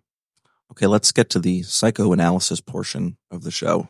Okay 0.71 0.87
let's 0.87 1.11
get 1.11 1.29
to 1.31 1.39
the 1.39 1.63
psychoanalysis 1.63 2.61
portion 2.61 3.17
of 3.29 3.43
the 3.43 3.51
show 3.51 3.89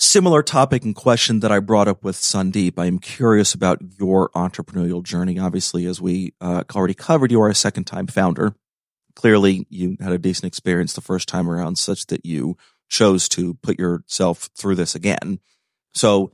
similar 0.00 0.42
topic 0.42 0.82
and 0.82 0.94
question 0.94 1.40
that 1.40 1.52
I 1.52 1.60
brought 1.60 1.86
up 1.86 2.02
with 2.02 2.16
Sandeep. 2.16 2.78
I 2.78 2.86
am 2.86 2.98
curious 2.98 3.52
about 3.52 3.80
your 3.98 4.30
entrepreneurial 4.30 5.02
journey. 5.02 5.38
Obviously, 5.38 5.84
as 5.84 6.00
we 6.00 6.32
uh, 6.40 6.64
already 6.74 6.94
covered, 6.94 7.30
you 7.30 7.40
are 7.42 7.50
a 7.50 7.54
second 7.54 7.84
time 7.84 8.06
founder. 8.06 8.54
Clearly, 9.14 9.66
you 9.68 9.96
had 10.00 10.12
a 10.12 10.18
decent 10.18 10.46
experience 10.46 10.94
the 10.94 11.00
first 11.02 11.28
time 11.28 11.48
around, 11.48 11.76
such 11.76 12.06
that 12.06 12.24
you 12.24 12.56
chose 12.88 13.28
to 13.30 13.54
put 13.54 13.78
yourself 13.78 14.48
through 14.56 14.76
this 14.76 14.94
again. 14.94 15.38
So, 15.92 16.32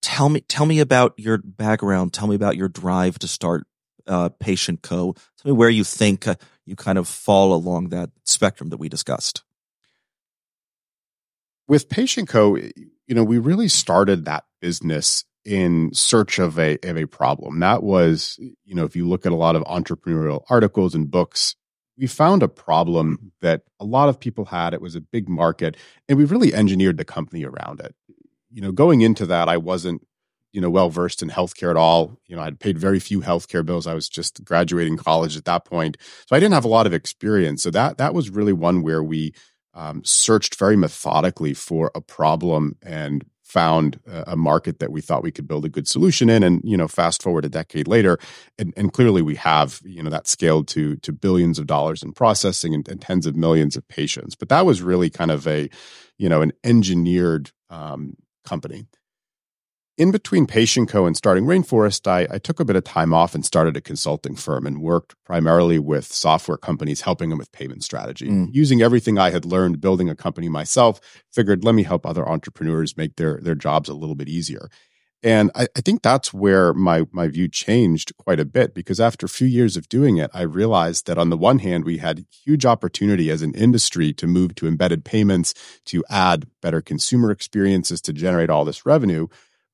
tell 0.00 0.28
me, 0.28 0.40
tell 0.42 0.66
me 0.66 0.78
about 0.78 1.14
your 1.16 1.38
background. 1.38 2.12
Tell 2.12 2.28
me 2.28 2.36
about 2.36 2.56
your 2.56 2.68
drive 2.68 3.18
to 3.18 3.28
start 3.28 3.66
uh, 4.06 4.28
PatientCo. 4.40 5.16
Tell 5.16 5.52
me 5.52 5.52
where 5.52 5.68
you 5.68 5.82
think 5.82 6.28
uh, 6.28 6.36
you 6.64 6.76
kind 6.76 6.98
of 6.98 7.08
fall 7.08 7.52
along 7.52 7.88
that 7.88 8.10
spectrum 8.24 8.68
that 8.70 8.76
we 8.76 8.88
discussed. 8.88 9.42
With 11.66 11.88
PatientCo 11.88 12.72
you 13.08 13.14
know, 13.14 13.24
we 13.24 13.38
really 13.38 13.68
started 13.68 14.26
that 14.26 14.44
business 14.60 15.24
in 15.44 15.90
search 15.94 16.38
of 16.38 16.58
a 16.58 16.78
of 16.82 16.96
a 16.98 17.06
problem. 17.06 17.58
That 17.60 17.82
was, 17.82 18.38
you 18.38 18.74
know, 18.74 18.84
if 18.84 18.94
you 18.94 19.08
look 19.08 19.24
at 19.24 19.32
a 19.32 19.36
lot 19.36 19.56
of 19.56 19.64
entrepreneurial 19.64 20.44
articles 20.50 20.94
and 20.94 21.10
books, 21.10 21.56
we 21.96 22.06
found 22.06 22.42
a 22.42 22.48
problem 22.48 23.32
that 23.40 23.62
a 23.80 23.84
lot 23.84 24.10
of 24.10 24.20
people 24.20 24.44
had. 24.44 24.74
It 24.74 24.82
was 24.82 24.94
a 24.94 25.00
big 25.00 25.28
market, 25.28 25.76
and 26.08 26.18
we 26.18 26.26
really 26.26 26.54
engineered 26.54 26.98
the 26.98 27.04
company 27.04 27.44
around 27.44 27.80
it. 27.80 27.94
You 28.50 28.60
know, 28.60 28.72
going 28.72 29.00
into 29.00 29.24
that, 29.26 29.48
I 29.48 29.56
wasn't, 29.56 30.06
you 30.52 30.60
know, 30.60 30.70
well 30.70 30.90
versed 30.90 31.22
in 31.22 31.30
healthcare 31.30 31.70
at 31.70 31.76
all. 31.76 32.18
You 32.26 32.36
know, 32.36 32.42
I'd 32.42 32.60
paid 32.60 32.78
very 32.78 33.00
few 33.00 33.22
healthcare 33.22 33.64
bills. 33.64 33.86
I 33.86 33.94
was 33.94 34.08
just 34.08 34.44
graduating 34.44 34.98
college 34.98 35.34
at 35.38 35.46
that 35.46 35.64
point, 35.64 35.96
so 36.26 36.36
I 36.36 36.40
didn't 36.40 36.54
have 36.54 36.66
a 36.66 36.68
lot 36.68 36.86
of 36.86 36.92
experience. 36.92 37.62
So 37.62 37.70
that 37.70 37.96
that 37.96 38.12
was 38.12 38.28
really 38.28 38.52
one 38.52 38.82
where 38.82 39.02
we 39.02 39.32
um, 39.74 40.02
searched 40.04 40.56
very 40.56 40.76
methodically 40.76 41.54
for 41.54 41.90
a 41.94 42.00
problem 42.00 42.76
and 42.82 43.24
found 43.42 43.98
a 44.06 44.36
market 44.36 44.78
that 44.78 44.92
we 44.92 45.00
thought 45.00 45.22
we 45.22 45.32
could 45.32 45.48
build 45.48 45.64
a 45.64 45.70
good 45.70 45.88
solution 45.88 46.28
in. 46.28 46.42
And 46.42 46.60
you 46.64 46.76
know 46.76 46.86
fast 46.86 47.22
forward 47.22 47.46
a 47.46 47.48
decade 47.48 47.88
later 47.88 48.18
and, 48.58 48.74
and 48.76 48.92
clearly 48.92 49.22
we 49.22 49.36
have 49.36 49.80
you 49.84 50.02
know 50.02 50.10
that 50.10 50.28
scaled 50.28 50.68
to 50.68 50.96
to 50.96 51.12
billions 51.12 51.58
of 51.58 51.66
dollars 51.66 52.02
in 52.02 52.12
processing 52.12 52.74
and, 52.74 52.86
and 52.88 53.00
tens 53.00 53.26
of 53.26 53.36
millions 53.36 53.74
of 53.74 53.88
patients. 53.88 54.34
But 54.34 54.50
that 54.50 54.66
was 54.66 54.82
really 54.82 55.08
kind 55.08 55.30
of 55.30 55.46
a 55.46 55.70
you 56.18 56.28
know 56.28 56.42
an 56.42 56.52
engineered 56.62 57.50
um, 57.70 58.16
company 58.44 58.86
in 59.98 60.12
between 60.12 60.46
PatientCo 60.46 61.06
and 61.06 61.16
starting 61.16 61.44
Rainforest, 61.44 62.06
I, 62.06 62.28
I, 62.32 62.38
took 62.38 62.60
a 62.60 62.64
bit 62.64 62.76
of 62.76 62.84
time 62.84 63.12
off 63.12 63.34
and 63.34 63.44
started 63.44 63.76
a 63.76 63.80
consulting 63.80 64.36
firm 64.36 64.64
and 64.64 64.80
worked 64.80 65.16
primarily 65.24 65.80
with 65.80 66.06
software 66.06 66.56
companies, 66.56 67.00
helping 67.00 67.30
them 67.30 67.38
with 67.38 67.50
payment 67.50 67.82
strategy. 67.82 68.28
Mm. 68.28 68.50
Using 68.52 68.80
everything 68.80 69.18
I 69.18 69.30
had 69.30 69.44
learned 69.44 69.80
building 69.80 70.08
a 70.08 70.14
company 70.14 70.48
myself, 70.48 71.00
figured 71.32 71.64
let 71.64 71.74
me 71.74 71.82
help 71.82 72.06
other 72.06 72.26
entrepreneurs 72.26 72.96
make 72.96 73.16
their 73.16 73.40
their 73.42 73.56
jobs 73.56 73.88
a 73.88 73.94
little 73.94 74.14
bit 74.14 74.28
easier. 74.28 74.68
And 75.20 75.50
I, 75.56 75.66
I 75.76 75.80
think 75.80 76.02
that's 76.02 76.32
where 76.32 76.72
my 76.72 77.06
my 77.10 77.26
view 77.26 77.48
changed 77.48 78.16
quite 78.18 78.38
a 78.38 78.44
bit 78.44 78.74
because 78.74 79.00
after 79.00 79.26
a 79.26 79.28
few 79.28 79.48
years 79.48 79.76
of 79.76 79.88
doing 79.88 80.16
it, 80.18 80.30
I 80.32 80.42
realized 80.42 81.08
that 81.08 81.18
on 81.18 81.30
the 81.30 81.36
one 81.36 81.58
hand, 81.58 81.84
we 81.84 81.98
had 81.98 82.24
huge 82.44 82.64
opportunity 82.64 83.30
as 83.30 83.42
an 83.42 83.52
industry 83.54 84.12
to 84.12 84.28
move 84.28 84.54
to 84.56 84.68
embedded 84.68 85.04
payments, 85.04 85.54
to 85.86 86.04
add 86.08 86.46
better 86.62 86.80
consumer 86.80 87.32
experiences, 87.32 88.00
to 88.02 88.12
generate 88.12 88.48
all 88.48 88.64
this 88.64 88.86
revenue. 88.86 89.26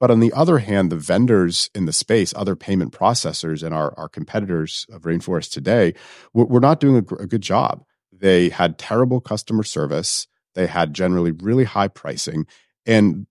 But 0.04 0.10
on 0.10 0.20
the 0.20 0.34
other 0.34 0.58
hand, 0.58 0.92
the 0.92 0.96
vendors 0.96 1.70
in 1.74 1.86
the 1.86 1.92
space, 1.94 2.34
other 2.36 2.54
payment 2.54 2.92
processors, 2.92 3.62
and 3.62 3.74
our, 3.74 3.98
our 3.98 4.06
competitors 4.06 4.84
of 4.92 5.04
Rainforest 5.04 5.50
today, 5.50 5.94
were, 6.34 6.60
not 6.60 6.78
doing 6.78 6.96
a, 6.96 7.14
a 7.22 7.26
good 7.26 7.40
job. 7.40 7.82
They 8.12 8.50
had 8.50 8.76
terrible 8.76 9.22
customer 9.22 9.62
service. 9.62 10.26
They 10.54 10.66
had 10.66 10.92
generally 10.92 11.30
really 11.30 11.64
high 11.64 11.88
pricing. 11.88 12.44
And 12.84 13.26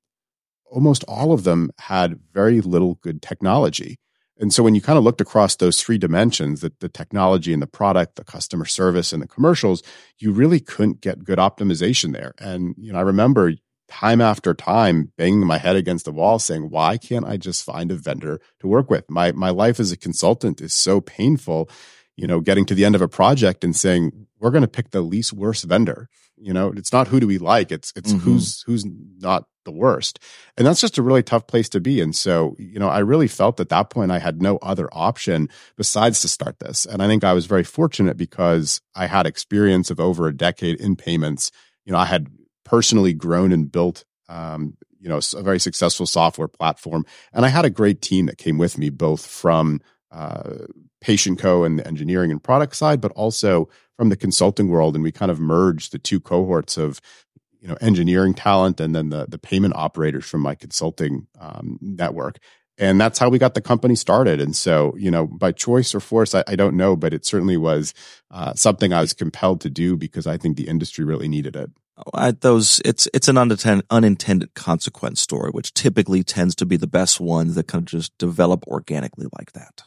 almost 0.66 1.04
all 1.08 1.32
of 1.32 1.44
them 1.44 1.70
had 1.78 2.20
very 2.34 2.60
little 2.60 2.96
good 3.04 3.22
technology. 3.22 4.00
And 4.40 4.52
so 4.52 4.64
when 4.64 4.74
you 4.74 4.82
kind 4.82 4.98
of 4.98 5.04
looked 5.04 5.22
across 5.22 5.58
those 5.58 5.80
three 5.80 6.00
dimensions, 6.00 6.62
the, 6.62 6.74
the 6.80 6.90
technology 6.90 7.54
and 7.54 7.62
the 7.62 7.68
product, 7.68 8.16
the 8.16 8.24
customer 8.24 8.66
service 8.66 9.14
and 9.14 9.22
the 9.22 9.28
commercials, 9.28 9.84
you 10.18 10.32
really 10.32 10.60
couldn't 10.60 11.02
get 11.02 11.24
good 11.24 11.38
optimization 11.38 12.14
there. 12.14 12.34
And, 12.40 12.74
you 12.80 12.92
know, 12.92 12.98
I 12.98 13.04
remember 13.04 13.52
time 13.94 14.22
after 14.22 14.56
time 14.56 15.12
banging 15.18 15.46
my 15.46 15.60
head 15.60 15.76
against 15.76 16.06
the 16.06 16.12
wall 16.12 16.40
saying 16.40 16.72
why 16.72 16.98
can't 16.98 17.26
i 17.26 17.38
just 17.38 17.64
find 17.64 17.92
a 17.92 17.96
vendor 17.96 18.42
to 18.60 18.68
work 18.68 18.90
with? 18.90 19.08
My 19.08 19.32
my 19.34 19.52
life 19.52 19.80
as 19.80 19.92
a 19.92 19.98
consultant 19.98 20.62
is 20.62 20.74
so 20.74 21.00
painful 21.00 21.70
you 22.18 22.26
know 22.26 22.40
getting 22.40 22.66
to 22.66 22.76
the 22.76 22.86
end 22.86 22.96
of 22.96 23.02
a 23.02 23.08
project 23.08 23.64
and 23.64 23.76
saying 23.76 24.28
we're 24.40 24.50
going 24.50 24.64
to 24.64 24.68
pick 24.68 24.90
the 24.90 25.02
least 25.02 25.32
worst 25.32 25.64
vendor. 25.66 26.10
You 26.38 26.54
know 26.54 26.74
it's 26.76 26.92
not 26.92 27.08
who 27.08 27.20
do 27.20 27.28
we 27.28 27.38
like 27.38 27.72
it's 27.72 27.94
it's 27.96 28.12
mm-hmm. 28.12 28.24
who's 28.24 28.64
who's 28.64 28.84
not 29.20 29.46
the 29.64 29.72
worst. 29.72 30.18
And 30.58 30.66
that's 30.66 30.82
just 30.82 30.98
a 30.98 31.04
really 31.04 31.24
tough 31.24 31.46
place 31.46 31.70
to 31.70 31.80
be 31.80 32.02
and 32.02 32.16
so 32.16 32.56
you 32.58 32.80
know 32.80 32.90
i 32.90 33.00
really 33.00 33.28
felt 33.28 33.60
at 33.60 33.70
that 33.70 33.92
point 33.92 34.12
i 34.12 34.18
had 34.18 34.42
no 34.42 34.58
other 34.58 34.90
option 34.92 35.50
besides 35.78 36.20
to 36.22 36.28
start 36.28 36.58
this. 36.58 36.86
And 36.88 37.04
i 37.04 37.08
think 37.08 37.24
i 37.24 37.34
was 37.34 37.46
very 37.46 37.64
fortunate 37.64 38.18
because 38.18 38.82
i 38.96 39.06
had 39.06 39.28
experience 39.28 39.92
of 39.92 40.00
over 40.00 40.28
a 40.28 40.36
decade 40.36 40.82
in 40.82 40.96
payments. 40.96 41.52
You 41.86 41.94
know 41.94 42.00
i 42.00 42.06
had 42.06 42.28
personally 42.64 43.14
grown 43.14 43.52
and 43.52 43.72
built 43.72 44.06
um, 44.30 44.76
you 45.04 45.10
know 45.10 45.20
a 45.36 45.44
very 45.44 45.60
successful 45.60 46.06
software 46.06 46.48
platform. 46.48 47.06
And 47.34 47.46
i 47.46 47.50
had 47.50 47.66
a 47.66 47.70
great 47.70 48.02
team 48.02 48.26
that 48.28 48.38
came 48.38 48.58
with 48.58 48.78
me 48.78 48.90
both 48.90 49.26
from 49.26 49.82
uh, 50.12 50.66
PatientCo 51.04 51.66
and 51.66 51.78
the 51.78 51.86
engineering 51.86 52.32
and 52.32 52.42
product 52.42 52.76
side 52.76 53.02
but 53.02 53.12
also 53.12 53.70
from 53.98 54.10
the 54.10 54.16
consulting 54.16 54.70
world. 54.70 54.96
And 54.96 55.04
we 55.04 55.12
kind 55.12 55.30
of 55.30 55.40
merged 55.40 55.92
the 55.92 56.00
two 56.00 56.20
cohorts 56.20 56.78
of 56.78 57.02
you 57.60 57.68
know 57.68 57.78
engineering 57.82 58.34
talent 58.34 58.80
and 58.80 58.96
then 58.96 59.10
the 59.10 59.26
the 59.28 59.38
payment 59.38 59.76
operators 59.76 60.26
from 60.26 60.42
my 60.42 60.56
consulting 60.56 61.28
um, 61.40 61.78
network. 61.82 62.40
And 62.80 63.00
that's 63.00 63.20
how 63.20 63.30
we 63.30 63.38
got 63.38 63.54
the 63.54 63.62
company 63.62 63.96
started. 63.96 64.42
And 64.42 64.56
so 64.56 64.96
you 64.98 65.12
know 65.12 65.28
by 65.28 65.52
choice 65.52 65.94
or 65.94 66.00
force 66.00 66.34
i, 66.34 66.44
I 66.48 66.56
don't 66.56 66.78
know 66.78 66.96
but 66.96 67.14
it 67.14 67.26
certainly 67.26 67.58
was 67.58 67.94
uh, 68.32 68.54
something 68.54 68.94
i 68.94 69.02
was 69.02 69.14
compelled 69.14 69.60
to 69.62 69.70
do 69.70 69.98
because 69.98 70.26
i 70.28 70.38
think 70.38 70.56
the 70.56 70.70
industry 70.70 71.04
really 71.04 71.28
needed 71.28 71.56
it 71.56 71.70
I, 72.14 72.32
those 72.32 72.82
it's 72.84 73.08
it's 73.14 73.28
an 73.28 73.38
unintended 73.38 73.86
unintended 73.90 74.54
consequence 74.56 75.22
story, 75.22 75.52
which 75.52 75.74
typically 75.74 76.24
tends 76.24 76.56
to 76.56 76.66
be 76.66 76.78
the 76.78 76.88
best 76.88 77.20
ones 77.20 77.56
that 77.56 77.68
kind 77.68 77.84
of 77.84 77.86
just 77.86 78.18
develop 78.18 78.66
organically 78.68 79.28
like 79.38 79.52
that. 79.54 79.84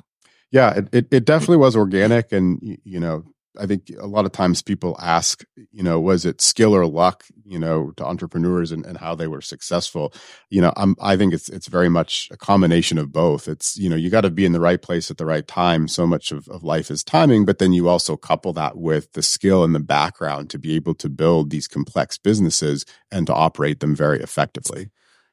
Yeah, 0.53 0.75
it, 0.75 0.89
it, 0.93 1.09
it 1.11 1.25
definitely 1.25 1.57
was 1.57 1.77
organic, 1.77 2.33
and 2.33 2.79
you 2.85 3.01
know 3.01 3.25
I 3.59 3.67
think 3.67 3.91
a 3.99 4.07
lot 4.07 4.25
of 4.25 4.33
times 4.33 4.63
people 4.63 4.97
ask, 5.01 5.45
you 5.73 5.83
know, 5.83 6.01
was 6.01 6.25
it 6.25 6.41
skill 6.41 6.75
or 6.75 6.87
luck, 6.87 7.25
you 7.45 7.59
know, 7.59 7.93
to 7.97 8.05
entrepreneurs 8.05 8.73
and, 8.73 8.85
and 8.87 8.99
how 8.99 9.15
they 9.15 9.27
were 9.27 9.41
successful? 9.41 10.13
You 10.51 10.61
know, 10.61 10.73
I'm, 10.77 10.97
I 11.01 11.17
think 11.17 11.35
it's 11.35 11.49
it's 11.49 11.69
very 11.69 11.89
much 11.89 12.29
a 12.31 12.37
combination 12.37 12.99
of 12.99 13.13
both. 13.13 13.49
It's, 13.49 13.77
you 13.77 13.89
know, 13.89 13.97
you 13.97 14.11
got 14.11 14.23
to 14.23 14.31
be 14.31 14.45
in 14.45 14.53
the 14.53 14.61
right 14.61 14.81
place 14.81 15.11
at 15.11 15.19
the 15.19 15.27
right 15.27 15.47
time. 15.47 15.89
So 15.89 16.07
much 16.07 16.33
of, 16.33 16.49
of 16.49 16.63
life 16.63 16.91
is 16.91 17.05
timing, 17.05 17.45
but 17.45 17.59
then 17.59 17.73
you 17.73 17.89
also 17.89 18.17
couple 18.17 18.53
that 18.55 18.77
with 18.77 19.13
the 19.13 19.23
skill 19.23 19.65
and 19.65 19.75
the 19.75 19.81
background 19.81 20.51
to 20.51 20.59
be 20.59 20.75
able 20.75 20.95
to 20.97 21.09
build 21.09 21.51
these 21.51 21.69
complex 21.69 22.19
businesses 22.19 22.85
and 23.11 23.27
to 23.27 23.35
operate 23.35 23.81
them 23.81 23.95
very 23.95 24.21
effectively. 24.21 24.91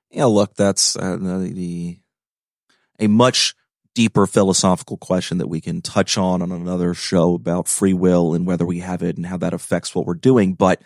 Yeah, 0.10 0.26
look, 0.26 0.56
that's 0.56 0.96
uh, 0.96 1.18
the 1.18 2.00
a 3.00 3.08
much 3.08 3.56
deeper 3.96 4.26
philosophical 4.26 4.98
question 4.98 5.38
that 5.38 5.48
we 5.48 5.62
can 5.62 5.82
touch 5.82 6.18
on 6.18 6.42
on 6.42 6.52
another 6.52 6.94
show 6.94 7.36
about 7.36 7.68
free 7.68 7.94
will 7.94 8.34
and 8.34 8.48
whether 8.48 8.66
we 8.66 8.80
have 8.80 9.04
it 9.04 9.18
and 9.18 9.26
how 9.26 9.38
that 9.38 9.54
affects 9.54 9.94
what 9.94 10.06
we're 10.06 10.14
doing. 10.16 10.54
But, 10.54 10.82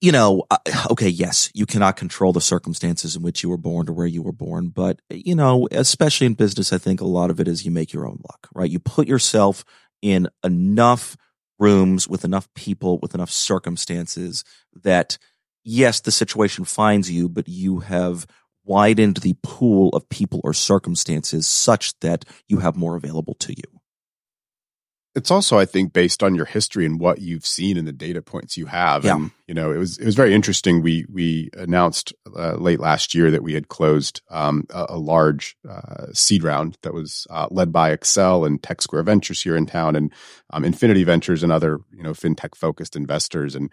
you 0.00 0.12
know, 0.12 0.44
okay, 0.90 1.08
yes, 1.08 1.50
you 1.54 1.64
cannot 1.64 1.96
control 1.96 2.32
the 2.32 2.40
circumstances 2.40 3.16
in 3.16 3.22
which 3.22 3.42
you 3.42 3.48
were 3.48 3.56
born 3.56 3.88
or 3.88 3.92
where 3.94 4.06
you 4.06 4.22
were 4.22 4.32
born. 4.32 4.68
But, 4.68 5.00
you 5.08 5.34
know, 5.34 5.66
especially 5.70 6.26
in 6.26 6.34
business, 6.34 6.72
I 6.72 6.78
think 6.78 7.00
a 7.00 7.06
lot 7.06 7.30
of 7.30 7.40
it 7.40 7.48
is 7.48 7.64
you 7.64 7.70
make 7.70 7.92
your 7.92 8.06
own 8.06 8.20
luck, 8.30 8.48
right? 8.54 8.70
You 8.70 8.78
put 8.78 9.08
yourself 9.08 9.64
in 10.02 10.28
enough 10.42 11.16
rooms 11.58 12.06
with 12.06 12.24
enough 12.24 12.52
people, 12.54 12.98
with 12.98 13.14
enough 13.14 13.30
circumstances 13.30 14.44
that, 14.82 15.16
yes, 15.64 16.00
the 16.00 16.10
situation 16.10 16.66
finds 16.66 17.10
you, 17.10 17.28
but 17.28 17.48
you 17.48 17.78
have 17.78 18.26
widened 18.64 19.18
the 19.18 19.36
pool 19.42 19.90
of 19.90 20.08
people 20.08 20.40
or 20.42 20.52
circumstances 20.52 21.46
such 21.46 21.98
that 22.00 22.24
you 22.48 22.58
have 22.58 22.76
more 22.76 22.96
available 22.96 23.34
to 23.34 23.52
you. 23.52 23.80
It's 25.16 25.30
also, 25.30 25.58
I 25.60 25.64
think, 25.64 25.92
based 25.92 26.24
on 26.24 26.34
your 26.34 26.44
history 26.44 26.84
and 26.84 26.98
what 26.98 27.20
you've 27.20 27.46
seen 27.46 27.76
and 27.76 27.86
the 27.86 27.92
data 27.92 28.20
points 28.20 28.56
you 28.56 28.66
have. 28.66 29.04
Yeah. 29.04 29.14
And, 29.14 29.30
you 29.46 29.54
know, 29.54 29.70
it 29.70 29.76
was, 29.76 29.96
it 29.96 30.04
was 30.04 30.16
very 30.16 30.34
interesting. 30.34 30.82
We, 30.82 31.06
we 31.08 31.50
announced 31.56 32.12
uh, 32.36 32.54
late 32.54 32.80
last 32.80 33.14
year 33.14 33.30
that 33.30 33.44
we 33.44 33.54
had 33.54 33.68
closed 33.68 34.22
um, 34.28 34.66
a, 34.70 34.86
a, 34.88 34.98
large 34.98 35.56
uh, 35.68 36.06
seed 36.12 36.42
round 36.42 36.78
that 36.82 36.92
was 36.92 37.28
uh, 37.30 37.46
led 37.52 37.72
by 37.72 37.96
Accel 37.96 38.44
and 38.44 38.60
Tech 38.60 38.82
Square 38.82 39.04
Ventures 39.04 39.40
here 39.40 39.54
in 39.54 39.66
town 39.66 39.94
and 39.94 40.12
um, 40.50 40.64
Infinity 40.64 41.04
Ventures 41.04 41.44
and 41.44 41.52
other, 41.52 41.78
you 41.92 42.02
know, 42.02 42.12
fintech 42.12 42.56
focused 42.56 42.96
investors. 42.96 43.54
And 43.54 43.70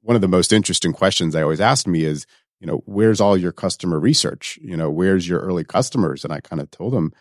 one 0.00 0.16
of 0.16 0.22
the 0.22 0.28
most 0.28 0.52
interesting 0.52 0.92
questions 0.92 1.36
I 1.36 1.42
always 1.42 1.60
asked 1.60 1.86
me 1.86 2.02
is, 2.02 2.26
you 2.64 2.70
know, 2.72 2.82
where's 2.86 3.20
all 3.20 3.36
your 3.36 3.52
customer 3.52 4.00
research? 4.00 4.58
You 4.62 4.74
know, 4.74 4.90
where's 4.90 5.28
your 5.28 5.40
early 5.40 5.64
customers? 5.64 6.24
And 6.24 6.32
I 6.32 6.40
kind 6.40 6.62
of 6.62 6.70
told 6.70 6.94
him, 6.94 7.12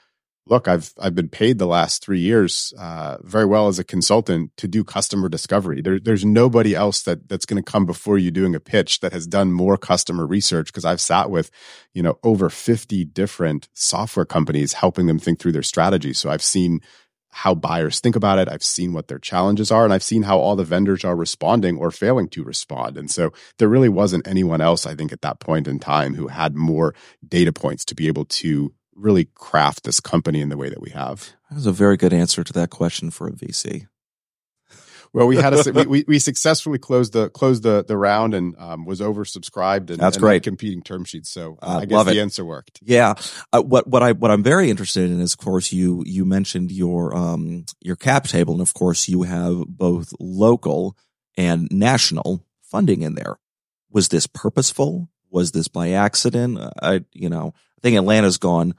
look, 0.48 0.70
I've 0.70 0.94
I've 0.98 1.16
been 1.16 1.28
paid 1.28 1.60
the 1.60 1.66
last 1.66 2.02
three 2.02 2.22
years 2.22 2.74
uh, 2.80 3.18
very 3.24 3.44
well 3.44 3.68
as 3.68 3.78
a 3.78 3.84
consultant 3.84 4.52
to 4.56 4.70
do 4.70 4.86
customer 4.86 5.28
discovery. 5.28 5.82
There, 5.82 6.00
there's 6.00 6.24
nobody 6.24 6.74
else 6.74 7.02
that 7.02 7.28
that's 7.28 7.46
going 7.46 7.62
to 7.62 7.72
come 7.72 7.86
before 7.86 8.18
you 8.18 8.32
doing 8.32 8.56
a 8.56 8.62
pitch 8.62 9.02
that 9.02 9.12
has 9.12 9.28
done 9.28 9.52
more 9.52 9.76
customer 9.76 10.26
research 10.26 10.68
because 10.68 10.86
I've 10.86 11.02
sat 11.02 11.30
with, 11.30 11.52
you 11.94 12.02
know, 12.02 12.20
over 12.24 12.50
50 12.50 13.04
different 13.04 13.68
software 13.74 14.26
companies 14.26 14.72
helping 14.72 15.08
them 15.08 15.20
think 15.20 15.40
through 15.40 15.52
their 15.52 15.62
strategy. 15.62 16.14
So 16.14 16.30
I've 16.30 16.42
seen 16.42 16.80
how 17.34 17.56
buyers 17.56 18.00
think 18.00 18.16
about 18.16 18.38
it. 18.38 18.48
I've 18.48 18.64
seen 18.64 18.94
what 18.94 19.08
their 19.08 19.20
challenges 19.20 19.72
are, 19.72 19.84
and 19.84 19.92
I've 19.92 20.04
seen 20.04 20.24
how 20.24 20.38
all 20.38 20.56
the 20.56 20.64
vendors 20.64 21.04
are 21.04 21.16
responding 21.16 21.78
or 21.78 21.92
failing 21.92 22.30
to 22.30 22.44
respond. 22.44 22.98
And 22.98 23.10
so 23.10 23.32
there 23.58 23.68
really 23.68 23.90
wasn't 23.90 24.28
anyone 24.28 24.62
else, 24.62 24.86
I 24.86 24.96
think, 24.96 25.12
at 25.12 25.22
that 25.22 25.40
point 25.40 25.68
in 25.68 25.80
time 25.80 26.14
who 26.14 26.28
had 26.28 26.56
more 26.56 26.94
data 27.28 27.52
points 27.52 27.84
to 27.86 27.96
be 27.96 28.08
able 28.08 28.26
to 28.26 28.74
really 28.96 29.26
craft 29.34 29.84
this 29.84 30.00
company 30.00 30.42
in 30.42 30.50
the 30.50 30.58
way 30.58 30.70
that 30.70 30.82
we 30.82 30.92
have. 30.92 31.34
That 31.50 31.56
was 31.56 31.66
a 31.66 31.72
very 31.72 31.98
good 31.98 32.14
answer 32.14 32.44
to 32.44 32.54
that 32.54 32.70
question 32.70 33.10
for 33.10 33.28
a 33.28 33.32
VC. 33.32 33.88
Well, 35.14 35.28
we 35.28 35.36
had 35.36 35.54
a 35.54 35.72
we, 35.74 35.86
we, 35.86 36.06
we 36.08 36.20
successfully 36.20 36.80
closed 36.80 37.14
the 37.14 37.30
closed 37.30 37.64
the 37.64 37.86
the 37.88 37.96
round 37.96 38.34
and 38.34 38.56
um, 38.58 38.86
was 38.86 39.00
oversubscribed 39.00 39.92
and 39.92 40.00
that's 40.00 40.18
and 40.18 40.24
great 40.24 40.44
competing 40.44 40.82
term 40.82 41.06
sheets. 41.06 41.30
So 41.30 41.58
uh, 41.62 41.66
uh, 41.66 41.80
I 41.82 41.86
guess 41.86 42.06
the 42.06 42.20
answer 42.20 42.44
worked. 42.44 42.80
Yeah. 42.82 43.14
Uh, 43.52 43.62
what 43.62 43.88
what 43.88 44.02
I 44.02 44.14
what 44.14 44.32
I'm 44.32 44.44
very 44.44 44.70
interested 44.70 45.10
in 45.10 45.22
is, 45.22 45.34
of 45.34 45.40
course, 45.40 45.72
you 45.72 46.04
you 46.06 46.26
mentioned 46.26 46.72
your 46.72 47.16
um 47.16 47.66
your 47.80 47.96
cap 47.96 48.26
table, 48.26 48.54
and 48.54 48.62
of 48.62 48.74
course, 48.74 49.08
you 49.08 49.24
have 49.24 49.66
both 49.68 50.14
local 50.20 50.98
and 51.38 51.68
national 51.72 52.46
funding 52.64 53.04
in 53.04 53.14
there. 53.14 53.38
Was 53.92 54.08
this 54.08 54.26
purposeful? 54.26 55.10
Was 55.30 55.52
this 55.52 55.68
by 55.68 55.92
accident? 55.92 56.60
I 56.82 57.06
you 57.14 57.30
know 57.30 57.54
I 57.78 57.82
think 57.82 57.98
Atlanta's 57.98 58.40
gone 58.40 58.74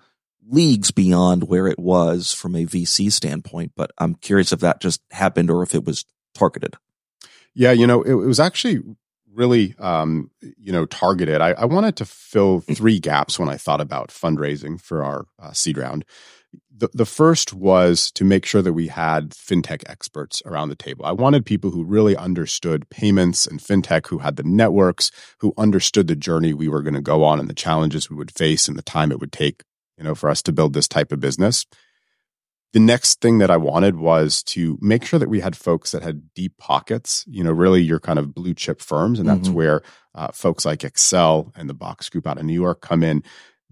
leagues 0.46 0.90
beyond 0.90 1.44
where 1.44 1.68
it 1.68 1.78
was 1.78 2.32
from 2.32 2.54
a 2.54 2.66
VC 2.66 3.10
standpoint, 3.10 3.72
but 3.76 3.92
I'm 3.96 4.14
curious 4.16 4.52
if 4.52 4.60
that 4.60 4.80
just 4.80 5.00
happened 5.10 5.48
or 5.48 5.62
if 5.62 5.74
it 5.74 5.84
was 5.84 6.04
targeted. 6.34 6.76
Yeah, 7.54 7.72
you 7.72 7.86
know, 7.86 8.02
it, 8.02 8.12
it 8.12 8.26
was 8.26 8.40
actually 8.40 8.80
really, 9.32 9.74
um, 9.78 10.30
you 10.58 10.72
know, 10.72 10.86
targeted. 10.86 11.40
I, 11.40 11.50
I, 11.52 11.64
wanted 11.64 11.96
to 11.96 12.04
fill 12.04 12.60
three 12.60 13.00
gaps 13.00 13.36
when 13.38 13.48
I 13.48 13.56
thought 13.56 13.80
about 13.80 14.10
fundraising 14.10 14.80
for 14.80 15.02
our 15.02 15.26
uh, 15.42 15.52
seed 15.52 15.76
round. 15.76 16.04
The, 16.76 16.88
the 16.92 17.04
first 17.04 17.52
was 17.52 18.12
to 18.12 18.24
make 18.24 18.46
sure 18.46 18.62
that 18.62 18.72
we 18.72 18.86
had 18.88 19.30
fintech 19.30 19.82
experts 19.88 20.40
around 20.46 20.68
the 20.68 20.76
table. 20.76 21.04
I 21.04 21.12
wanted 21.12 21.44
people 21.44 21.70
who 21.70 21.84
really 21.84 22.16
understood 22.16 22.88
payments 22.90 23.44
and 23.46 23.60
fintech, 23.60 24.06
who 24.06 24.18
had 24.18 24.36
the 24.36 24.44
networks, 24.44 25.10
who 25.38 25.52
understood 25.56 26.06
the 26.06 26.16
journey 26.16 26.54
we 26.54 26.68
were 26.68 26.82
going 26.82 26.94
to 26.94 27.00
go 27.00 27.24
on 27.24 27.40
and 27.40 27.50
the 27.50 27.54
challenges 27.54 28.08
we 28.08 28.16
would 28.16 28.32
face 28.32 28.68
and 28.68 28.76
the 28.76 28.82
time 28.82 29.10
it 29.10 29.18
would 29.18 29.32
take 29.32 29.62
you 29.98 30.04
know, 30.04 30.14
for 30.14 30.28
us 30.28 30.42
to 30.42 30.52
build 30.52 30.72
this 30.72 30.88
type 30.88 31.12
of 31.12 31.20
business. 31.20 31.66
The 32.74 32.80
next 32.80 33.20
thing 33.20 33.38
that 33.38 33.50
I 33.50 33.56
wanted 33.56 33.96
was 33.96 34.42
to 34.42 34.78
make 34.82 35.04
sure 35.04 35.18
that 35.18 35.30
we 35.30 35.40
had 35.40 35.56
folks 35.56 35.92
that 35.92 36.02
had 36.02 36.34
deep 36.34 36.58
pockets, 36.58 37.24
you 37.26 37.42
know, 37.42 37.52
really 37.52 37.80
your 37.80 38.00
kind 38.00 38.18
of 38.18 38.34
blue 38.34 38.52
chip 38.52 38.82
firms. 38.82 39.18
And 39.18 39.28
that's 39.28 39.48
mm-hmm. 39.48 39.54
where 39.54 39.82
uh, 40.14 40.32
folks 40.32 40.66
like 40.66 40.80
Accel 40.80 41.52
and 41.56 41.70
the 41.70 41.74
BoxGroup 41.74 42.26
out 42.26 42.38
of 42.38 42.44
New 42.44 42.52
York 42.52 42.82
come 42.82 43.02
in 43.02 43.22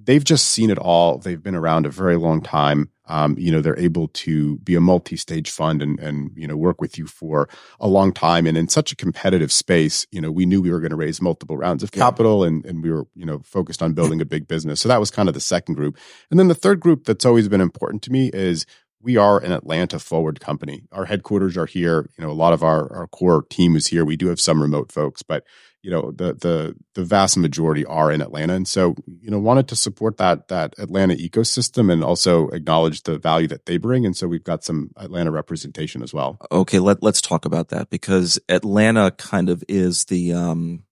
they've 0.04 0.24
just 0.24 0.48
seen 0.48 0.70
it 0.70 0.78
all. 0.78 1.18
They've 1.18 1.42
been 1.42 1.54
around 1.54 1.86
a 1.86 1.90
very 1.90 2.16
long 2.16 2.40
time. 2.40 2.90
Um, 3.06 3.36
you 3.38 3.50
know, 3.50 3.60
they're 3.60 3.78
able 3.78 4.08
to 4.08 4.58
be 4.58 4.74
a 4.74 4.80
multi-stage 4.80 5.50
fund 5.50 5.82
and 5.82 5.98
and 5.98 6.30
you 6.34 6.46
know 6.46 6.56
work 6.56 6.80
with 6.80 6.96
you 6.96 7.06
for 7.06 7.48
a 7.80 7.88
long 7.88 8.12
time. 8.12 8.46
And 8.46 8.56
in 8.56 8.68
such 8.68 8.92
a 8.92 8.96
competitive 8.96 9.52
space, 9.52 10.06
you 10.10 10.20
know, 10.20 10.30
we 10.30 10.46
knew 10.46 10.62
we 10.62 10.70
were 10.70 10.80
going 10.80 10.90
to 10.90 10.96
raise 10.96 11.20
multiple 11.20 11.56
rounds 11.56 11.82
of 11.82 11.92
capital, 11.92 12.44
and 12.44 12.64
and 12.64 12.82
we 12.82 12.90
were 12.90 13.06
you 13.14 13.26
know 13.26 13.40
focused 13.40 13.82
on 13.82 13.92
building 13.92 14.20
a 14.20 14.24
big 14.24 14.48
business. 14.48 14.80
So 14.80 14.88
that 14.88 15.00
was 15.00 15.10
kind 15.10 15.28
of 15.28 15.34
the 15.34 15.40
second 15.40 15.74
group. 15.74 15.98
And 16.30 16.38
then 16.38 16.48
the 16.48 16.54
third 16.54 16.80
group 16.80 17.04
that's 17.04 17.26
always 17.26 17.48
been 17.48 17.60
important 17.60 18.02
to 18.04 18.12
me 18.12 18.30
is 18.32 18.66
we 19.02 19.16
are 19.16 19.38
an 19.38 19.52
Atlanta 19.52 19.98
forward 19.98 20.40
company. 20.40 20.84
Our 20.92 21.04
headquarters 21.04 21.56
are 21.56 21.66
here. 21.66 22.08
You 22.16 22.24
know, 22.24 22.30
a 22.30 22.32
lot 22.32 22.52
of 22.52 22.62
our, 22.62 22.90
our 22.92 23.06
core 23.08 23.42
team 23.42 23.76
is 23.76 23.88
here. 23.88 24.04
We 24.04 24.16
do 24.16 24.28
have 24.28 24.40
some 24.40 24.62
remote 24.62 24.92
folks, 24.92 25.22
but 25.22 25.44
you 25.82 25.90
know 25.90 26.12
the 26.12 26.34
the 26.34 26.76
the 26.94 27.04
vast 27.04 27.36
majority 27.36 27.84
are 27.84 28.12
in 28.12 28.20
Atlanta, 28.22 28.54
and 28.54 28.68
so 28.68 28.94
you 29.20 29.30
know 29.30 29.38
wanted 29.40 29.66
to 29.68 29.76
support 29.76 30.16
that 30.18 30.46
that 30.46 30.74
Atlanta 30.78 31.14
ecosystem 31.14 31.92
and 31.92 32.04
also 32.04 32.48
acknowledge 32.48 33.02
the 33.02 33.18
value 33.18 33.48
that 33.48 33.66
they 33.66 33.78
bring, 33.78 34.06
and 34.06 34.16
so 34.16 34.28
we've 34.28 34.44
got 34.44 34.62
some 34.62 34.92
Atlanta 34.96 35.32
representation 35.32 36.02
as 36.02 36.14
well. 36.14 36.38
Okay, 36.52 36.78
let 36.78 37.02
let's 37.02 37.20
talk 37.20 37.44
about 37.44 37.70
that 37.70 37.90
because 37.90 38.38
Atlanta 38.48 39.10
kind 39.10 39.50
of 39.50 39.64
is 39.68 40.04
the 40.04 40.32
um, 40.32 40.84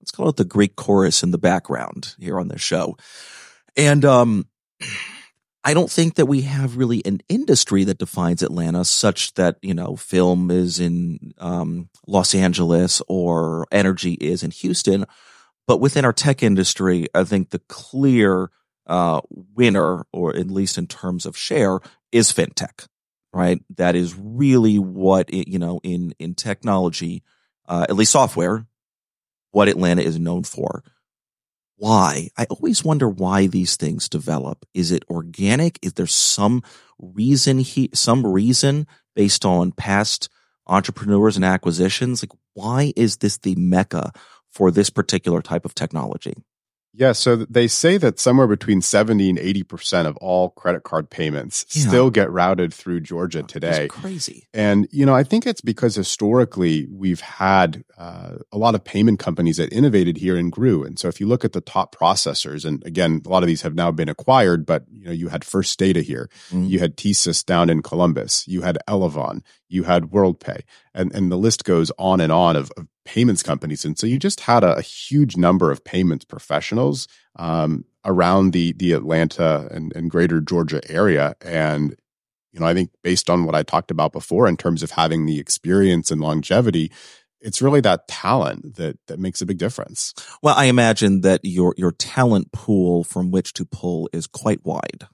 let's 0.00 0.10
call 0.10 0.28
it 0.28 0.36
the 0.36 0.44
Greek 0.44 0.74
chorus 0.74 1.22
in 1.22 1.30
the 1.30 1.38
background 1.38 2.16
here 2.18 2.40
on 2.40 2.48
this 2.48 2.60
show, 2.60 2.96
and 3.76 4.04
um. 4.04 4.46
I 5.64 5.74
don't 5.74 5.90
think 5.90 6.14
that 6.14 6.26
we 6.26 6.42
have 6.42 6.76
really 6.76 7.02
an 7.04 7.20
industry 7.28 7.84
that 7.84 7.98
defines 7.98 8.42
Atlanta 8.42 8.84
such 8.84 9.34
that, 9.34 9.56
you 9.60 9.74
know, 9.74 9.96
film 9.96 10.50
is 10.50 10.78
in 10.78 11.34
um, 11.38 11.88
Los 12.06 12.34
Angeles 12.34 13.02
or 13.08 13.66
energy 13.72 14.12
is 14.14 14.42
in 14.42 14.50
Houston. 14.52 15.04
But 15.66 15.80
within 15.80 16.04
our 16.04 16.12
tech 16.12 16.42
industry, 16.42 17.08
I 17.14 17.24
think 17.24 17.50
the 17.50 17.58
clear 17.68 18.50
uh, 18.86 19.20
winner, 19.54 20.06
or 20.12 20.34
at 20.34 20.50
least 20.50 20.78
in 20.78 20.86
terms 20.86 21.26
of 21.26 21.36
share, 21.36 21.80
is 22.12 22.32
fintech, 22.32 22.86
right? 23.34 23.60
That 23.76 23.94
is 23.94 24.16
really 24.16 24.78
what, 24.78 25.28
it, 25.28 25.48
you 25.50 25.58
know, 25.58 25.80
in, 25.82 26.14
in 26.18 26.34
technology, 26.34 27.22
uh, 27.66 27.84
at 27.88 27.96
least 27.96 28.12
software, 28.12 28.64
what 29.50 29.68
Atlanta 29.68 30.02
is 30.02 30.18
known 30.18 30.44
for 30.44 30.84
why. 31.78 32.28
I 32.36 32.44
always 32.44 32.84
wonder 32.84 33.08
why 33.08 33.46
these 33.46 33.76
things 33.76 34.08
develop. 34.08 34.66
Is 34.74 34.92
it 34.92 35.04
organic? 35.08 35.78
Is 35.82 35.94
there 35.94 36.06
some 36.06 36.62
reason 36.98 37.58
he, 37.58 37.90
some 37.94 38.26
reason 38.26 38.86
based 39.16 39.44
on 39.44 39.72
past 39.72 40.28
entrepreneurs 40.66 41.36
and 41.36 41.44
acquisitions? 41.44 42.22
Like, 42.22 42.38
why 42.54 42.92
is 42.96 43.18
this 43.18 43.38
the 43.38 43.54
mecca 43.54 44.12
for 44.52 44.70
this 44.70 44.90
particular 44.90 45.40
type 45.40 45.64
of 45.64 45.74
technology? 45.74 46.34
Yeah, 46.92 47.12
so 47.12 47.36
they 47.36 47.68
say 47.68 47.96
that 47.98 48.18
somewhere 48.18 48.46
between 48.46 48.80
70 48.80 49.30
and 49.30 49.38
80% 49.38 50.06
of 50.06 50.16
all 50.16 50.50
credit 50.50 50.82
card 50.82 51.10
payments 51.10 51.64
yeah. 51.70 51.86
still 51.86 52.10
get 52.10 52.30
routed 52.30 52.74
through 52.74 53.00
Georgia 53.00 53.42
today. 53.42 53.86
That's 53.86 53.94
crazy. 53.94 54.48
And, 54.52 54.88
you 54.90 55.06
know, 55.06 55.14
I 55.14 55.22
think 55.22 55.46
it's 55.46 55.60
because 55.60 55.94
historically 55.94 56.88
we've 56.90 57.20
had 57.20 57.84
uh, 57.98 58.38
a 58.50 58.58
lot 58.58 58.74
of 58.74 58.84
payment 58.84 59.20
companies 59.20 59.58
that 59.58 59.72
innovated 59.72 60.16
here 60.16 60.36
and 60.36 60.50
grew. 60.50 60.82
And 60.82 60.98
so 60.98 61.08
if 61.08 61.20
you 61.20 61.26
look 61.26 61.44
at 61.44 61.52
the 61.52 61.60
top 61.60 61.94
processors, 61.94 62.64
and 62.64 62.84
again, 62.84 63.22
a 63.24 63.28
lot 63.28 63.42
of 63.42 63.46
these 63.46 63.62
have 63.62 63.74
now 63.74 63.92
been 63.92 64.08
acquired, 64.08 64.66
but, 64.66 64.84
you 64.90 65.04
know, 65.04 65.12
you 65.12 65.28
had 65.28 65.44
First 65.44 65.78
Data 65.78 66.00
here, 66.00 66.28
mm-hmm. 66.48 66.64
you 66.64 66.78
had 66.80 66.96
TSYS 66.96 67.44
down 67.44 67.70
in 67.70 67.82
Columbus, 67.82 68.48
you 68.48 68.62
had 68.62 68.78
Elavon, 68.88 69.42
you 69.68 69.84
had 69.84 70.04
WorldPay, 70.04 70.62
and, 70.94 71.14
and 71.14 71.30
the 71.30 71.36
list 71.36 71.64
goes 71.64 71.90
on 71.98 72.20
and 72.20 72.32
on 72.32 72.56
of, 72.56 72.70
of 72.76 72.86
payments 73.04 73.42
companies. 73.42 73.84
And 73.84 73.98
so 73.98 74.06
you 74.06 74.18
just 74.18 74.40
had 74.40 74.64
a, 74.64 74.76
a 74.76 74.82
huge 74.82 75.36
number 75.36 75.70
of 75.70 75.84
payments 75.84 76.24
professionals 76.24 77.08
um, 77.36 77.84
around 78.04 78.52
the 78.52 78.72
the 78.72 78.92
Atlanta 78.92 79.68
and, 79.70 79.94
and 79.94 80.10
greater 80.10 80.40
Georgia 80.40 80.80
area. 80.90 81.34
And, 81.40 81.96
you 82.52 82.60
know, 82.60 82.66
I 82.66 82.74
think 82.74 82.90
based 83.02 83.30
on 83.30 83.44
what 83.44 83.54
I 83.54 83.62
talked 83.62 83.90
about 83.90 84.12
before 84.12 84.48
in 84.48 84.56
terms 84.56 84.82
of 84.82 84.90
having 84.92 85.26
the 85.26 85.38
experience 85.38 86.10
and 86.10 86.20
longevity, 86.20 86.90
it's 87.40 87.62
really 87.62 87.80
that 87.82 88.08
talent 88.08 88.76
that 88.76 88.98
that 89.06 89.18
makes 89.18 89.40
a 89.40 89.46
big 89.46 89.58
difference. 89.58 90.12
Well, 90.42 90.56
I 90.56 90.64
imagine 90.64 91.20
that 91.22 91.40
your 91.44 91.74
your 91.76 91.92
talent 91.92 92.52
pool 92.52 93.04
from 93.04 93.30
which 93.30 93.52
to 93.54 93.64
pull 93.64 94.08
is 94.12 94.26
quite 94.26 94.64
wide. 94.64 95.06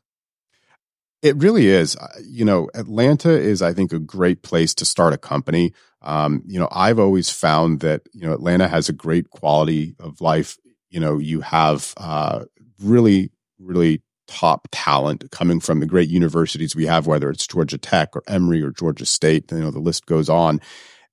It 1.24 1.36
really 1.38 1.68
is. 1.68 1.96
You 2.22 2.44
know, 2.44 2.68
Atlanta 2.74 3.30
is, 3.30 3.62
I 3.62 3.72
think, 3.72 3.94
a 3.94 3.98
great 3.98 4.42
place 4.42 4.74
to 4.74 4.84
start 4.84 5.14
a 5.14 5.18
company. 5.18 5.72
Um, 6.02 6.42
you 6.46 6.60
know, 6.60 6.68
I've 6.70 6.98
always 6.98 7.30
found 7.30 7.80
that, 7.80 8.02
you 8.12 8.26
know, 8.26 8.34
Atlanta 8.34 8.68
has 8.68 8.90
a 8.90 8.92
great 8.92 9.30
quality 9.30 9.96
of 9.98 10.20
life. 10.20 10.58
You 10.90 11.00
know, 11.00 11.16
you 11.18 11.40
have 11.40 11.94
uh, 11.96 12.44
really, 12.78 13.32
really 13.58 14.02
top 14.28 14.68
talent 14.70 15.30
coming 15.30 15.60
from 15.60 15.80
the 15.80 15.86
great 15.86 16.10
universities 16.10 16.76
we 16.76 16.84
have, 16.84 17.06
whether 17.06 17.30
it's 17.30 17.46
Georgia 17.46 17.78
Tech 17.78 18.14
or 18.14 18.22
Emory 18.28 18.62
or 18.62 18.70
Georgia 18.70 19.06
State. 19.06 19.50
You 19.50 19.60
know, 19.60 19.70
the 19.70 19.78
list 19.80 20.04
goes 20.04 20.28
on. 20.28 20.60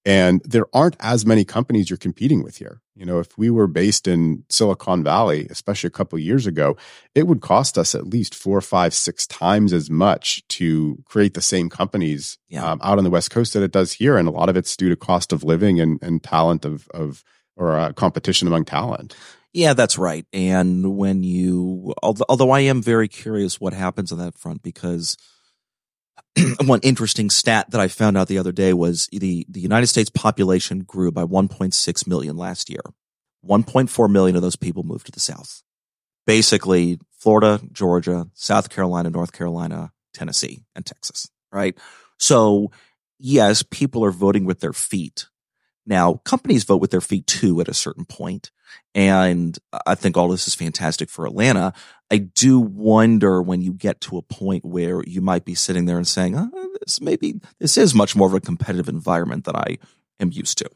And 0.03 0.41
there 0.43 0.65
aren't 0.73 0.95
as 0.99 1.27
many 1.27 1.45
companies 1.45 1.89
you're 1.89 1.97
competing 1.97 2.43
with 2.43 2.57
here. 2.57 2.81
You 2.95 3.05
know, 3.05 3.19
if 3.19 3.37
we 3.37 3.51
were 3.51 3.67
based 3.67 4.07
in 4.07 4.43
Silicon 4.49 5.03
Valley, 5.03 5.47
especially 5.49 5.89
a 5.89 5.91
couple 5.91 6.17
years 6.17 6.47
ago, 6.47 6.75
it 7.13 7.27
would 7.27 7.41
cost 7.41 7.77
us 7.77 7.93
at 7.93 8.07
least 8.07 8.33
four, 8.33 8.61
five, 8.61 8.95
six 8.95 9.27
times 9.27 9.73
as 9.73 9.89
much 9.91 10.47
to 10.49 10.97
create 11.05 11.35
the 11.35 11.41
same 11.41 11.69
companies 11.69 12.39
yeah. 12.49 12.65
um, 12.65 12.79
out 12.83 12.97
on 12.97 13.03
the 13.03 13.11
West 13.11 13.29
Coast 13.29 13.53
that 13.53 13.63
it 13.63 13.71
does 13.71 13.93
here. 13.93 14.17
And 14.17 14.27
a 14.27 14.31
lot 14.31 14.49
of 14.49 14.57
it's 14.57 14.75
due 14.75 14.89
to 14.89 14.95
cost 14.95 15.31
of 15.31 15.43
living 15.43 15.79
and, 15.79 16.01
and 16.01 16.23
talent 16.23 16.65
of, 16.65 16.87
of 16.93 17.23
or 17.55 17.77
uh, 17.77 17.93
competition 17.93 18.47
among 18.47 18.65
talent. 18.65 19.15
Yeah, 19.53 19.73
that's 19.73 19.97
right. 19.97 20.25
And 20.33 20.97
when 20.97 21.23
you, 21.23 21.93
although, 22.01 22.25
although 22.27 22.51
I 22.51 22.61
am 22.61 22.81
very 22.81 23.07
curious 23.07 23.61
what 23.61 23.73
happens 23.73 24.11
on 24.11 24.17
that 24.17 24.35
front 24.35 24.63
because– 24.63 25.15
one 26.65 26.79
interesting 26.83 27.29
stat 27.29 27.71
that 27.71 27.81
I 27.81 27.87
found 27.87 28.17
out 28.17 28.27
the 28.27 28.37
other 28.37 28.51
day 28.51 28.73
was 28.73 29.07
the, 29.11 29.45
the 29.49 29.59
United 29.59 29.87
States 29.87 30.09
population 30.09 30.79
grew 30.79 31.11
by 31.11 31.23
1.6 31.23 32.07
million 32.07 32.37
last 32.37 32.69
year. 32.69 32.81
1.4 33.45 34.11
million 34.11 34.35
of 34.35 34.41
those 34.41 34.55
people 34.55 34.83
moved 34.83 35.07
to 35.07 35.11
the 35.11 35.19
South. 35.19 35.63
Basically, 36.27 36.99
Florida, 37.17 37.59
Georgia, 37.71 38.27
South 38.33 38.69
Carolina, 38.69 39.09
North 39.09 39.31
Carolina, 39.31 39.91
Tennessee, 40.13 40.63
and 40.75 40.85
Texas, 40.85 41.29
right? 41.51 41.77
So 42.19 42.71
yes, 43.19 43.63
people 43.63 44.03
are 44.05 44.11
voting 44.11 44.45
with 44.45 44.59
their 44.59 44.73
feet. 44.73 45.27
Now, 45.91 46.21
companies 46.23 46.63
vote 46.63 46.79
with 46.79 46.91
their 46.91 47.01
feet 47.01 47.27
too 47.27 47.59
at 47.59 47.67
a 47.67 47.73
certain 47.73 48.05
point, 48.05 48.49
And 48.95 49.59
I 49.85 49.95
think 49.95 50.15
all 50.15 50.29
this 50.29 50.47
is 50.47 50.55
fantastic 50.55 51.09
for 51.09 51.25
Atlanta. 51.25 51.73
I 52.09 52.17
do 52.19 52.61
wonder 52.61 53.41
when 53.41 53.61
you 53.61 53.73
get 53.73 53.99
to 54.01 54.17
a 54.17 54.21
point 54.21 54.63
where 54.63 55.03
you 55.03 55.19
might 55.19 55.43
be 55.43 55.53
sitting 55.53 55.87
there 55.87 55.97
and 55.97 56.07
saying, 56.07 56.37
oh, 56.37 56.49
this 56.79 57.01
maybe 57.01 57.41
this 57.59 57.77
is 57.77 57.93
much 57.93 58.15
more 58.15 58.27
of 58.27 58.33
a 58.33 58.39
competitive 58.39 58.87
environment 58.87 59.43
than 59.43 59.57
I 59.57 59.79
am 60.21 60.31
used 60.31 60.57
to. 60.59 60.69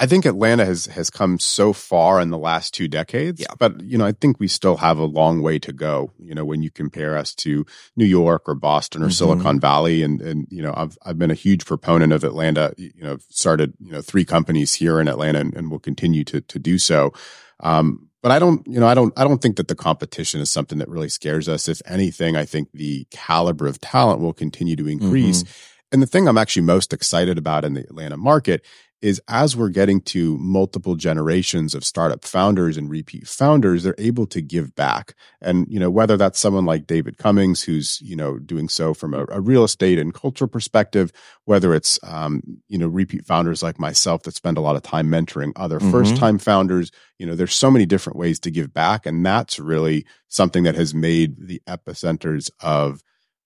I 0.00 0.06
think 0.06 0.24
Atlanta 0.24 0.64
has 0.64 0.86
has 0.86 1.10
come 1.10 1.40
so 1.40 1.72
far 1.72 2.20
in 2.20 2.30
the 2.30 2.38
last 2.38 2.72
two 2.72 2.86
decades, 2.86 3.40
yeah. 3.40 3.54
but 3.58 3.80
you 3.82 3.98
know, 3.98 4.06
I 4.06 4.12
think 4.12 4.38
we 4.38 4.46
still 4.46 4.76
have 4.76 4.98
a 4.98 5.04
long 5.04 5.42
way 5.42 5.58
to 5.58 5.72
go. 5.72 6.12
You 6.18 6.34
know, 6.34 6.44
when 6.44 6.62
you 6.62 6.70
compare 6.70 7.16
us 7.16 7.34
to 7.36 7.66
New 7.96 8.04
York 8.04 8.48
or 8.48 8.54
Boston 8.54 9.02
or 9.02 9.06
mm-hmm. 9.06 9.12
Silicon 9.12 9.58
Valley, 9.58 10.02
and 10.02 10.20
and 10.20 10.46
you 10.50 10.62
know, 10.62 10.72
I've 10.76 10.96
I've 11.02 11.18
been 11.18 11.32
a 11.32 11.34
huge 11.34 11.64
proponent 11.64 12.12
of 12.12 12.22
Atlanta. 12.22 12.74
You 12.76 13.02
know, 13.02 13.18
started 13.28 13.74
you 13.80 13.92
know 13.92 14.00
three 14.00 14.24
companies 14.24 14.74
here 14.74 15.00
in 15.00 15.08
Atlanta, 15.08 15.40
and, 15.40 15.54
and 15.54 15.70
will 15.70 15.80
continue 15.80 16.22
to 16.24 16.40
to 16.42 16.58
do 16.60 16.78
so. 16.78 17.12
Um, 17.60 18.08
but 18.22 18.32
I 18.32 18.38
don't, 18.40 18.66
you 18.66 18.80
know, 18.80 18.86
I 18.88 18.94
don't, 18.94 19.16
I 19.16 19.22
don't 19.22 19.40
think 19.40 19.56
that 19.56 19.68
the 19.68 19.76
competition 19.76 20.40
is 20.40 20.50
something 20.50 20.78
that 20.78 20.88
really 20.88 21.08
scares 21.08 21.48
us. 21.48 21.68
If 21.68 21.80
anything, 21.86 22.36
I 22.36 22.44
think 22.44 22.68
the 22.72 23.06
caliber 23.10 23.66
of 23.66 23.80
talent 23.80 24.20
will 24.20 24.32
continue 24.32 24.74
to 24.74 24.88
increase. 24.88 25.44
Mm-hmm. 25.44 25.52
And 25.92 26.02
the 26.02 26.06
thing 26.06 26.28
I'm 26.28 26.36
actually 26.36 26.62
most 26.62 26.92
excited 26.92 27.38
about 27.38 27.64
in 27.64 27.74
the 27.74 27.80
Atlanta 27.80 28.16
market 28.16 28.64
is 29.00 29.20
as 29.28 29.56
we're 29.56 29.68
getting 29.68 30.00
to 30.00 30.36
multiple 30.38 30.96
generations 30.96 31.74
of 31.74 31.84
startup 31.84 32.24
founders 32.24 32.76
and 32.76 32.90
repeat 32.90 33.28
founders, 33.28 33.82
they're 33.82 33.94
able 33.98 34.26
to 34.26 34.40
give 34.40 34.74
back. 34.74 35.14
And, 35.40 35.66
you 35.68 35.78
know, 35.78 35.90
whether 35.90 36.16
that's 36.16 36.38
someone 36.38 36.64
like 36.64 36.86
David 36.86 37.18
Cummings, 37.18 37.62
who's, 37.62 38.00
you 38.02 38.16
know, 38.16 38.38
doing 38.38 38.68
so 38.68 38.94
from 38.94 39.14
a, 39.14 39.24
a 39.30 39.40
real 39.40 39.64
estate 39.64 39.98
and 39.98 40.12
cultural 40.12 40.48
perspective, 40.48 41.12
whether 41.44 41.74
it's, 41.74 41.98
um, 42.02 42.42
you 42.68 42.78
know, 42.78 42.88
repeat 42.88 43.24
founders 43.24 43.62
like 43.62 43.78
myself 43.78 44.22
that 44.24 44.34
spend 44.34 44.58
a 44.58 44.62
lot 44.62 44.76
of 44.76 44.82
time 44.82 45.08
mentoring 45.08 45.52
other 45.56 45.78
mm-hmm. 45.78 45.90
first 45.90 46.16
time 46.16 46.38
founders, 46.38 46.90
you 47.18 47.26
know, 47.26 47.34
there's 47.34 47.54
so 47.54 47.70
many 47.70 47.86
different 47.86 48.18
ways 48.18 48.40
to 48.40 48.50
give 48.50 48.72
back. 48.72 49.06
And 49.06 49.24
that's 49.24 49.58
really 49.58 50.06
something 50.28 50.64
that 50.64 50.74
has 50.74 50.94
made 50.94 51.46
the 51.46 51.62
epicenters 51.68 52.50
of 52.60 53.02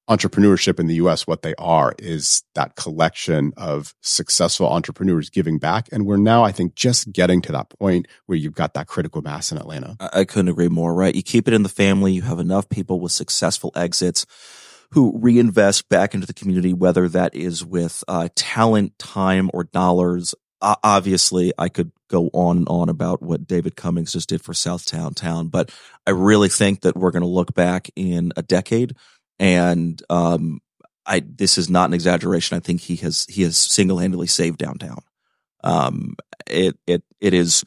entrepreneurship 0.09 0.81
in 0.81 0.87
the 0.87 0.97
US, 0.97 1.27
what 1.27 1.43
they 1.43 1.55
are 1.59 1.95
is 1.99 2.43
that 2.55 2.77
collection 2.77 3.53
of 3.57 3.95
successful 4.01 4.69
entrepreneurs 4.69 5.31
giving 5.31 5.59
back. 5.59 5.89
And 5.93 6.07
we're 6.07 6.17
now, 6.17 6.43
I 6.43 6.53
think, 6.53 6.75
just 6.75 7.13
getting 7.13 7.41
to 7.43 7.53
that 7.53 7.71
point 7.79 8.09
where 8.27 8.37
you've 8.37 8.55
got 8.55 8.75
that 8.75 8.89
critical 8.89 9.23
mass 9.23 9.53
in 9.53 9.59
Atlanta. 9.59 9.97
I 10.01 10.25
couldn't 10.25 10.49
agree 10.49 10.69
more, 10.69 10.95
right? 10.95 11.15
You 11.15 11.23
keep 11.23 11.47
it 11.47 11.55
in 11.55 11.63
the 11.63 11.69
family. 11.69 12.13
You 12.13 12.23
have 12.23 12.41
enough 12.41 12.69
people 12.69 13.01
with 13.01 13.13
successful 13.13 13.73
exits 13.77 14.27
who 14.93 15.19
reinvest 15.19 15.89
back 15.89 16.15
into 16.15 16.27
the 16.27 16.35
community, 16.35 16.73
whether 16.75 17.09
that 17.09 17.35
is 17.35 17.65
with 17.65 18.05
uh, 18.09 18.29
talent, 18.35 18.99
time, 18.99 19.51
or 19.55 19.65
dollars. 19.65 20.35
Uh, 20.61 20.77
obviously, 20.85 21.53
I 21.59 21.69
could 21.69 21.93
go 22.09 22.29
on 22.35 22.59
and 22.59 22.69
on 22.69 22.89
about 22.89 23.23
what 23.23 23.47
David 23.47 23.75
Cummings 23.75 24.13
just 24.13 24.29
did 24.29 24.43
for 24.43 24.53
South 24.53 24.85
Downtown, 24.85 25.49
but 25.49 25.71
I 26.07 26.11
really 26.11 26.51
think 26.51 26.83
that 26.83 26.97
we're 26.97 27.11
going 27.11 27.23
to 27.23 27.29
look 27.29 27.55
back 27.55 27.89
in 27.97 28.33
a 28.37 28.43
decade 28.43 28.95
and 29.43 30.01
um, 30.09 30.61
I 31.05 31.21
this 31.27 31.59
is 31.59 31.69
not 31.69 31.91
an 31.91 31.95
exaggeration. 31.95 32.57
I 32.57 32.61
think 32.61 32.81
he 32.81 32.95
has 32.97 33.27
he 33.29 33.43
has 33.43 33.59
single 33.59 33.99
handedly 33.99 34.29
saved 34.29 34.59
downtown. 34.59 35.01
Um, 35.65 36.15
it 36.47 36.79
it 36.87 37.03
it 37.21 37.35
is 37.35 37.65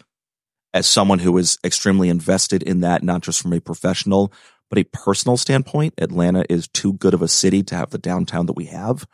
as 0.74 0.88
someone 0.88 1.20
who 1.20 1.38
is 1.38 1.60
extremely 1.66 2.08
invested 2.08 2.64
in 2.64 2.80
that, 2.82 3.04
not 3.04 3.22
just 3.22 3.42
from 3.42 3.54
a 3.54 3.60
professional 3.60 4.32
but 4.70 4.80
a 4.80 4.86
personal 4.86 5.38
standpoint. 5.38 5.94
Atlanta 6.00 6.44
is 6.50 6.68
too 6.68 6.94
good 6.94 7.14
of 7.14 7.22
a 7.22 7.28
city 7.28 7.62
to 7.62 7.76
have 7.76 7.92
the 7.92 8.00
downtown 8.00 8.48
that 8.48 8.56
we 8.56 8.66
have. 8.66 9.06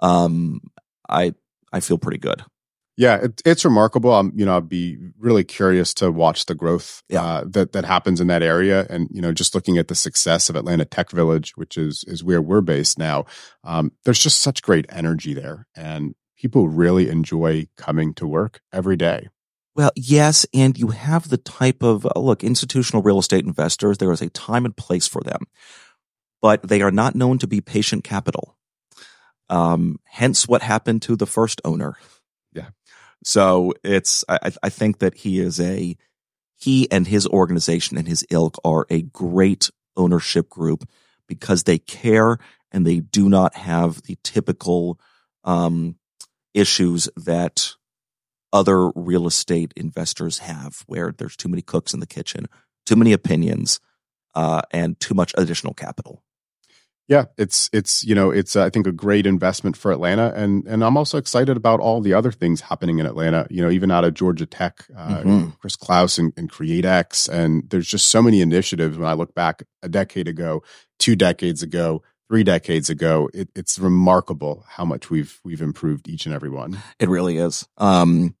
Um, 0.00 0.60
I 1.08 1.34
I 1.72 1.80
feel 1.80 1.98
pretty 1.98 2.18
good. 2.18 2.44
Yeah, 2.98 3.14
it, 3.14 3.40
it's 3.44 3.64
remarkable. 3.64 4.12
I'm, 4.12 4.32
you 4.34 4.44
know, 4.44 4.56
I'd 4.56 4.68
be 4.68 4.98
really 5.20 5.44
curious 5.44 5.94
to 5.94 6.10
watch 6.10 6.46
the 6.46 6.56
growth 6.56 7.04
yeah. 7.08 7.22
uh, 7.22 7.44
that 7.46 7.70
that 7.70 7.84
happens 7.84 8.20
in 8.20 8.26
that 8.26 8.42
area, 8.42 8.88
and 8.90 9.06
you 9.12 9.22
know, 9.22 9.32
just 9.32 9.54
looking 9.54 9.78
at 9.78 9.86
the 9.86 9.94
success 9.94 10.50
of 10.50 10.56
Atlanta 10.56 10.84
Tech 10.84 11.12
Village, 11.12 11.56
which 11.56 11.78
is 11.78 12.04
is 12.08 12.24
where 12.24 12.42
we're 12.42 12.60
based 12.60 12.98
now. 12.98 13.24
Um, 13.62 13.92
there's 14.04 14.18
just 14.18 14.40
such 14.40 14.62
great 14.62 14.84
energy 14.88 15.32
there, 15.32 15.68
and 15.76 16.16
people 16.36 16.68
really 16.68 17.08
enjoy 17.08 17.68
coming 17.76 18.14
to 18.14 18.26
work 18.26 18.62
every 18.72 18.96
day. 18.96 19.28
Well, 19.76 19.92
yes, 19.94 20.44
and 20.52 20.76
you 20.76 20.88
have 20.88 21.28
the 21.28 21.38
type 21.38 21.84
of 21.84 22.04
uh, 22.04 22.18
look 22.18 22.42
institutional 22.42 23.04
real 23.04 23.20
estate 23.20 23.44
investors. 23.44 23.98
There 23.98 24.10
is 24.10 24.22
a 24.22 24.30
time 24.30 24.64
and 24.64 24.76
place 24.76 25.06
for 25.06 25.22
them, 25.22 25.42
but 26.42 26.64
they 26.64 26.82
are 26.82 26.90
not 26.90 27.14
known 27.14 27.38
to 27.38 27.46
be 27.46 27.60
patient 27.60 28.02
capital. 28.02 28.56
Um, 29.48 30.00
hence, 30.04 30.48
what 30.48 30.62
happened 30.62 31.02
to 31.02 31.14
the 31.14 31.26
first 31.26 31.60
owner. 31.64 31.96
So 33.24 33.72
it's, 33.82 34.24
I, 34.28 34.52
I 34.62 34.68
think 34.68 34.98
that 35.00 35.14
he 35.14 35.40
is 35.40 35.60
a, 35.60 35.96
he 36.56 36.90
and 36.90 37.06
his 37.06 37.26
organization 37.26 37.96
and 37.96 38.06
his 38.06 38.26
ilk 38.30 38.58
are 38.64 38.86
a 38.90 39.02
great 39.02 39.70
ownership 39.96 40.48
group 40.48 40.88
because 41.26 41.64
they 41.64 41.78
care 41.78 42.38
and 42.72 42.86
they 42.86 43.00
do 43.00 43.28
not 43.28 43.54
have 43.54 44.02
the 44.02 44.18
typical 44.22 44.98
um, 45.44 45.96
issues 46.54 47.08
that 47.16 47.74
other 48.52 48.90
real 48.90 49.26
estate 49.26 49.72
investors 49.76 50.38
have, 50.38 50.82
where 50.86 51.12
there's 51.16 51.36
too 51.36 51.48
many 51.48 51.62
cooks 51.62 51.92
in 51.92 52.00
the 52.00 52.06
kitchen, 52.06 52.46
too 52.86 52.96
many 52.96 53.12
opinions, 53.12 53.80
uh, 54.34 54.62
and 54.70 54.98
too 55.00 55.14
much 55.14 55.34
additional 55.36 55.74
capital. 55.74 56.22
Yeah, 57.08 57.24
it's 57.38 57.70
it's 57.72 58.04
you 58.04 58.14
know 58.14 58.30
it's 58.30 58.54
uh, 58.54 58.64
I 58.64 58.70
think 58.70 58.86
a 58.86 58.92
great 58.92 59.26
investment 59.26 59.78
for 59.78 59.90
Atlanta, 59.90 60.30
and 60.36 60.66
and 60.66 60.84
I'm 60.84 60.98
also 60.98 61.16
excited 61.16 61.56
about 61.56 61.80
all 61.80 62.02
the 62.02 62.12
other 62.12 62.30
things 62.30 62.60
happening 62.60 62.98
in 62.98 63.06
Atlanta. 63.06 63.46
You 63.48 63.62
know, 63.62 63.70
even 63.70 63.90
out 63.90 64.04
of 64.04 64.12
Georgia 64.12 64.44
Tech, 64.44 64.84
uh, 64.94 65.20
mm-hmm. 65.20 65.48
Chris 65.58 65.74
Klaus 65.74 66.18
and, 66.18 66.34
and 66.36 66.50
CREATE-X, 66.50 67.26
and 67.26 67.68
there's 67.70 67.88
just 67.88 68.08
so 68.08 68.20
many 68.20 68.42
initiatives. 68.42 68.98
When 68.98 69.08
I 69.08 69.14
look 69.14 69.34
back 69.34 69.62
a 69.82 69.88
decade 69.88 70.28
ago, 70.28 70.62
two 70.98 71.16
decades 71.16 71.62
ago, 71.62 72.02
three 72.28 72.44
decades 72.44 72.90
ago, 72.90 73.30
it, 73.32 73.48
it's 73.56 73.78
remarkable 73.78 74.66
how 74.68 74.84
much 74.84 75.08
we've 75.08 75.40
we've 75.42 75.62
improved 75.62 76.10
each 76.10 76.26
and 76.26 76.34
every 76.34 76.50
one. 76.50 76.76
It 76.98 77.08
really 77.08 77.38
is. 77.38 77.66
Um, 77.78 78.36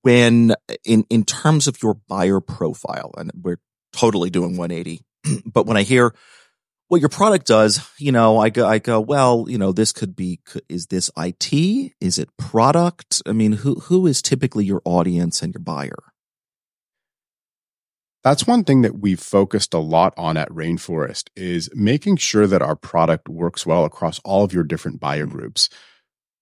when 0.00 0.54
in 0.86 1.04
in 1.10 1.24
terms 1.24 1.68
of 1.68 1.82
your 1.82 1.94
buyer 2.08 2.40
profile, 2.40 3.12
and 3.18 3.30
we're 3.34 3.60
totally 3.92 4.30
doing 4.30 4.56
180, 4.56 5.04
but 5.44 5.66
when 5.66 5.76
I 5.76 5.82
hear 5.82 6.14
what 6.90 7.00
your 7.00 7.08
product 7.08 7.46
does, 7.46 7.88
you 7.98 8.10
know, 8.10 8.38
I 8.38 8.50
go, 8.50 8.66
I 8.66 8.80
go, 8.80 9.00
well, 9.00 9.46
you 9.48 9.56
know, 9.56 9.70
this 9.70 9.92
could 9.92 10.16
be, 10.16 10.40
is 10.68 10.88
this 10.88 11.08
IT? 11.16 11.92
Is 12.00 12.18
it 12.18 12.36
product? 12.36 13.22
I 13.24 13.32
mean, 13.32 13.52
who, 13.52 13.76
who 13.76 14.08
is 14.08 14.20
typically 14.20 14.64
your 14.64 14.82
audience 14.84 15.40
and 15.40 15.54
your 15.54 15.62
buyer? 15.62 16.02
That's 18.24 18.44
one 18.44 18.64
thing 18.64 18.82
that 18.82 18.98
we've 18.98 19.20
focused 19.20 19.72
a 19.72 19.78
lot 19.78 20.14
on 20.16 20.36
at 20.36 20.48
Rainforest 20.48 21.28
is 21.36 21.70
making 21.74 22.16
sure 22.16 22.48
that 22.48 22.60
our 22.60 22.74
product 22.74 23.28
works 23.28 23.64
well 23.64 23.84
across 23.84 24.18
all 24.24 24.42
of 24.42 24.52
your 24.52 24.64
different 24.64 24.98
buyer 24.98 25.26
mm-hmm. 25.26 25.38
groups. 25.38 25.68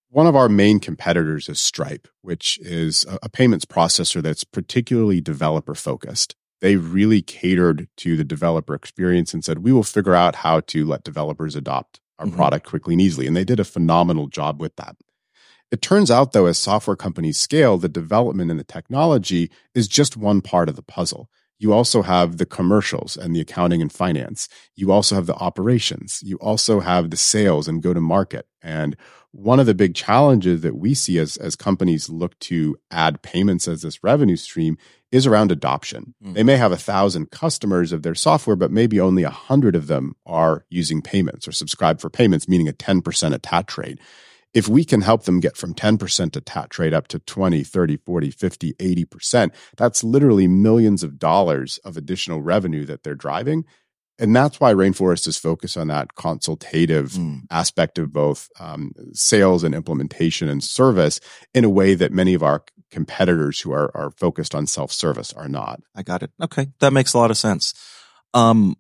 One 0.08 0.26
of 0.26 0.34
our 0.34 0.48
main 0.48 0.80
competitors 0.80 1.50
is 1.50 1.60
Stripe, 1.60 2.08
which 2.22 2.58
is 2.62 3.04
a 3.22 3.28
payments 3.28 3.66
processor 3.66 4.22
that's 4.22 4.44
particularly 4.44 5.20
developer 5.20 5.74
focused 5.74 6.34
they 6.60 6.76
really 6.76 7.22
catered 7.22 7.88
to 7.98 8.16
the 8.16 8.24
developer 8.24 8.74
experience 8.74 9.32
and 9.32 9.44
said, 9.44 9.60
we 9.60 9.72
will 9.72 9.84
figure 9.84 10.14
out 10.14 10.36
how 10.36 10.60
to 10.60 10.84
let 10.84 11.04
developers 11.04 11.54
adopt 11.54 12.00
our 12.18 12.26
mm-hmm. 12.26 12.36
product 12.36 12.66
quickly 12.66 12.94
and 12.94 13.00
easily. 13.00 13.26
And 13.26 13.36
they 13.36 13.44
did 13.44 13.60
a 13.60 13.64
phenomenal 13.64 14.26
job 14.26 14.60
with 14.60 14.74
that. 14.76 14.96
It 15.70 15.82
turns 15.82 16.10
out, 16.10 16.32
though, 16.32 16.46
as 16.46 16.58
software 16.58 16.96
companies 16.96 17.38
scale, 17.38 17.76
the 17.76 17.88
development 17.88 18.50
and 18.50 18.58
the 18.58 18.64
technology 18.64 19.50
is 19.74 19.86
just 19.86 20.16
one 20.16 20.40
part 20.40 20.68
of 20.68 20.76
the 20.76 20.82
puzzle. 20.82 21.28
You 21.58 21.72
also 21.72 22.02
have 22.02 22.38
the 22.38 22.46
commercials 22.46 23.16
and 23.16 23.34
the 23.34 23.40
accounting 23.40 23.82
and 23.82 23.92
finance. 23.92 24.48
You 24.76 24.92
also 24.92 25.16
have 25.16 25.26
the 25.26 25.34
operations. 25.34 26.20
You 26.22 26.36
also 26.36 26.80
have 26.80 27.10
the 27.10 27.16
sales 27.16 27.66
and 27.68 27.82
go 27.82 27.92
to 27.92 28.00
market. 28.00 28.46
And 28.62 28.96
one 29.32 29.60
of 29.60 29.66
the 29.66 29.74
big 29.74 29.94
challenges 29.94 30.62
that 30.62 30.76
we 30.76 30.94
see 30.94 31.18
as, 31.18 31.36
as 31.36 31.56
companies 31.56 32.08
look 32.08 32.38
to 32.40 32.78
add 32.90 33.22
payments 33.22 33.68
as 33.68 33.82
this 33.82 34.02
revenue 34.02 34.36
stream 34.36 34.78
is 35.10 35.26
around 35.26 35.50
adoption. 35.50 36.14
Mm. 36.22 36.34
They 36.34 36.42
may 36.42 36.56
have 36.56 36.72
a 36.72 36.76
thousand 36.76 37.30
customers 37.30 37.92
of 37.92 38.02
their 38.02 38.14
software, 38.14 38.56
but 38.56 38.70
maybe 38.70 39.00
only 39.00 39.22
a 39.22 39.30
hundred 39.30 39.74
of 39.74 39.86
them 39.86 40.14
are 40.26 40.64
using 40.68 41.02
payments 41.02 41.48
or 41.48 41.52
subscribe 41.52 42.00
for 42.00 42.10
payments, 42.10 42.48
meaning 42.48 42.68
a 42.68 42.72
10% 42.72 43.34
attach 43.34 43.78
rate. 43.78 43.98
If 44.54 44.66
we 44.68 44.84
can 44.84 45.02
help 45.02 45.24
them 45.24 45.40
get 45.40 45.56
from 45.56 45.74
10% 45.74 46.36
attach 46.36 46.78
rate 46.78 46.94
up 46.94 47.08
to 47.08 47.18
20, 47.18 47.62
30, 47.64 47.96
40, 47.98 48.30
50, 48.30 48.72
80%, 48.74 49.50
that's 49.76 50.04
literally 50.04 50.48
millions 50.48 51.02
of 51.02 51.18
dollars 51.18 51.78
of 51.84 51.96
additional 51.96 52.40
revenue 52.40 52.84
that 52.86 53.02
they're 53.02 53.14
driving. 53.14 53.64
And 54.18 54.34
that's 54.34 54.58
why 54.58 54.72
Rainforest 54.74 55.28
is 55.28 55.38
focused 55.38 55.76
on 55.76 55.88
that 55.88 56.16
consultative 56.16 57.12
mm. 57.12 57.42
aspect 57.50 57.98
of 57.98 58.12
both 58.12 58.48
um, 58.58 58.92
sales 59.12 59.62
and 59.62 59.74
implementation 59.74 60.48
and 60.48 60.62
service 60.62 61.20
in 61.54 61.64
a 61.64 61.70
way 61.70 61.94
that 61.94 62.12
many 62.12 62.34
of 62.34 62.42
our 62.42 62.64
competitors 62.90 63.60
who 63.60 63.72
are, 63.72 63.94
are 63.96 64.10
focused 64.10 64.54
on 64.54 64.66
self 64.66 64.92
service 64.92 65.32
are 65.32 65.48
not. 65.48 65.80
I 65.94 66.02
got 66.02 66.22
it. 66.22 66.30
Okay. 66.40 66.68
That 66.80 66.92
makes 66.92 67.14
a 67.14 67.18
lot 67.18 67.30
of 67.30 67.36
sense. 67.36 67.74
Um, 68.34 68.76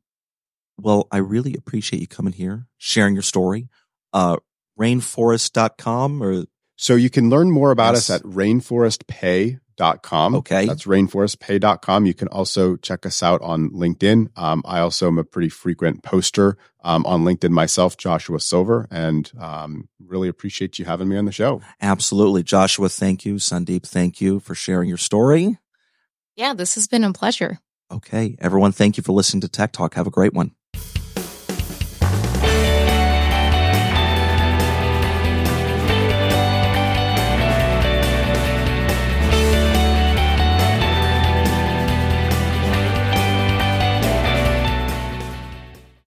well, 0.78 1.08
I 1.10 1.18
really 1.18 1.54
appreciate 1.54 2.00
you 2.00 2.06
coming 2.06 2.32
here, 2.32 2.66
sharing 2.76 3.14
your 3.14 3.22
story. 3.22 3.68
Uh, 4.12 4.36
rainforest.com 4.78 6.22
or 6.22 6.44
so 6.76 6.94
you 6.94 7.10
can 7.10 7.28
learn 7.28 7.50
more 7.50 7.72
about 7.72 7.94
yes. 7.94 8.08
us 8.08 8.20
at 8.20 8.22
rainforestpay 8.22 9.58
rainforestpay.com. 9.78 10.34
Okay. 10.36 10.66
That's 10.66 10.84
rainforestpay.com. 10.84 12.06
You 12.06 12.14
can 12.14 12.28
also 12.28 12.76
check 12.76 13.06
us 13.06 13.22
out 13.22 13.40
on 13.42 13.70
LinkedIn. 13.70 14.28
Um, 14.36 14.62
I 14.64 14.80
also 14.80 15.08
am 15.08 15.18
a 15.18 15.24
pretty 15.24 15.48
frequent 15.48 16.02
poster 16.02 16.56
um, 16.82 17.04
on 17.06 17.24
LinkedIn 17.24 17.50
myself, 17.50 17.96
Joshua 17.96 18.40
Silver, 18.40 18.86
and 18.90 19.30
um, 19.38 19.88
really 20.00 20.28
appreciate 20.28 20.78
you 20.78 20.84
having 20.84 21.08
me 21.08 21.16
on 21.16 21.24
the 21.24 21.32
show. 21.32 21.60
Absolutely. 21.80 22.42
Joshua, 22.42 22.88
thank 22.88 23.24
you. 23.24 23.34
Sandeep, 23.34 23.86
thank 23.86 24.20
you 24.20 24.40
for 24.40 24.54
sharing 24.54 24.88
your 24.88 24.98
story. 24.98 25.58
Yeah, 26.36 26.54
this 26.54 26.74
has 26.76 26.86
been 26.86 27.04
a 27.04 27.12
pleasure. 27.12 27.58
Okay. 27.90 28.36
Everyone, 28.40 28.72
thank 28.72 28.96
you 28.96 29.02
for 29.02 29.12
listening 29.12 29.40
to 29.42 29.48
Tech 29.48 29.72
Talk. 29.72 29.94
Have 29.94 30.06
a 30.06 30.10
great 30.10 30.34
one. 30.34 30.52